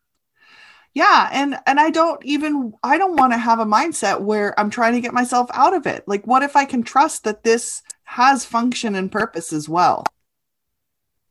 Yeah, 0.94 1.30
and 1.34 1.60
and 1.68 1.78
I 1.78 1.90
don't 1.90 2.24
even 2.24 2.74
I 2.82 2.98
don't 2.98 3.18
want 3.18 3.34
to 3.34 3.38
have 3.38 3.60
a 3.60 3.66
mindset 3.66 4.22
where 4.22 4.58
I'm 4.58 4.70
trying 4.70 4.94
to 4.94 5.02
get 5.02 5.14
myself 5.14 5.50
out 5.54 5.74
of 5.74 5.86
it. 5.86 6.06
Like 6.08 6.26
what 6.26 6.42
if 6.42 6.56
I 6.56 6.64
can 6.64 6.84
trust 6.84 7.26
that 7.26 7.44
this 7.44 7.82
has 8.06 8.46
function 8.46 8.96
and 8.96 9.12
purpose 9.12 9.52
as 9.52 9.68
well? 9.68 10.06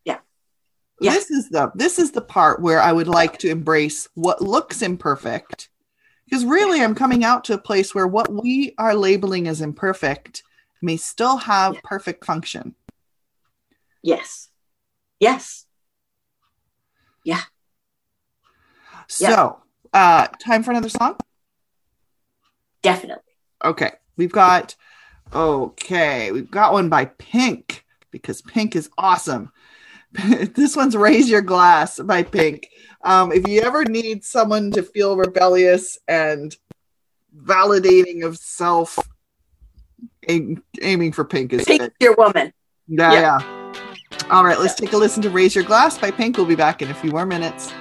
Yeah. 0.05 0.19
Yeah. 1.01 1.13
This 1.13 1.31
is 1.31 1.49
the 1.49 1.73
this 1.75 1.99
is 1.99 2.11
the 2.11 2.21
part 2.21 2.61
where 2.61 2.81
I 2.81 2.93
would 2.93 3.09
like 3.09 3.39
to 3.39 3.49
embrace 3.49 4.07
what 4.15 4.43
looks 4.43 4.83
imperfect. 4.83 5.71
Because 6.27 6.45
really 6.45 6.83
I'm 6.83 6.95
coming 6.95 7.25
out 7.25 7.45
to 7.45 7.55
a 7.55 7.59
place 7.59 7.95
where 7.95 8.07
what 8.07 8.31
we 8.31 8.75
are 8.77 8.95
labeling 8.95 9.49
as 9.49 9.63
imperfect 9.63 10.43
may 10.85 10.97
still 10.97 11.39
have 11.39 11.75
Yeah. 11.75 11.81
perfect 11.85 12.25
function. 12.25 12.75
Yes. 14.03 14.49
Yes. 15.19 15.67
Yeah. 17.25 17.43
So, 19.09 19.63
uh 19.93 20.27
time 20.41 20.63
for 20.63 20.71
another 20.71 20.89
song? 20.89 21.17
Definitely. 22.83 23.33
Okay, 23.65 23.93
we've 24.17 24.33
got 24.33 24.77
okay, 25.33 26.33
we've 26.33 26.51
got 26.51 26.73
one 26.73 26.89
by 26.89 27.07
Pink 27.07 27.85
because 28.11 28.43
Pink 28.43 28.77
is 28.77 28.91
awesome. 28.99 29.53
this 30.13 30.77
one's 30.77 30.97
"Raise 30.97 31.29
Your 31.31 31.41
Glass" 31.41 31.99
by 31.99 32.23
Pink. 32.23 32.69
Um, 33.03 33.33
if 33.33 33.49
you 33.49 33.63
ever 33.63 33.85
need 33.85 34.25
someone 34.25 34.71
to 34.73 34.83
feel 34.83 35.17
rebellious 35.17 35.99
and 36.09 36.55
validating 37.37 38.25
of 38.25 38.37
self, 38.37 38.99
aim, 40.29 40.63
aiming 40.83 41.13
for 41.13 41.25
Pink 41.25 41.53
is 41.53 41.65
Pick 41.65 41.81
it. 41.83 41.93
your 42.01 42.15
woman. 42.15 42.53
Yeah, 42.89 43.13
Yeah. 43.13 43.21
yeah. 43.41 43.73
All 44.31 44.45
right, 44.45 44.59
let's 44.59 44.75
take 44.75 44.93
a 44.93 44.97
listen 44.97 45.23
to 45.23 45.31
"Raise 45.31 45.55
Your 45.55 45.65
Glass" 45.65 45.99
by 45.99 46.11
Pink. 46.11 46.37
We'll 46.37 46.47
be 46.47 46.55
back 46.55 46.81
in 46.83 46.91
a 46.91 46.95
few 46.95 47.11
more 47.11 47.27
minutes. 47.27 47.73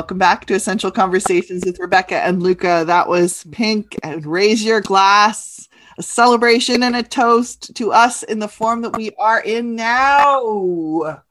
Welcome 0.00 0.16
back 0.16 0.46
to 0.46 0.54
Essential 0.54 0.90
Conversations 0.90 1.62
with 1.66 1.78
Rebecca 1.78 2.16
and 2.16 2.42
Luca. 2.42 2.84
That 2.86 3.06
was 3.06 3.44
Pink 3.52 3.98
and 4.02 4.24
Raise 4.24 4.64
Your 4.64 4.80
Glass, 4.80 5.68
a 5.98 6.02
celebration 6.02 6.82
and 6.82 6.96
a 6.96 7.02
toast 7.02 7.74
to 7.76 7.92
us 7.92 8.22
in 8.22 8.38
the 8.38 8.48
form 8.48 8.80
that 8.80 8.96
we 8.96 9.10
are 9.18 9.42
in 9.42 9.76
now. 9.76 11.22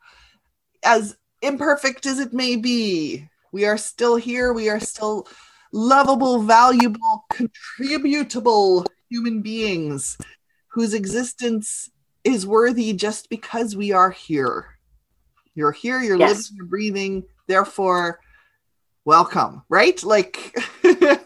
As 0.84 1.18
imperfect 1.42 2.06
as 2.06 2.20
it 2.20 2.32
may 2.32 2.58
be, 2.58 3.28
we 3.52 3.66
are 3.66 3.76
still 3.76 4.18
here. 4.18 4.54
We 4.54 4.70
are 4.70 4.80
still 4.80 5.28
lovable, 5.74 6.44
valuable, 6.44 7.26
contributable 7.32 8.86
human 9.10 9.42
beings 9.42 10.16
whose 10.68 10.94
existence 10.94 11.90
is 12.24 12.46
worthy 12.46 12.94
just 12.94 13.32
because 13.32 13.76
we 13.76 13.92
are 13.94 14.12
here. 14.12 14.78
You're 15.56 15.72
here, 15.72 16.04
you're 16.04 16.20
Yes. 16.20 16.52
living, 16.52 16.56
you're 16.56 16.66
breathing, 16.68 17.24
therefore 17.48 18.20
welcome, 19.14 19.54
right? 19.70 19.98
Like 20.16 20.36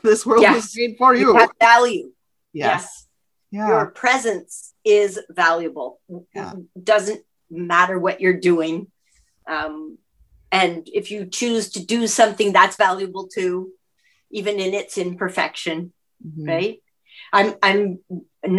this 0.08 0.26
world 0.26 0.44
was 0.44 0.74
Yes. 0.74 0.76
made 0.80 0.96
for 0.98 1.14
You 1.14 1.34
you. 1.34 1.38
have 1.40 1.52
value. 1.60 2.06
Yes. 2.54 3.08
Yeah. 3.52 3.68
Your 3.68 3.86
presence 4.04 4.74
is 4.86 5.20
valuable. 5.30 5.90
Yeah. 6.36 6.54
Doesn't 6.92 7.22
matter 7.52 7.96
what 8.06 8.20
you're 8.22 8.40
doing. 8.52 8.76
Um, 9.56 9.98
and 10.52 10.88
if 11.00 11.06
you 11.12 11.20
choose 11.40 11.66
to 11.76 11.80
do 11.96 12.08
something 12.20 12.50
that's 12.54 12.78
valuable 12.88 13.26
too, 13.38 13.72
even 14.40 14.56
in 14.66 14.74
its 14.82 14.98
imperfection, 14.98 15.78
Mhm. 16.26 16.48
right? 16.54 16.76
I'm 17.38 17.50
I'm 17.68 17.82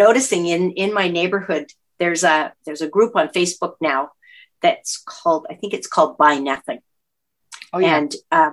noticing 0.05 0.43
in 0.55 0.63
in 0.83 0.91
my 1.01 1.07
neighborhood 1.19 1.67
there's 2.01 2.25
a 2.35 2.53
there's 2.65 2.83
a 2.85 2.93
group 2.97 3.13
on 3.21 3.29
Facebook 3.39 3.75
now 3.81 4.01
that's 4.65 4.93
called 5.15 5.43
I 5.53 5.55
think 5.59 5.71
it's 5.75 5.91
called 5.95 6.13
Buy 6.23 6.35
Nothing 6.53 6.81
Oh 7.73 7.81
yeah. 7.81 7.97
and 7.97 8.11
um, 8.39 8.53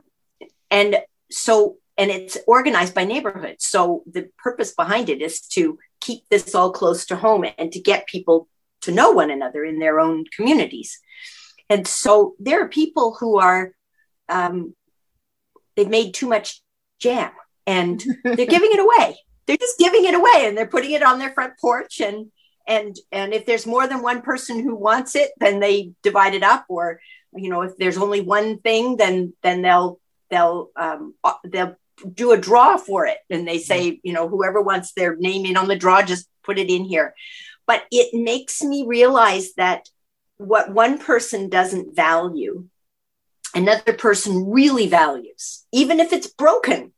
and 0.71 0.97
so 1.29 1.77
and 1.97 2.09
it's 2.09 2.37
organized 2.47 2.95
by 2.95 3.03
neighborhoods 3.03 3.67
so 3.67 4.03
the 4.11 4.29
purpose 4.39 4.73
behind 4.73 5.09
it 5.09 5.21
is 5.21 5.41
to 5.41 5.77
keep 6.01 6.27
this 6.29 6.53
all 6.53 6.71
close 6.71 7.05
to 7.05 7.15
home 7.15 7.45
and 7.57 7.71
to 7.71 7.79
get 7.79 8.07
people 8.07 8.47
to 8.81 8.91
know 8.91 9.11
one 9.11 9.31
another 9.31 9.63
in 9.63 9.79
their 9.79 9.99
own 9.99 10.25
communities. 10.35 10.99
And 11.69 11.87
so 11.87 12.35
there 12.39 12.63
are 12.63 12.67
people 12.67 13.15
who 13.19 13.39
are 13.39 13.73
um, 14.27 14.75
they've 15.75 15.87
made 15.87 16.13
too 16.13 16.27
much 16.27 16.61
jam 16.99 17.31
and 17.65 18.03
they're 18.23 18.45
giving 18.45 18.71
it 18.71 18.79
away. 18.79 19.17
They're 19.45 19.57
just 19.57 19.79
giving 19.79 20.05
it 20.05 20.15
away 20.15 20.47
and 20.47 20.57
they're 20.57 20.67
putting 20.67 20.91
it 20.91 21.03
on 21.03 21.19
their 21.19 21.33
front 21.33 21.53
porch 21.59 22.01
and 22.01 22.31
and 22.67 22.95
and 23.11 23.33
if 23.33 23.45
there's 23.45 23.65
more 23.65 23.87
than 23.87 24.01
one 24.01 24.21
person 24.21 24.59
who 24.59 24.75
wants 24.75 25.15
it 25.15 25.31
then 25.39 25.59
they 25.59 25.93
divide 26.03 26.35
it 26.35 26.43
up 26.43 26.63
or 26.69 27.01
you 27.33 27.49
know 27.49 27.63
if 27.63 27.75
there's 27.77 27.97
only 27.97 28.21
one 28.21 28.59
thing 28.59 28.97
then 28.97 29.33
then 29.41 29.63
they'll 29.63 29.99
they'll 30.31 30.69
um, 30.75 31.13
uh, 31.23 31.33
they'll 31.43 31.75
do 32.11 32.31
a 32.31 32.37
draw 32.37 32.77
for 32.77 33.05
it. 33.05 33.17
And 33.29 33.47
they 33.47 33.59
say 33.59 33.99
you 34.03 34.13
know 34.13 34.27
whoever 34.27 34.61
wants 34.61 34.93
their 34.93 35.15
name 35.17 35.45
in 35.45 35.57
on 35.57 35.67
the 35.67 35.75
draw 35.75 36.01
just 36.01 36.27
put 36.43 36.57
it 36.57 36.69
in 36.71 36.85
here. 36.85 37.13
But 37.67 37.83
it 37.91 38.09
makes 38.19 38.63
me 38.63 38.85
realize 38.87 39.53
that 39.55 39.87
what 40.37 40.71
one 40.73 40.97
person 40.97 41.49
doesn't 41.49 41.95
value 41.95 42.65
another 43.53 43.93
person 43.93 44.49
really 44.49 44.87
values 44.87 45.65
even 45.71 45.99
if 45.99 46.13
it's 46.13 46.27
broken 46.27 46.93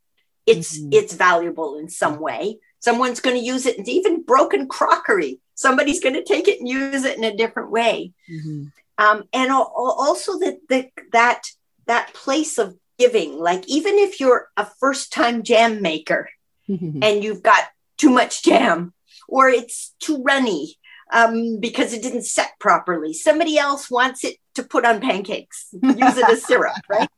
it's 0.45 0.77
Mhm. 0.79 0.93
it's 0.93 1.13
valuable 1.13 1.77
in 1.77 1.89
some 1.89 2.19
way. 2.19 2.59
Someone's 2.79 3.21
going 3.21 3.37
to 3.37 3.43
use 3.53 3.65
it 3.65 3.79
it's 3.79 3.89
even 3.89 4.23
broken 4.23 4.67
crockery 4.67 5.39
somebody's 5.55 5.99
going 6.01 6.15
to 6.15 6.23
take 6.23 6.47
it 6.47 6.59
and 6.59 6.67
use 6.67 7.03
it 7.05 7.17
in 7.17 7.23
a 7.23 7.35
different 7.35 7.71
way. 7.71 8.13
Mhm. 8.31 8.71
um, 8.97 9.23
and 9.33 9.49
al- 9.51 9.73
al- 9.77 9.97
also 10.05 10.37
that 10.39 10.57
the, 10.69 10.89
that 11.11 11.41
that 11.87 12.13
place 12.13 12.57
of 12.57 12.77
giving. 12.97 13.39
Like 13.39 13.67
even 13.67 13.95
if 13.97 14.19
you're 14.19 14.49
a 14.57 14.65
first 14.79 15.11
time 15.11 15.43
jam 15.43 15.81
maker 15.81 16.29
Mhm. 16.69 17.03
and 17.03 17.23
you've 17.23 17.43
got 17.43 17.63
too 17.97 18.09
much 18.09 18.43
jam 18.43 18.93
or 19.27 19.49
it's 19.49 19.93
too 19.99 20.23
runny 20.23 20.77
um, 21.11 21.59
because 21.59 21.91
it 21.93 22.01
didn't 22.01 22.23
set 22.23 22.51
properly 22.59 23.13
somebody 23.13 23.57
else 23.57 23.91
wants 23.91 24.23
it 24.23 24.37
to 24.55 24.63
put 24.63 24.85
on 24.85 25.01
pancakes 25.01 25.67
use 25.73 26.17
it 26.17 26.29
as 26.29 26.43
syrup 26.45 26.73
right? 26.89 27.09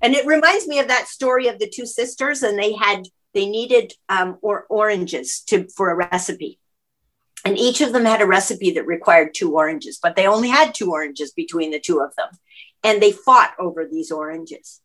And 0.00 0.14
it 0.14 0.26
reminds 0.26 0.66
me 0.66 0.80
of 0.80 0.88
that 0.88 1.06
story 1.06 1.46
of 1.46 1.60
the 1.60 1.68
two 1.68 1.86
sisters 1.86 2.42
and 2.42 2.58
they 2.58 2.72
had 2.72 3.04
they 3.34 3.46
needed 3.46 3.94
um, 4.08 4.36
or 4.42 4.66
oranges 4.68 5.40
to 5.46 5.66
for 5.76 5.90
a 5.90 5.94
recipe. 5.94 6.58
And 7.44 7.56
each 7.56 7.80
of 7.80 7.92
them 7.92 8.04
had 8.04 8.20
a 8.20 8.26
recipe 8.26 8.72
that 8.72 8.86
required 8.86 9.32
two 9.32 9.54
oranges 9.56 9.98
but 10.02 10.16
they 10.16 10.26
only 10.26 10.48
had 10.48 10.74
two 10.74 10.90
oranges 10.90 11.30
between 11.30 11.70
the 11.70 11.78
two 11.80 12.00
of 12.00 12.14
them. 12.16 12.30
And 12.82 13.00
they 13.00 13.12
fought 13.12 13.54
over 13.60 13.86
these 13.86 14.10
oranges 14.10 14.80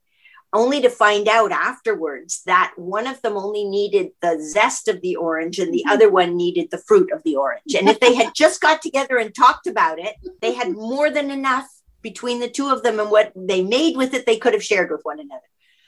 only 0.54 0.82
to 0.82 0.89
find 0.89 1.28
out 1.28 1.52
afterwards 1.52 2.41
that 2.45 2.74
one 2.78 3.06
of 3.06 3.22
them 3.22 3.36
only 3.36 3.66
needed 3.66 4.12
the 4.22 4.39
zest 4.41 4.88
of 4.88 5.02
the 5.02 5.16
orange 5.16 5.60
and 5.60 5.74
the 5.74 5.80
mm-hmm. 5.80 5.93
other 5.93 6.10
one 6.10 6.38
needed 6.38 6.70
the 6.72 6.78
fruit 6.78 7.12
of 7.12 7.22
the 7.24 7.36
orange. 7.36 7.76
And 7.78 7.89
if 7.89 8.00
they 8.00 8.16
had 8.16 8.34
just 8.36 8.62
got 8.62 8.82
together 8.82 9.18
and 9.18 9.34
talked 9.34 9.68
about 9.68 10.00
it 10.00 10.16
they 10.41 10.54
had 10.54 10.68
mm-hmm. 10.68 10.80
more 10.80 11.10
than 11.10 11.32
enough 11.32 11.68
between 12.02 12.39
the 12.39 12.50
two 12.50 12.70
of 12.70 12.84
them 12.84 13.00
and 13.00 13.10
what 13.10 13.34
they 13.36 13.64
made 13.64 13.98
with 13.98 14.14
it 14.14 14.26
they 14.26 14.38
could 14.38 14.54
have 14.54 14.64
shared 14.64 14.91
with 14.91 15.02
one 15.04 15.20
another. 15.20 15.41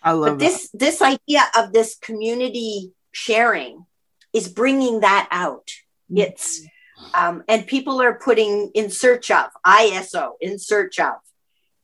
I 0.04 0.12
love 0.12 0.38
but 0.38 0.40
this 0.40 0.70
this 0.74 1.02
idea 1.02 1.44
of 1.58 1.74
this 1.74 1.96
community 1.96 2.94
sharing 3.12 3.86
is 4.34 4.48
bringing 4.48 5.02
that 5.02 5.28
out. 5.32 5.70
It's 6.10 6.62
mm-hmm. 6.62 7.26
um, 7.26 7.44
and 7.48 7.66
people 7.66 8.02
are 8.02 8.16
putting 8.16 8.72
in 8.74 8.90
search 8.90 9.32
of 9.32 9.48
iso 9.66 10.34
in 10.42 10.60
search 10.60 11.00
of 11.00 11.14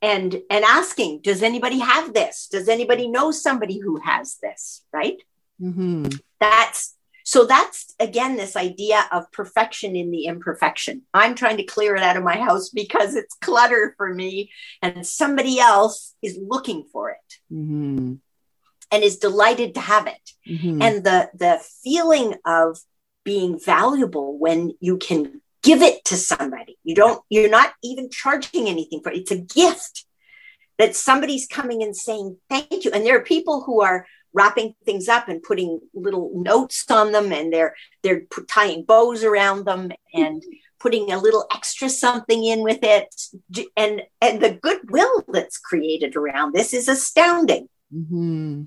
and 0.02 0.40
and 0.50 0.64
asking 0.64 1.20
does 1.22 1.42
anybody 1.42 1.78
have 1.78 2.12
this? 2.12 2.48
Does 2.50 2.68
anybody 2.68 3.08
know 3.08 3.30
somebody 3.30 3.78
who 3.78 4.00
has 4.00 4.36
this 4.42 4.82
right? 4.92 5.18
That. 5.60 5.72
hmm 5.74 6.06
that's 6.38 6.94
so 7.24 7.44
that's 7.44 7.94
again 7.98 8.36
this 8.36 8.56
idea 8.56 9.04
of 9.10 9.30
perfection 9.32 9.96
in 9.96 10.10
the 10.10 10.26
imperfection. 10.26 11.02
I'm 11.12 11.34
trying 11.34 11.56
to 11.56 11.64
clear 11.64 11.96
it 11.96 12.02
out 12.02 12.16
of 12.16 12.22
my 12.22 12.36
house 12.36 12.68
because 12.68 13.16
it's 13.16 13.34
clutter 13.40 13.94
for 13.96 14.12
me 14.14 14.50
and 14.82 15.06
somebody 15.06 15.58
else 15.58 16.14
is 16.22 16.38
looking 16.40 16.84
for 16.92 17.10
it 17.10 17.34
hmm 17.48 18.14
and 18.92 19.02
is 19.02 19.18
delighted 19.18 19.74
to 19.74 19.80
have 19.80 20.06
it. 20.06 20.30
Hmm 20.46 20.82
and 20.82 21.04
the 21.04 21.30
the 21.34 21.60
feeling 21.82 22.34
of 22.44 22.78
being 23.24 23.58
valuable 23.58 24.38
when 24.38 24.72
you 24.78 24.96
can 24.98 25.40
give 25.62 25.82
it 25.82 25.95
to 26.06 26.16
somebody. 26.16 26.78
You 26.84 26.94
don't 26.94 27.22
you're 27.28 27.50
not 27.50 27.72
even 27.82 28.10
charging 28.10 28.68
anything 28.68 29.00
for 29.02 29.10
it. 29.10 29.18
It's 29.18 29.30
a 29.30 29.38
gift 29.38 30.04
that 30.78 30.96
somebody's 30.96 31.46
coming 31.46 31.82
and 31.82 31.96
saying 31.96 32.36
thank 32.48 32.84
you. 32.84 32.90
And 32.92 33.04
there 33.04 33.16
are 33.16 33.22
people 33.22 33.62
who 33.64 33.80
are 33.82 34.06
wrapping 34.32 34.74
things 34.84 35.08
up 35.08 35.28
and 35.28 35.42
putting 35.42 35.80
little 35.94 36.30
notes 36.34 36.84
on 36.90 37.12
them 37.12 37.32
and 37.32 37.52
they're 37.52 37.74
they're 38.02 38.22
tying 38.48 38.84
bows 38.84 39.24
around 39.24 39.64
them 39.64 39.90
and 40.12 40.42
putting 40.78 41.10
a 41.10 41.18
little 41.18 41.46
extra 41.52 41.88
something 41.88 42.44
in 42.44 42.62
with 42.62 42.80
it. 42.82 43.14
And 43.76 44.02
and 44.20 44.40
the 44.40 44.52
goodwill 44.52 45.24
that's 45.28 45.58
created 45.58 46.16
around 46.16 46.54
this 46.54 46.74
is 46.74 46.88
astounding. 46.88 47.68
Hmm 47.92 48.64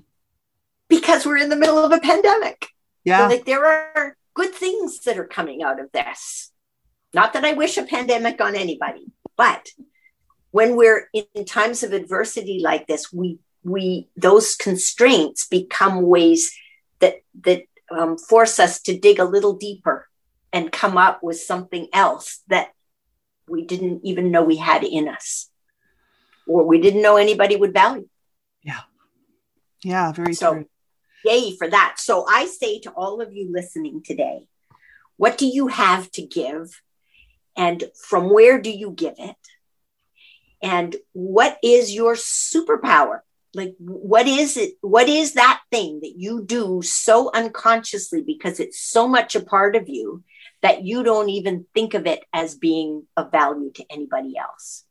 because 0.90 1.24
we're 1.24 1.38
in 1.38 1.48
the 1.48 1.56
middle 1.56 1.78
of 1.78 1.92
a 1.92 2.00
pandemic. 2.00 2.66
Yeah. 3.04 3.26
like 3.28 3.46
there 3.46 3.64
are 3.64 4.16
good 4.34 4.52
things 4.52 5.00
that 5.04 5.16
are 5.16 5.24
coming 5.24 5.62
out 5.62 5.80
of 5.80 5.90
this. 5.92 6.49
Not 7.12 7.32
that 7.32 7.44
I 7.44 7.52
wish 7.54 7.76
a 7.76 7.82
pandemic 7.84 8.40
on 8.40 8.54
anybody, 8.54 9.06
but 9.36 9.68
when 10.52 10.76
we're 10.76 11.08
in 11.12 11.44
times 11.44 11.82
of 11.82 11.92
adversity 11.92 12.60
like 12.62 12.86
this, 12.86 13.12
we 13.12 13.38
we 13.62 14.08
those 14.16 14.54
constraints 14.56 15.46
become 15.46 16.02
ways 16.02 16.52
that 17.00 17.16
that 17.42 17.64
um, 17.90 18.16
force 18.16 18.58
us 18.60 18.80
to 18.82 18.96
dig 18.98 19.18
a 19.18 19.24
little 19.24 19.54
deeper 19.54 20.08
and 20.52 20.72
come 20.72 20.96
up 20.96 21.22
with 21.22 21.38
something 21.40 21.88
else 21.92 22.40
that 22.48 22.70
we 23.48 23.64
didn't 23.64 24.00
even 24.04 24.30
know 24.30 24.42
we 24.42 24.56
had 24.56 24.84
in 24.84 25.08
us, 25.08 25.50
or 26.46 26.64
we 26.64 26.80
didn't 26.80 27.02
know 27.02 27.16
anybody 27.16 27.56
would 27.56 27.72
value. 27.72 28.08
yeah. 28.62 28.80
Yeah 29.82 30.12
very 30.12 30.34
So- 30.34 30.52
true. 30.54 30.66
Yay 31.24 31.54
for 31.56 31.68
that. 31.68 31.96
So 31.98 32.24
I 32.26 32.46
say 32.46 32.78
to 32.80 32.90
all 32.92 33.20
of 33.20 33.34
you 33.34 33.50
listening 33.52 34.02
today, 34.02 34.46
what 35.18 35.36
do 35.36 35.46
you 35.46 35.66
have 35.66 36.10
to 36.12 36.22
give? 36.22 36.80
And 37.60 37.84
from 37.94 38.32
where 38.32 38.58
do 38.58 38.70
you 38.70 38.90
give 38.90 39.16
it? 39.18 39.36
And 40.62 40.96
what 41.12 41.58
is 41.62 41.94
your 41.94 42.14
superpower? 42.14 43.20
Like, 43.54 43.74
what 43.78 44.26
is 44.26 44.56
it? 44.56 44.74
What 44.80 45.10
is 45.10 45.34
that 45.34 45.60
thing 45.70 46.00
that 46.00 46.14
you 46.16 46.42
do 46.42 46.80
so 46.82 47.30
unconsciously 47.34 48.22
because 48.22 48.60
it's 48.60 48.80
so 48.80 49.06
much 49.06 49.36
a 49.36 49.40
part 49.40 49.76
of 49.76 49.90
you 49.90 50.24
that 50.62 50.84
you 50.84 51.02
don't 51.02 51.28
even 51.28 51.66
think 51.74 51.92
of 51.92 52.06
it 52.06 52.24
as 52.32 52.54
being 52.54 53.06
of 53.14 53.30
value 53.30 53.70
to 53.74 53.84
anybody 53.90 54.38
else? 54.38 54.86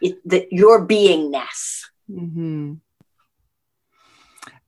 It, 0.00 0.18
that 0.28 0.52
your 0.52 0.84
beingness. 0.84 1.84
hmm 2.12 2.74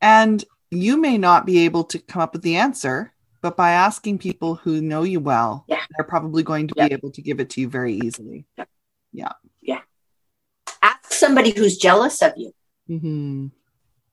And 0.00 0.44
you 0.70 0.96
may 0.96 1.18
not 1.18 1.44
be 1.44 1.64
able 1.64 1.82
to 1.84 1.98
come 1.98 2.22
up 2.22 2.34
with 2.34 2.42
the 2.42 2.54
answer, 2.54 3.12
but 3.42 3.56
by 3.56 3.72
asking 3.72 4.18
people 4.18 4.54
who 4.56 4.80
know 4.80 5.02
you 5.02 5.20
well, 5.20 5.64
Yeah. 5.68 5.84
they're 5.96 6.06
probably 6.06 6.42
going 6.42 6.68
to 6.68 6.74
Yeah. 6.76 6.88
be 6.88 6.94
able 6.94 7.10
to 7.12 7.22
give 7.22 7.40
it 7.40 7.50
to 7.50 7.60
you 7.60 7.68
very 7.68 7.94
easily. 7.94 8.46
Yep. 8.56 8.68
Yeah. 9.12 9.32
Yeah. 9.60 9.80
Ask 10.82 11.12
somebody 11.12 11.50
who's 11.50 11.76
jealous 11.78 12.22
of 12.22 12.32
you. 12.36 12.52
hmm 12.86 13.46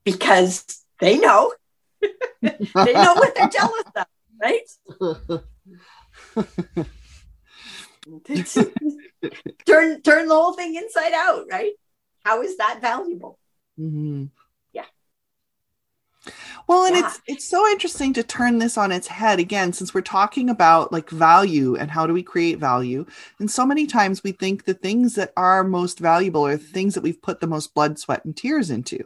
because 0.04 0.64
they 1.00 1.18
know 1.18 1.52
they 2.42 2.92
know 2.94 3.14
what 3.14 3.34
they're 3.34 3.48
jealous 3.48 3.84
of, 3.94 4.06
right? 4.40 4.62
turn 9.66 10.00
turn 10.02 10.28
the 10.28 10.34
whole 10.34 10.52
thing 10.54 10.74
inside 10.76 11.12
out, 11.12 11.46
right? 11.50 11.72
How 12.24 12.42
is 12.42 12.56
that 12.56 12.80
valuable? 12.80 13.38
hmm 13.76 14.22
Yeah. 14.22 14.26
Well, 16.66 16.84
and 16.84 16.96
Yeah. 16.96 17.06
it's 17.06 17.20
it's 17.26 17.48
so 17.48 17.66
interesting 17.68 18.12
to 18.14 18.22
turn 18.22 18.58
this 18.58 18.76
on 18.78 18.92
its 18.92 19.06
head 19.06 19.38
again, 19.38 19.72
since 19.72 19.92
we're 19.94 20.00
talking 20.02 20.50
about 20.50 20.92
like 20.92 21.10
value 21.10 21.76
and 21.76 21.90
how 21.90 22.06
do 22.06 22.12
we 22.12 22.22
create 22.22 22.58
value. 22.58 23.06
And 23.38 23.50
so 23.50 23.64
many 23.66 23.86
times 23.86 24.22
we 24.22 24.32
think 24.32 24.64
the 24.64 24.74
things 24.74 25.14
that 25.14 25.32
are 25.36 25.64
most 25.64 25.98
valuable 25.98 26.46
are 26.46 26.56
the 26.56 26.64
things 26.64 26.94
that 26.94 27.02
we've 27.02 27.20
put 27.22 27.40
the 27.40 27.46
most 27.46 27.74
blood, 27.74 27.98
sweat, 27.98 28.24
and 28.24 28.36
tears 28.36 28.70
into. 28.70 29.04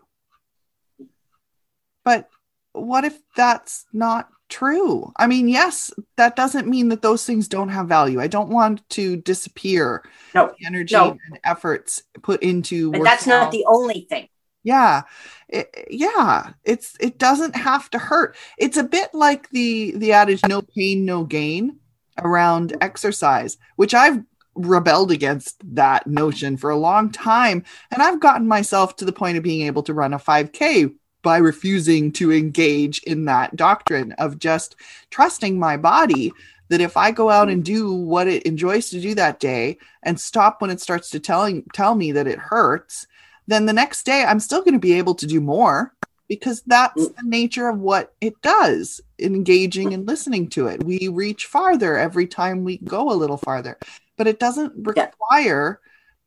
But 2.05 2.29
what 2.73 3.05
if 3.05 3.19
that's 3.37 3.87
not 3.93 4.29
true. 4.49 5.11
I 5.17 5.27
mean, 5.29 5.49
yes, 5.49 5.91
that 6.19 6.37
doesn't 6.37 6.67
mean 6.69 6.91
that 6.91 7.01
those 7.01 7.25
things 7.25 7.49
don't 7.49 7.71
have 7.71 7.89
value. 7.89 8.21
I 8.21 8.27
don't 8.27 8.51
want 8.51 8.87
to 8.91 9.17
disappear 9.17 10.05
No, 10.35 10.53
the 10.59 10.67
energy 10.67 10.95
no. 10.95 11.13
and 11.13 11.41
efforts 11.43 12.03
put 12.23 12.43
into 12.43 12.93
but 12.93 13.03
that's 13.03 13.27
not 13.27 13.45
out- 13.47 13.51
the 13.53 13.65
only 13.67 14.07
thing. 14.11 14.29
Yeah. 14.63 15.03
It, 15.49 15.87
yeah 15.91 16.53
it's 16.65 16.97
it 16.99 17.19
doesn't 17.19 17.55
have 17.57 17.91
to 17.91 17.99
hurt. 17.99 18.37
It's 18.59 18.77
a 18.77 18.85
bit 18.85 19.13
like 19.13 19.51
the 19.51 19.93
the 19.97 20.13
adage 20.13 20.41
no 20.49 20.63
pain 20.63 21.05
no 21.05 21.25
gain 21.25 21.79
around 22.19 22.71
mm-hmm. 22.71 22.83
exercise 22.83 23.57
which 23.77 23.95
i've 23.95 24.23
rebelled 24.55 25.11
against 25.11 25.57
that 25.75 26.07
notion 26.07 26.57
for 26.59 26.71
a 26.71 26.77
long 26.77 27.11
time. 27.11 27.65
And 27.91 28.03
i've 28.03 28.21
gotten 28.21 28.47
myself 28.47 28.97
to 28.97 29.05
the 29.05 29.13
point 29.13 29.37
of 29.37 29.43
being 29.43 29.67
able 29.67 29.83
to 29.85 29.95
run 29.95 30.15
a 30.15 30.19
5k 30.19 30.95
by 31.23 31.39
refusing 31.39 32.13
to 32.13 32.33
engage 32.33 33.03
in 33.05 33.27
that 33.27 33.55
doctrine 33.57 34.13
of 34.13 34.39
just 34.39 34.77
trusting 35.11 35.59
my 35.59 35.77
body 35.77 36.33
that 36.69 36.81
if 36.81 36.97
i 36.97 37.11
go 37.11 37.31
out 37.31 37.49
mm-hmm. 37.49 37.55
and 37.55 37.65
do 37.65 37.93
what 37.95 38.29
it 38.29 38.43
enjoys 38.45 38.91
to 38.91 39.01
do 39.01 39.15
that 39.15 39.41
day 39.41 39.79
and 40.03 40.21
stop 40.21 40.61
when 40.61 40.71
it 40.71 40.81
starts 40.81 41.11
to 41.11 41.21
telling 41.21 41.65
tell 41.73 41.95
me 41.95 42.13
that 42.13 42.27
it 42.27 42.39
hurts 42.39 43.07
then 43.53 43.67
the 43.67 43.73
next 43.73 44.05
day 44.05 44.25
I'm 44.25 44.41
still 44.41 44.61
going 44.61 44.75
to 44.75 44.81
be 44.81 44.95
able 44.95 45.15
to 45.17 45.27
do 45.27 45.41
more 45.41 45.93
because 46.29 46.63
that's 46.67 47.03
mm. 47.03 47.17
the 47.17 47.29
nature 47.29 47.69
of 47.69 47.79
what 47.79 48.15
it 48.21 48.41
does 48.41 49.01
engaging 49.19 49.91
mm. 49.91 49.95
and 49.95 50.07
listening 50.07 50.49
to 50.51 50.67
it. 50.69 50.83
We 50.83 51.09
reach 51.09 51.47
farther 51.47 51.97
every 51.99 52.27
time 52.27 52.65
we 52.65 52.79
go 52.79 53.11
a 53.11 53.15
little 53.15 53.37
farther, 53.37 53.79
but 54.17 54.27
it 54.27 54.39
doesn't 54.39 54.73
Yeah. 54.97 55.05
require 55.05 55.81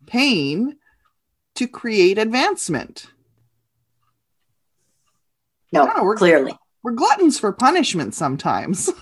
pain 0.05 0.78
to 1.55 1.67
create 1.67 2.17
advancement. 2.17 3.07
No, 5.71 5.86
No, 5.86 6.03
we're- 6.03 6.17
clearly. 6.17 6.57
We're 6.84 6.91
gluttons 6.91 7.39
for 7.39 7.51
punishment 7.51 8.13
sometimes. 8.13 8.91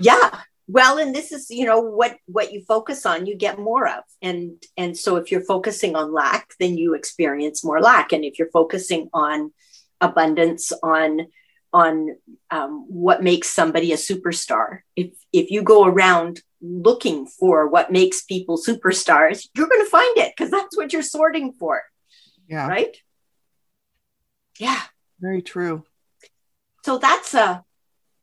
Yeah. 0.00 0.30
Well, 0.68 0.98
and 0.98 1.14
this 1.14 1.32
is, 1.32 1.50
you 1.50 1.64
know, 1.64 1.80
what 1.80 2.18
what 2.26 2.52
you 2.52 2.62
focus 2.68 3.06
on, 3.06 3.26
you 3.26 3.36
get 3.36 3.58
more 3.58 3.88
of. 3.88 4.04
And 4.20 4.62
and 4.76 4.96
so 4.96 5.16
if 5.16 5.32
you're 5.32 5.44
focusing 5.44 5.96
on 5.96 6.12
lack, 6.12 6.50
then 6.60 6.76
you 6.76 6.94
experience 6.94 7.64
more 7.64 7.80
lack. 7.80 8.12
And 8.12 8.24
if 8.24 8.38
you're 8.38 8.50
focusing 8.50 9.08
on 9.14 9.52
abundance, 10.00 10.72
on 10.82 11.26
on 11.72 12.16
um, 12.50 12.84
what 12.88 13.22
makes 13.22 13.48
somebody 13.48 13.92
a 13.92 13.96
superstar, 13.96 14.80
if 14.94 15.12
if 15.32 15.50
you 15.50 15.62
go 15.62 15.84
around 15.86 16.42
looking 16.60 17.26
for 17.26 17.68
what 17.68 17.90
makes 17.92 18.22
people 18.22 18.58
superstars, 18.58 19.48
you're 19.54 19.68
going 19.68 19.84
to 19.84 19.90
find 19.90 20.18
it 20.18 20.32
because 20.36 20.50
that's 20.50 20.76
what 20.76 20.92
you're 20.92 21.02
sorting 21.02 21.52
for, 21.52 21.82
yeah, 22.48 22.66
right? 22.68 22.96
Yeah. 24.58 24.80
very 25.20 25.40
true. 25.42 25.84
so 26.84 26.98
that's 26.98 27.32
a 27.34 27.64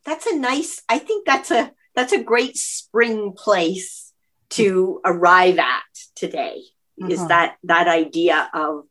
that's 0.03 0.25
a 0.27 0.35
nice 0.37 0.81
i 0.89 0.99
think 0.99 1.25
that's 1.25 1.51
a 1.51 1.71
that's 1.95 2.13
a 2.13 2.23
great 2.23 2.57
spring 2.57 3.33
place 3.35 4.11
to 4.51 5.01
arrive 5.05 5.57
at 5.57 5.83
today 6.15 6.61
is 7.09 7.19
Uh-huh. 7.19 7.27
that 7.27 7.57
that 7.63 7.87
idea 7.87 8.49
of 8.53 8.83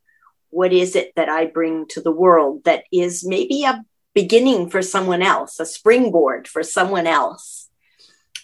what 0.51 0.73
is 0.73 0.95
it 0.95 1.13
that 1.17 1.29
i 1.29 1.47
bring 1.47 1.87
to 1.89 2.01
the 2.01 2.13
world 2.25 2.63
that 2.65 2.85
is 2.93 3.25
maybe 3.27 3.65
a 3.65 3.83
beginning 4.15 4.69
for 4.71 4.83
someone 4.83 5.23
else 5.23 5.59
a 5.61 5.67
springboard 5.67 6.47
for 6.47 6.63
someone 6.63 7.07
else 7.07 7.69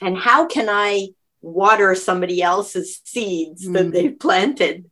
and 0.01 0.17
how 0.17 0.47
can 0.47 0.69
i 0.69 1.09
water 1.43 1.95
somebody 1.95 2.43
else's 2.43 3.01
seeds 3.05 3.63
that 3.75 3.87
Mm. 3.89 3.93
they've 3.93 4.19
planted 4.29 4.91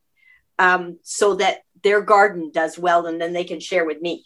um, 0.59 0.99
so 1.03 1.35
that 1.37 1.59
their 1.83 2.01
garden 2.03 2.51
does 2.53 2.77
well 2.79 3.07
and 3.07 3.21
then 3.21 3.33
they 3.33 3.45
can 3.45 3.61
share 3.61 3.85
with 3.85 4.01
me 4.01 4.25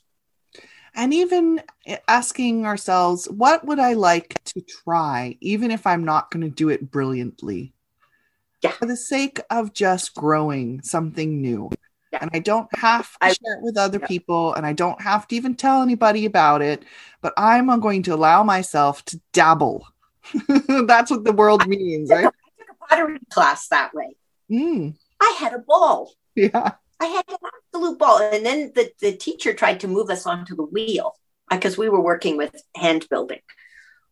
and 0.94 1.14
even 1.14 1.62
asking 2.08 2.66
ourselves 2.66 3.26
what 3.30 3.64
would 3.66 3.78
i 3.78 3.92
like 3.94 4.42
to 4.44 4.60
try 4.60 5.36
even 5.40 5.70
if 5.70 5.86
i'm 5.86 6.04
not 6.04 6.30
going 6.30 6.42
to 6.42 6.50
do 6.54 6.68
it 6.68 6.90
brilliantly 6.90 7.72
Yeah. 8.62 8.72
for 8.72 8.86
the 8.86 8.96
sake 8.96 9.40
of 9.50 9.72
just 9.72 10.14
growing 10.14 10.82
something 10.82 11.40
new 11.40 11.70
Yeah. 12.12 12.18
and 12.22 12.30
i 12.34 12.38
don't 12.38 12.68
have 12.76 13.10
to 13.12 13.18
I- 13.22 13.32
share 13.32 13.56
it 13.58 13.62
with 13.62 13.76
other 13.76 13.98
Yeah. 14.00 14.06
people 14.06 14.54
and 14.54 14.66
i 14.66 14.72
don't 14.72 15.00
have 15.00 15.26
to 15.28 15.36
even 15.36 15.54
tell 15.54 15.82
anybody 15.82 16.26
about 16.26 16.62
it 16.62 16.84
but 17.20 17.32
i'm 17.36 17.66
going 17.80 18.02
to 18.04 18.14
allow 18.14 18.42
myself 18.42 19.04
to 19.06 19.20
dabble 19.32 19.86
that's 20.86 21.10
what 21.10 21.24
the 21.24 21.32
world 21.32 21.66
means 21.66 22.10
right 22.10 22.24
took 22.24 22.34
a 22.70 22.86
pottery 22.86 23.18
class 23.30 23.68
that 23.68 23.92
way 23.94 24.16
Mm, 24.50 24.94
I 25.18 25.36
had 25.38 25.54
a 25.54 25.60
ball. 25.60 26.12
yeah 26.36 26.72
I 27.02 27.06
had 27.06 27.24
an 27.28 27.36
absolute 27.74 27.98
ball. 27.98 28.18
And 28.22 28.46
then 28.46 28.72
the, 28.74 28.92
the 29.00 29.12
teacher 29.12 29.52
tried 29.52 29.80
to 29.80 29.88
move 29.88 30.08
us 30.08 30.24
onto 30.24 30.54
the 30.54 30.62
wheel 30.62 31.14
because 31.50 31.76
we 31.76 31.88
were 31.88 32.00
working 32.00 32.36
with 32.36 32.54
hand 32.76 33.06
building, 33.10 33.40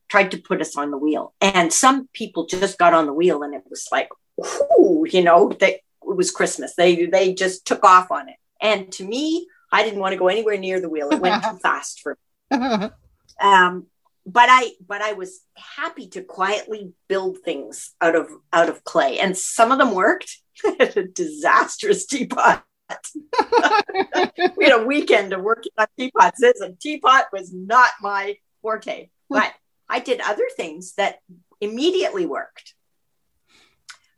tried 0.09 0.32
to 0.32 0.38
put 0.38 0.61
us 0.61 0.76
on 0.76 0.91
the 0.91 0.99
wheel. 0.99 1.32
And 1.41 1.72
some 1.72 2.09
people 2.12 2.47
just 2.47 2.78
got 2.78 2.93
on 2.93 3.07
the 3.07 3.14
wheel 3.14 3.45
and 3.45 3.55
it 3.55 3.62
was 3.70 3.86
like, 3.93 4.09
you 4.38 5.22
know, 5.22 5.51
they, 5.51 5.74
it 5.74 6.16
was 6.16 6.32
Christmas. 6.32 6.74
They, 6.74 7.07
they 7.07 7.32
just 7.32 7.64
took 7.64 7.84
off 7.84 8.11
on 8.11 8.28
it. 8.28 8.36
And 8.61 8.91
to 8.93 9.05
me, 9.05 9.47
I 9.70 9.84
didn't 9.84 10.01
want 10.01 10.12
to 10.12 10.18
go 10.18 10.26
anywhere 10.26 10.59
near 10.59 10.80
the 10.80 10.88
wheel. 10.88 11.11
It 11.11 11.20
went 11.20 11.45
too 11.45 11.59
fast 11.62 12.01
for 12.01 12.18
me. 12.51 12.88
Um, 13.43 13.86
but 14.26 14.49
I 14.51 14.72
but 14.86 15.01
I 15.01 15.14
was 15.14 15.41
happy 15.57 16.09
to 16.09 16.22
quietly 16.22 16.93
build 17.09 17.38
things 17.38 17.95
out 18.03 18.14
of 18.14 18.28
out 18.53 18.68
of 18.68 18.84
clay, 18.84 19.18
and 19.18 19.34
some 19.34 19.72
of 19.72 19.78
them 19.78 19.95
worked. 19.95 20.36
A 20.78 21.05
disastrous 21.05 22.05
teapot. 22.05 22.62
we 24.57 24.64
had 24.64 24.80
a 24.80 24.84
weekend 24.84 25.32
of 25.32 25.43
working 25.43 25.72
on 25.78 25.86
teapots. 25.99 26.41
This 26.41 26.61
a 26.61 26.72
teapot 26.72 27.26
was 27.32 27.53
not 27.53 27.91
my 28.01 28.36
forte, 28.62 29.09
but 29.28 29.53
I 29.88 30.01
did 30.01 30.20
other 30.20 30.49
things 30.57 30.95
that 30.95 31.18
immediately 31.61 32.26
worked. 32.26 32.74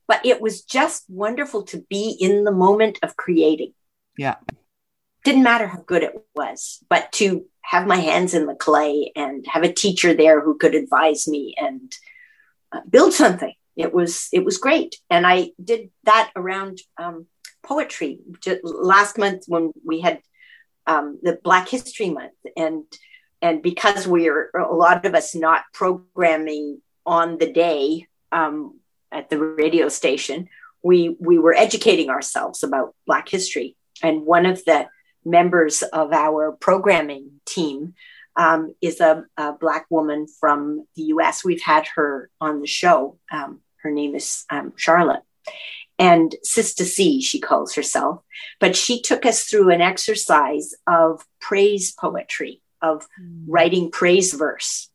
But 0.07 0.27
it 0.27 0.41
was 0.41 0.62
just 0.62 1.05
wonderful 1.09 1.62
to 1.64 1.85
be 1.89 2.16
in 2.20 2.45
the 2.45 2.53
moment 2.53 2.99
of 3.03 3.16
creating. 3.16 3.73
Yeah. 4.18 4.37
Didn't 5.25 5.45
matter 5.45 5.66
how 5.66 5.83
good 5.87 6.03
it 6.03 6.14
was, 6.35 6.85
but 6.89 7.12
to 7.12 7.47
have 7.62 7.87
my 7.87 7.97
hands 7.97 8.35
in 8.35 8.47
the 8.47 8.55
clay 8.55 9.12
and 9.16 9.47
have 9.47 9.62
a 9.62 9.73
teacher 9.73 10.14
there 10.14 10.41
who 10.41 10.59
could 10.59 10.75
advise 10.75 11.27
me 11.29 11.55
and 11.57 11.95
uh, 12.73 12.81
build 12.89 13.12
something. 13.12 13.55
It 13.77 13.95
was 13.95 14.29
it 14.33 14.45
was 14.45 14.59
great, 14.59 14.97
and 15.09 15.27
I 15.27 15.53
did 15.62 15.91
that 16.05 16.31
around 16.37 16.81
um, 16.99 17.27
poetry 17.62 18.18
Ju- 18.40 18.60
last 18.62 19.18
month 19.18 19.44
when 19.46 19.72
we 19.84 20.00
had 20.00 20.20
um, 20.86 21.18
the 21.22 21.38
Black 21.42 21.68
History 21.68 22.10
Month, 22.10 22.32
and 22.56 22.84
and 23.40 23.62
because 23.62 24.06
we're 24.06 24.50
a 24.50 24.74
lot 24.74 25.04
of 25.04 25.14
us 25.14 25.34
not 25.34 25.64
programming 25.72 26.80
on 27.04 27.38
the 27.38 27.52
day 27.52 28.06
um, 28.30 28.78
at 29.10 29.30
the 29.30 29.38
radio 29.38 29.88
station, 29.88 30.48
we 30.82 31.16
we 31.20 31.38
were 31.38 31.54
educating 31.54 32.10
ourselves 32.10 32.62
about 32.62 32.94
Black 33.06 33.28
history, 33.28 33.76
and 34.02 34.26
one 34.26 34.46
of 34.46 34.64
the 34.64 34.88
members 35.24 35.82
of 35.82 36.12
our 36.12 36.52
programming 36.52 37.40
team 37.46 37.94
um, 38.36 38.74
is 38.80 39.00
a, 39.00 39.24
a 39.36 39.52
black 39.52 39.86
woman 39.90 40.26
from 40.26 40.86
the 40.96 41.02
U.S. 41.02 41.44
We've 41.44 41.62
had 41.62 41.86
her 41.94 42.30
on 42.40 42.60
the 42.60 42.66
show. 42.66 43.18
Um, 43.30 43.60
her 43.82 43.90
name 43.90 44.14
is 44.14 44.44
um, 44.50 44.72
Charlotte, 44.76 45.22
and 46.03 46.34
Sister 46.42 46.84
C, 46.84 47.20
she 47.20 47.40
calls 47.40 47.74
herself. 47.74 48.22
But 48.61 48.76
she 48.76 49.00
took 49.00 49.24
us 49.26 49.44
through 49.44 49.70
an 49.70 49.80
exercise 49.80 50.74
of 50.86 51.24
praise 51.40 51.92
poetry, 51.92 52.62
of 52.80 53.07
writing 53.46 53.90
praise 53.90 54.32
verse, 54.32 54.90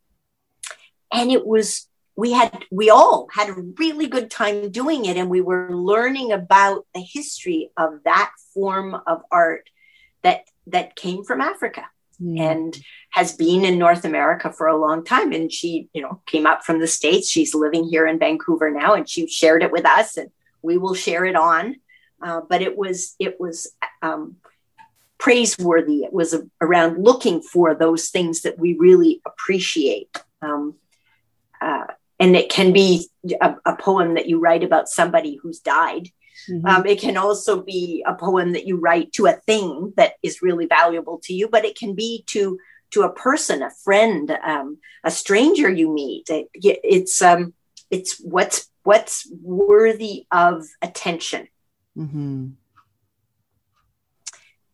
and 1.11 1.31
it 1.31 1.45
was 1.45 1.87
we 2.15 2.31
had 2.31 2.65
we 2.71 2.89
all 2.89 3.27
had 3.31 3.49
a 3.49 3.53
really 3.53 4.07
good 4.07 4.29
time 4.31 4.71
doing 4.71 5.05
it, 5.05 5.17
and 5.17 5.29
we 5.29 5.41
were 5.41 5.69
learning 5.71 6.31
about 6.31 6.85
the 6.93 7.01
history 7.01 7.71
of 7.77 8.03
that 8.03 8.31
form 8.53 8.95
of 9.05 9.21
art 9.31 9.69
that 10.23 10.45
that 10.67 10.95
came 10.95 11.23
from 11.23 11.41
Africa 11.41 11.85
Mm. 12.21 12.39
and 12.39 12.79
has 13.11 13.33
been 13.33 13.63
in 13.63 13.77
North 13.77 14.03
America 14.03 14.51
for 14.51 14.65
a 14.67 14.75
long 14.77 15.05
time. 15.05 15.31
And 15.31 15.51
she, 15.51 15.87
you 15.93 16.01
know, 16.01 16.21
came 16.25 16.47
up 16.47 16.63
from 16.63 16.79
the 16.79 16.87
States. 16.87 17.29
She's 17.29 17.53
living 17.53 17.87
here 17.87 18.07
in 18.07 18.17
Vancouver 18.17 18.71
now, 18.71 18.95
and 18.95 19.07
she 19.07 19.27
shared 19.27 19.61
it 19.61 19.71
with 19.71 19.85
us, 19.85 20.17
and 20.17 20.31
we 20.67 20.77
will 20.77 20.93
share 20.93 21.25
it 21.25 21.35
on. 21.35 21.77
Uh, 22.21 22.41
but 22.47 22.61
it 22.61 22.77
was 22.77 23.15
it 23.19 23.39
was 23.39 23.71
um, 24.01 24.37
praiseworthy. 25.17 26.03
It 26.03 26.13
was 26.13 26.35
around 26.61 27.03
looking 27.03 27.41
for 27.41 27.73
those 27.73 28.09
things 28.09 28.41
that 28.41 28.59
we 28.59 28.75
really 28.87 29.21
appreciate. 29.25 30.15
Um, 30.41 30.75
uh, 31.61 31.85
and 32.19 32.35
it 32.35 32.49
can 32.49 32.73
be 32.73 33.07
a, 33.41 33.55
a 33.65 33.75
poem 33.75 34.15
that 34.15 34.27
you 34.27 34.39
write 34.39 34.63
about 34.63 34.89
somebody 34.89 35.35
who's 35.35 35.59
died. 35.59 36.09
Mhm. 36.49 36.65
Um, 36.69 36.85
it 36.85 36.99
can 36.99 37.17
also 37.17 37.61
be 37.61 38.03
a 38.05 38.13
poem 38.13 38.53
that 38.53 38.67
you 38.67 38.77
write 38.77 39.11
to 39.13 39.25
a 39.27 39.33
thing 39.33 39.93
that 39.97 40.13
is 40.21 40.41
really 40.41 40.67
valuable 40.67 41.19
to 41.23 41.33
you, 41.33 41.47
but 41.47 41.65
it 41.65 41.77
can 41.77 41.93
be 41.93 42.23
to 42.27 42.59
to 42.91 43.01
a 43.01 43.11
person, 43.11 43.61
a 43.61 43.71
friend, 43.83 44.31
um, 44.43 44.77
a 45.03 45.11
stranger 45.11 45.69
you 45.69 45.93
meet. 45.93 46.29
It, 46.29 46.47
it's 46.53 47.21
um, 47.21 47.53
it's 47.89 48.19
what's 48.19 48.69
what's 48.87 49.29
worthy 49.41 50.25
of 50.31 50.65
attention. 50.81 51.49
Mhm. 51.97 52.53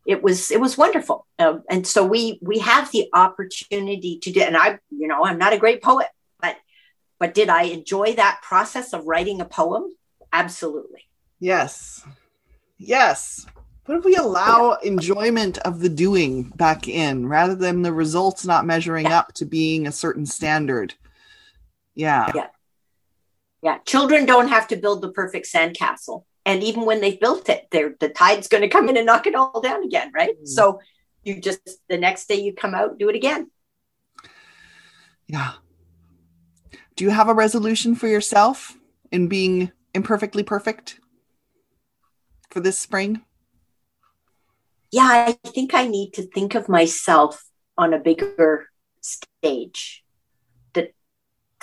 It 0.05 0.21
was 0.21 0.51
it 0.51 0.59
was 0.59 0.77
wonderful 0.77 1.25
uh, 1.39 1.59
and 1.69 1.87
so 1.87 2.05
we 2.05 2.37
we 2.41 2.59
have 2.59 2.91
the 2.91 3.09
opportunity 3.13 4.19
to 4.19 4.31
do 4.33 4.41
and 4.41 4.57
i 4.57 4.77
you 4.91 5.07
know 5.07 5.23
i'm 5.25 5.37
not 5.37 5.53
a 5.53 5.57
great 5.57 5.81
poet 5.81 6.07
but 6.41 6.57
but 7.19 7.33
did 7.33 7.47
i 7.47 7.63
enjoy 7.63 8.13
that 8.13 8.41
process 8.43 8.91
of 8.93 9.05
writing 9.05 9.39
a 9.41 9.45
poem 9.45 9.83
absolutely 10.31 11.01
Yes. 11.39 12.05
Yes. 12.77 13.45
What 13.85 13.97
if 13.97 14.05
we 14.05 14.15
allow 14.15 14.73
enjoyment 14.81 15.57
of 15.59 15.81
the 15.81 15.89
doing 15.89 16.43
back 16.55 16.87
in 16.87 17.27
rather 17.27 17.53
than 17.55 17.81
the 17.81 17.91
results 17.91 18.45
not 18.45 18.65
measuring 18.65 19.07
Yeah. 19.07 19.19
up 19.19 19.33
to 19.33 19.45
being 19.45 19.85
a 19.85 19.91
certain 19.91 20.25
standard? 20.25 20.93
Yeah. 21.95 22.31
Yeah. 22.33 22.47
Yeah 23.63 23.77
children 23.85 24.25
don't 24.25 24.49
have 24.49 24.67
to 24.67 24.75
build 24.75 25.01
the 25.01 25.11
perfect 25.11 25.47
sandcastle 25.51 26.23
and 26.45 26.61
even 26.63 26.85
when 26.85 26.99
they've 27.01 27.19
built 27.19 27.49
it 27.49 27.67
they're 27.71 27.95
the 27.99 28.09
tide's 28.09 28.47
going 28.47 28.61
to 28.61 28.67
come 28.69 28.89
in 28.89 28.97
and 28.97 29.05
knock 29.05 29.25
it 29.27 29.35
all 29.35 29.61
down 29.61 29.83
again 29.83 30.11
right 30.13 30.35
Mm. 30.41 30.47
so 30.47 30.79
you 31.23 31.39
just 31.41 31.61
the 31.89 31.97
next 31.97 32.27
day 32.27 32.39
you 32.41 32.53
come 32.53 32.75
out 32.75 32.97
do 32.99 33.09
it 33.09 33.15
again 33.15 33.49
Yeah. 35.27 35.53
Do 36.95 37.03
you 37.05 37.09
have 37.11 37.29
a 37.29 37.33
resolution 37.33 37.95
for 37.95 38.07
yourself 38.07 38.77
in 39.11 39.27
being 39.27 39.71
imperfectly 39.95 40.43
perfect 40.43 40.99
for 42.51 42.59
this 42.59 42.77
spring? 42.77 43.21
yeah, 44.91 45.09
I 45.27 45.31
think 45.47 45.73
I 45.73 45.87
need 45.87 46.11
to 46.13 46.21
think 46.21 46.53
of 46.53 46.69
myself 46.69 47.43
on 47.77 47.93
a 47.95 47.99
bigger 47.99 48.67
stage. 49.01 50.02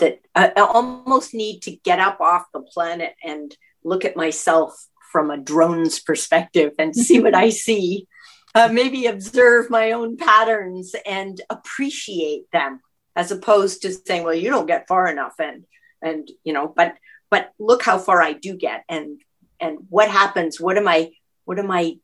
That 0.01 0.21
I, 0.35 0.51
almost 0.61 1.35
need 1.35 1.61
to 1.63 1.77
get 1.77 2.01
up 2.01 2.21
off 2.21 2.47
the 2.53 2.61
planet 2.61 3.15
and 3.23 3.55
look 3.85 4.05
at 4.05 4.17
myself 4.17 4.75
from 5.13 5.31
a 5.31 5.39
drone's 5.39 6.01
perspective 6.01 6.73
and 6.79 6.95
see 6.95 7.21
what 7.21 7.35
I 7.35 7.51
see. 7.67 8.07
Uh, 8.55 8.69
maybe 8.73 9.07
observe 9.07 9.71
my 9.71 9.93
own 9.93 10.17
patterns 10.17 10.95
and 11.07 11.41
appreciate 11.49 12.51
them, 12.53 12.81
as 13.15 13.31
opposed 13.31 13.83
to 13.83 13.93
saying, 13.93 14.25
"Well, 14.25 14.35
you 14.35 14.51
don't 14.51 14.67
get 14.67 14.89
far 14.89 15.07
enough," 15.07 15.35
and 15.39 15.65
and 16.03 16.29
you 16.43 16.53
know, 16.53 16.67
but 16.67 16.97
but 17.31 17.53
look 17.59 17.83
how 17.83 17.99
far 17.99 18.21
I 18.21 18.33
do 18.33 18.57
get, 18.57 18.85
and 18.89 19.21
and 19.61 19.79
what 19.89 20.11
happens? 20.11 20.61
What 20.61 20.77
am 20.77 20.89
I? 20.89 21.13
What 21.45 21.61
am 21.61 21.71
I 21.71 21.99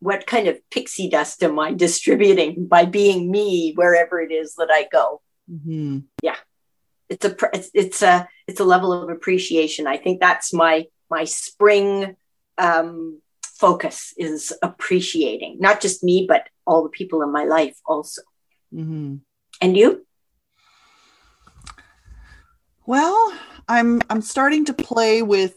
what 0.00 0.26
kind 0.26 0.48
of 0.48 0.58
pixie 0.70 1.08
dust 1.08 1.42
am 1.42 1.58
I 1.58 1.72
distributing 1.86 2.66
by 2.66 2.84
being 2.84 3.30
me 3.30 3.72
wherever 3.74 4.20
it 4.20 4.32
is 4.32 4.54
that 4.56 4.70
I 4.70 4.86
go? 4.90 5.20
Mm-hmm. 5.50 6.00
It's 7.10 7.24
a 7.24 7.36
it's, 7.52 7.70
it's 7.74 8.02
a 8.02 8.28
it's 8.46 8.60
a 8.60 8.64
level 8.64 8.92
of 8.92 9.10
appreciation. 9.10 9.86
I 9.86 9.96
think 9.96 10.20
that's 10.20 10.52
my 10.52 10.86
my 11.10 11.24
spring 11.24 12.16
um, 12.56 13.20
focus 13.42 14.14
is 14.16 14.52
appreciating 14.62 15.58
not 15.60 15.80
just 15.80 16.02
me 16.02 16.24
but 16.26 16.48
all 16.66 16.82
the 16.82 16.88
people 16.88 17.22
in 17.22 17.32
my 17.32 17.44
life 17.44 17.76
also. 17.84 18.22
Mm-hmm. 18.72 19.16
And 19.60 19.76
you? 19.76 20.06
Well, 22.86 23.32
I'm 23.68 24.00
I'm 24.08 24.22
starting 24.22 24.64
to 24.66 24.72
play 24.72 25.22
with 25.22 25.54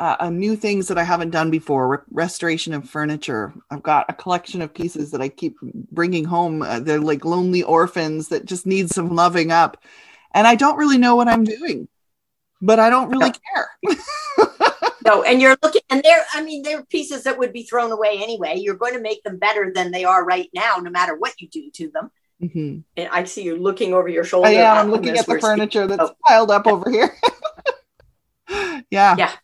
uh, 0.00 0.16
uh, 0.20 0.30
new 0.30 0.56
things 0.56 0.88
that 0.88 0.98
I 0.98 1.02
haven't 1.02 1.30
done 1.30 1.50
before. 1.50 1.88
Re- 1.88 1.98
restoration 2.10 2.72
of 2.72 2.88
furniture. 2.88 3.52
I've 3.70 3.82
got 3.82 4.06
a 4.08 4.12
collection 4.12 4.62
of 4.62 4.72
pieces 4.72 5.10
that 5.10 5.20
I 5.20 5.28
keep 5.28 5.56
bringing 5.62 6.24
home. 6.24 6.62
Uh, 6.62 6.80
they're 6.80 7.00
like 7.00 7.24
lonely 7.24 7.62
orphans 7.62 8.28
that 8.28 8.44
just 8.44 8.64
need 8.64 8.90
some 8.90 9.14
loving 9.14 9.50
up, 9.50 9.76
and 10.34 10.46
I 10.46 10.54
don't 10.54 10.76
really 10.76 10.98
know 10.98 11.16
what 11.16 11.28
I'm 11.28 11.44
doing, 11.44 11.88
but 12.60 12.78
I 12.78 12.90
don't 12.90 13.10
really 13.10 13.32
care. 13.32 13.68
No, 15.04 15.22
and 15.22 15.40
you're 15.40 15.56
looking, 15.62 15.80
and 15.88 16.02
they're, 16.02 16.24
I 16.34 16.42
mean, 16.42 16.62
they're 16.62 16.84
pieces 16.84 17.22
that 17.22 17.38
would 17.38 17.50
be 17.52 17.62
thrown 17.62 17.92
away 17.92 18.18
anyway. 18.20 18.56
You're 18.58 18.74
going 18.74 18.92
to 18.92 19.00
make 19.00 19.22
them 19.22 19.38
better 19.38 19.72
than 19.74 19.90
they 19.90 20.04
are 20.04 20.22
right 20.22 20.50
now, 20.52 20.76
no 20.82 20.90
matter 20.90 21.16
what 21.16 21.32
you 21.40 21.48
do 21.48 21.70
to 21.76 21.90
them. 21.90 22.10
Mhm. 22.42 22.82
And 22.94 23.08
I 23.10 23.24
see 23.24 23.42
you 23.42 23.56
looking 23.56 23.94
over 23.94 24.08
your 24.08 24.24
shoulder. 24.24 24.50
Yeah, 24.50 24.78
I'm 24.78 24.90
looking 24.90 25.16
at 25.16 25.24
the 25.24 25.32
we're 25.32 25.38
speaking. 25.38 25.56
furniture 25.56 25.86
that's 25.86 26.02
Oh. 26.10 26.14
piled 26.26 26.50
up 26.50 26.66
over 26.66 26.90
here. 26.90 27.16
yeah. 28.50 28.80
Yeah. 28.90 29.16
Yeah. 29.16 29.36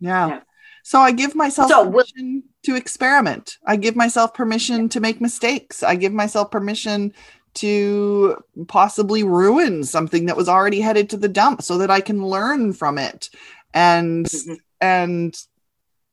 Yeah. 0.00 0.40
So 0.84 1.00
I 1.00 1.12
give 1.12 1.34
myself 1.34 1.68
So, 1.70 1.84
permission 1.90 2.44
to 2.64 2.74
experiment. 2.74 3.58
I 3.66 3.76
give 3.76 3.94
myself 3.94 4.32
permission 4.32 4.88
to 4.90 5.00
make 5.00 5.20
mistakes. 5.20 5.82
I 5.82 5.96
give 5.96 6.14
myself 6.14 6.50
permission 6.50 7.12
to 7.54 8.36
possibly 8.68 9.22
ruin 9.24 9.84
something 9.84 10.26
that 10.26 10.36
was 10.36 10.48
already 10.48 10.80
headed 10.80 11.10
to 11.10 11.16
the 11.16 11.28
dump 11.28 11.62
so 11.62 11.78
that 11.78 11.90
I 11.90 12.00
can 12.00 12.24
learn 12.26 12.72
from 12.72 12.98
it 12.98 13.30
and 13.74 14.26
Mhm. 14.26 14.56
and 14.80 15.36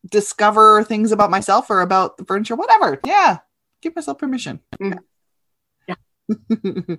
discover 0.10 0.84
things 0.84 1.12
about 1.12 1.32
myself 1.32 1.70
or 1.70 1.82
about 1.82 2.18
the 2.18 2.26
furniture 2.26 2.56
whatever. 2.56 3.00
Yeah. 3.06 3.40
Give 3.82 3.96
myself 3.96 4.18
permission. 4.18 4.60
Mm. 4.80 5.00
Yeah. 5.88 5.96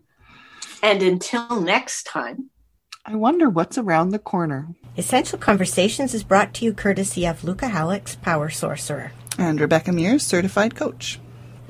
And 0.83 1.03
until 1.03 1.61
next 1.61 2.05
time. 2.05 2.51
I 3.05 3.15
wonder 3.17 3.49
what's 3.49 3.79
around 3.79 4.11
the 4.11 4.19
corner. 4.19 4.69
Essential 4.97 5.39
Conversations 5.39 6.13
is 6.13 6.23
brought 6.23 6.53
to 6.55 6.65
you 6.65 6.73
courtesy 6.75 7.25
of 7.27 7.43
Luca 7.45 7.69
Halleck's 7.69 8.17
Power 8.17 8.51
Sorcerer. 8.51 9.13
And 9.39 9.61
Rebecca 9.61 9.93
Mears, 9.93 10.23
certified 10.25 10.75
coach. 10.75 11.19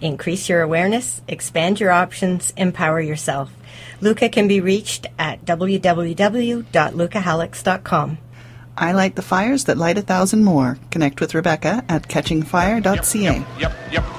Increase 0.01 0.49
your 0.49 0.62
awareness, 0.62 1.20
expand 1.26 1.80
your 1.80 1.90
options, 1.90 2.53
empower 2.57 3.01
yourself. 3.01 3.51
Luca 4.01 4.28
can 4.28 4.47
be 4.47 4.61
reached 4.61 5.09
at 5.18 5.44
www.lucahallex.com. 5.44 8.18
I 8.78 8.92
light 8.92 9.16
the 9.16 9.22
fires 9.22 9.64
that 9.64 9.78
light 9.78 9.97
a 9.97 10.03
thousand 10.03 10.44
more. 10.44 10.76
Connect 10.90 11.18
with 11.20 11.34
Rebecca 11.34 11.82
at 11.88 12.09
catchingfire.ca. 12.09 13.22
Yep, 13.22 13.42
yep, 13.59 13.72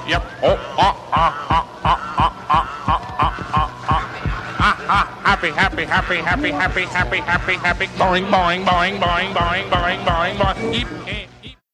yep. 0.08 0.22
Oh, 0.42 0.56
ah, 0.76 1.08
ah, 1.12 1.46
ah, 1.48 1.80
ah, 1.84 2.16
ah, 2.18 2.44
ah, 2.48 2.48
ah, 2.48 2.64
ah, 3.18 3.46
ah, 3.48 3.86
ah. 3.88 4.04
Ah, 4.60 4.74
ah, 4.88 5.06
happy, 5.22 5.50
happy, 5.50 5.84
happy, 5.84 6.16
happy, 6.16 6.50
happy, 6.50 6.82
happy, 6.82 7.18
happy, 7.18 7.54
happy. 7.54 7.86
Boing, 7.86 8.26
boing, 8.26 8.64
boing, 8.64 8.98
boing, 8.98 9.32
boing, 9.32 9.70
boing, 9.70 10.04
boing, 10.04 10.34
boing. 10.34 10.72
Keep 10.74 10.88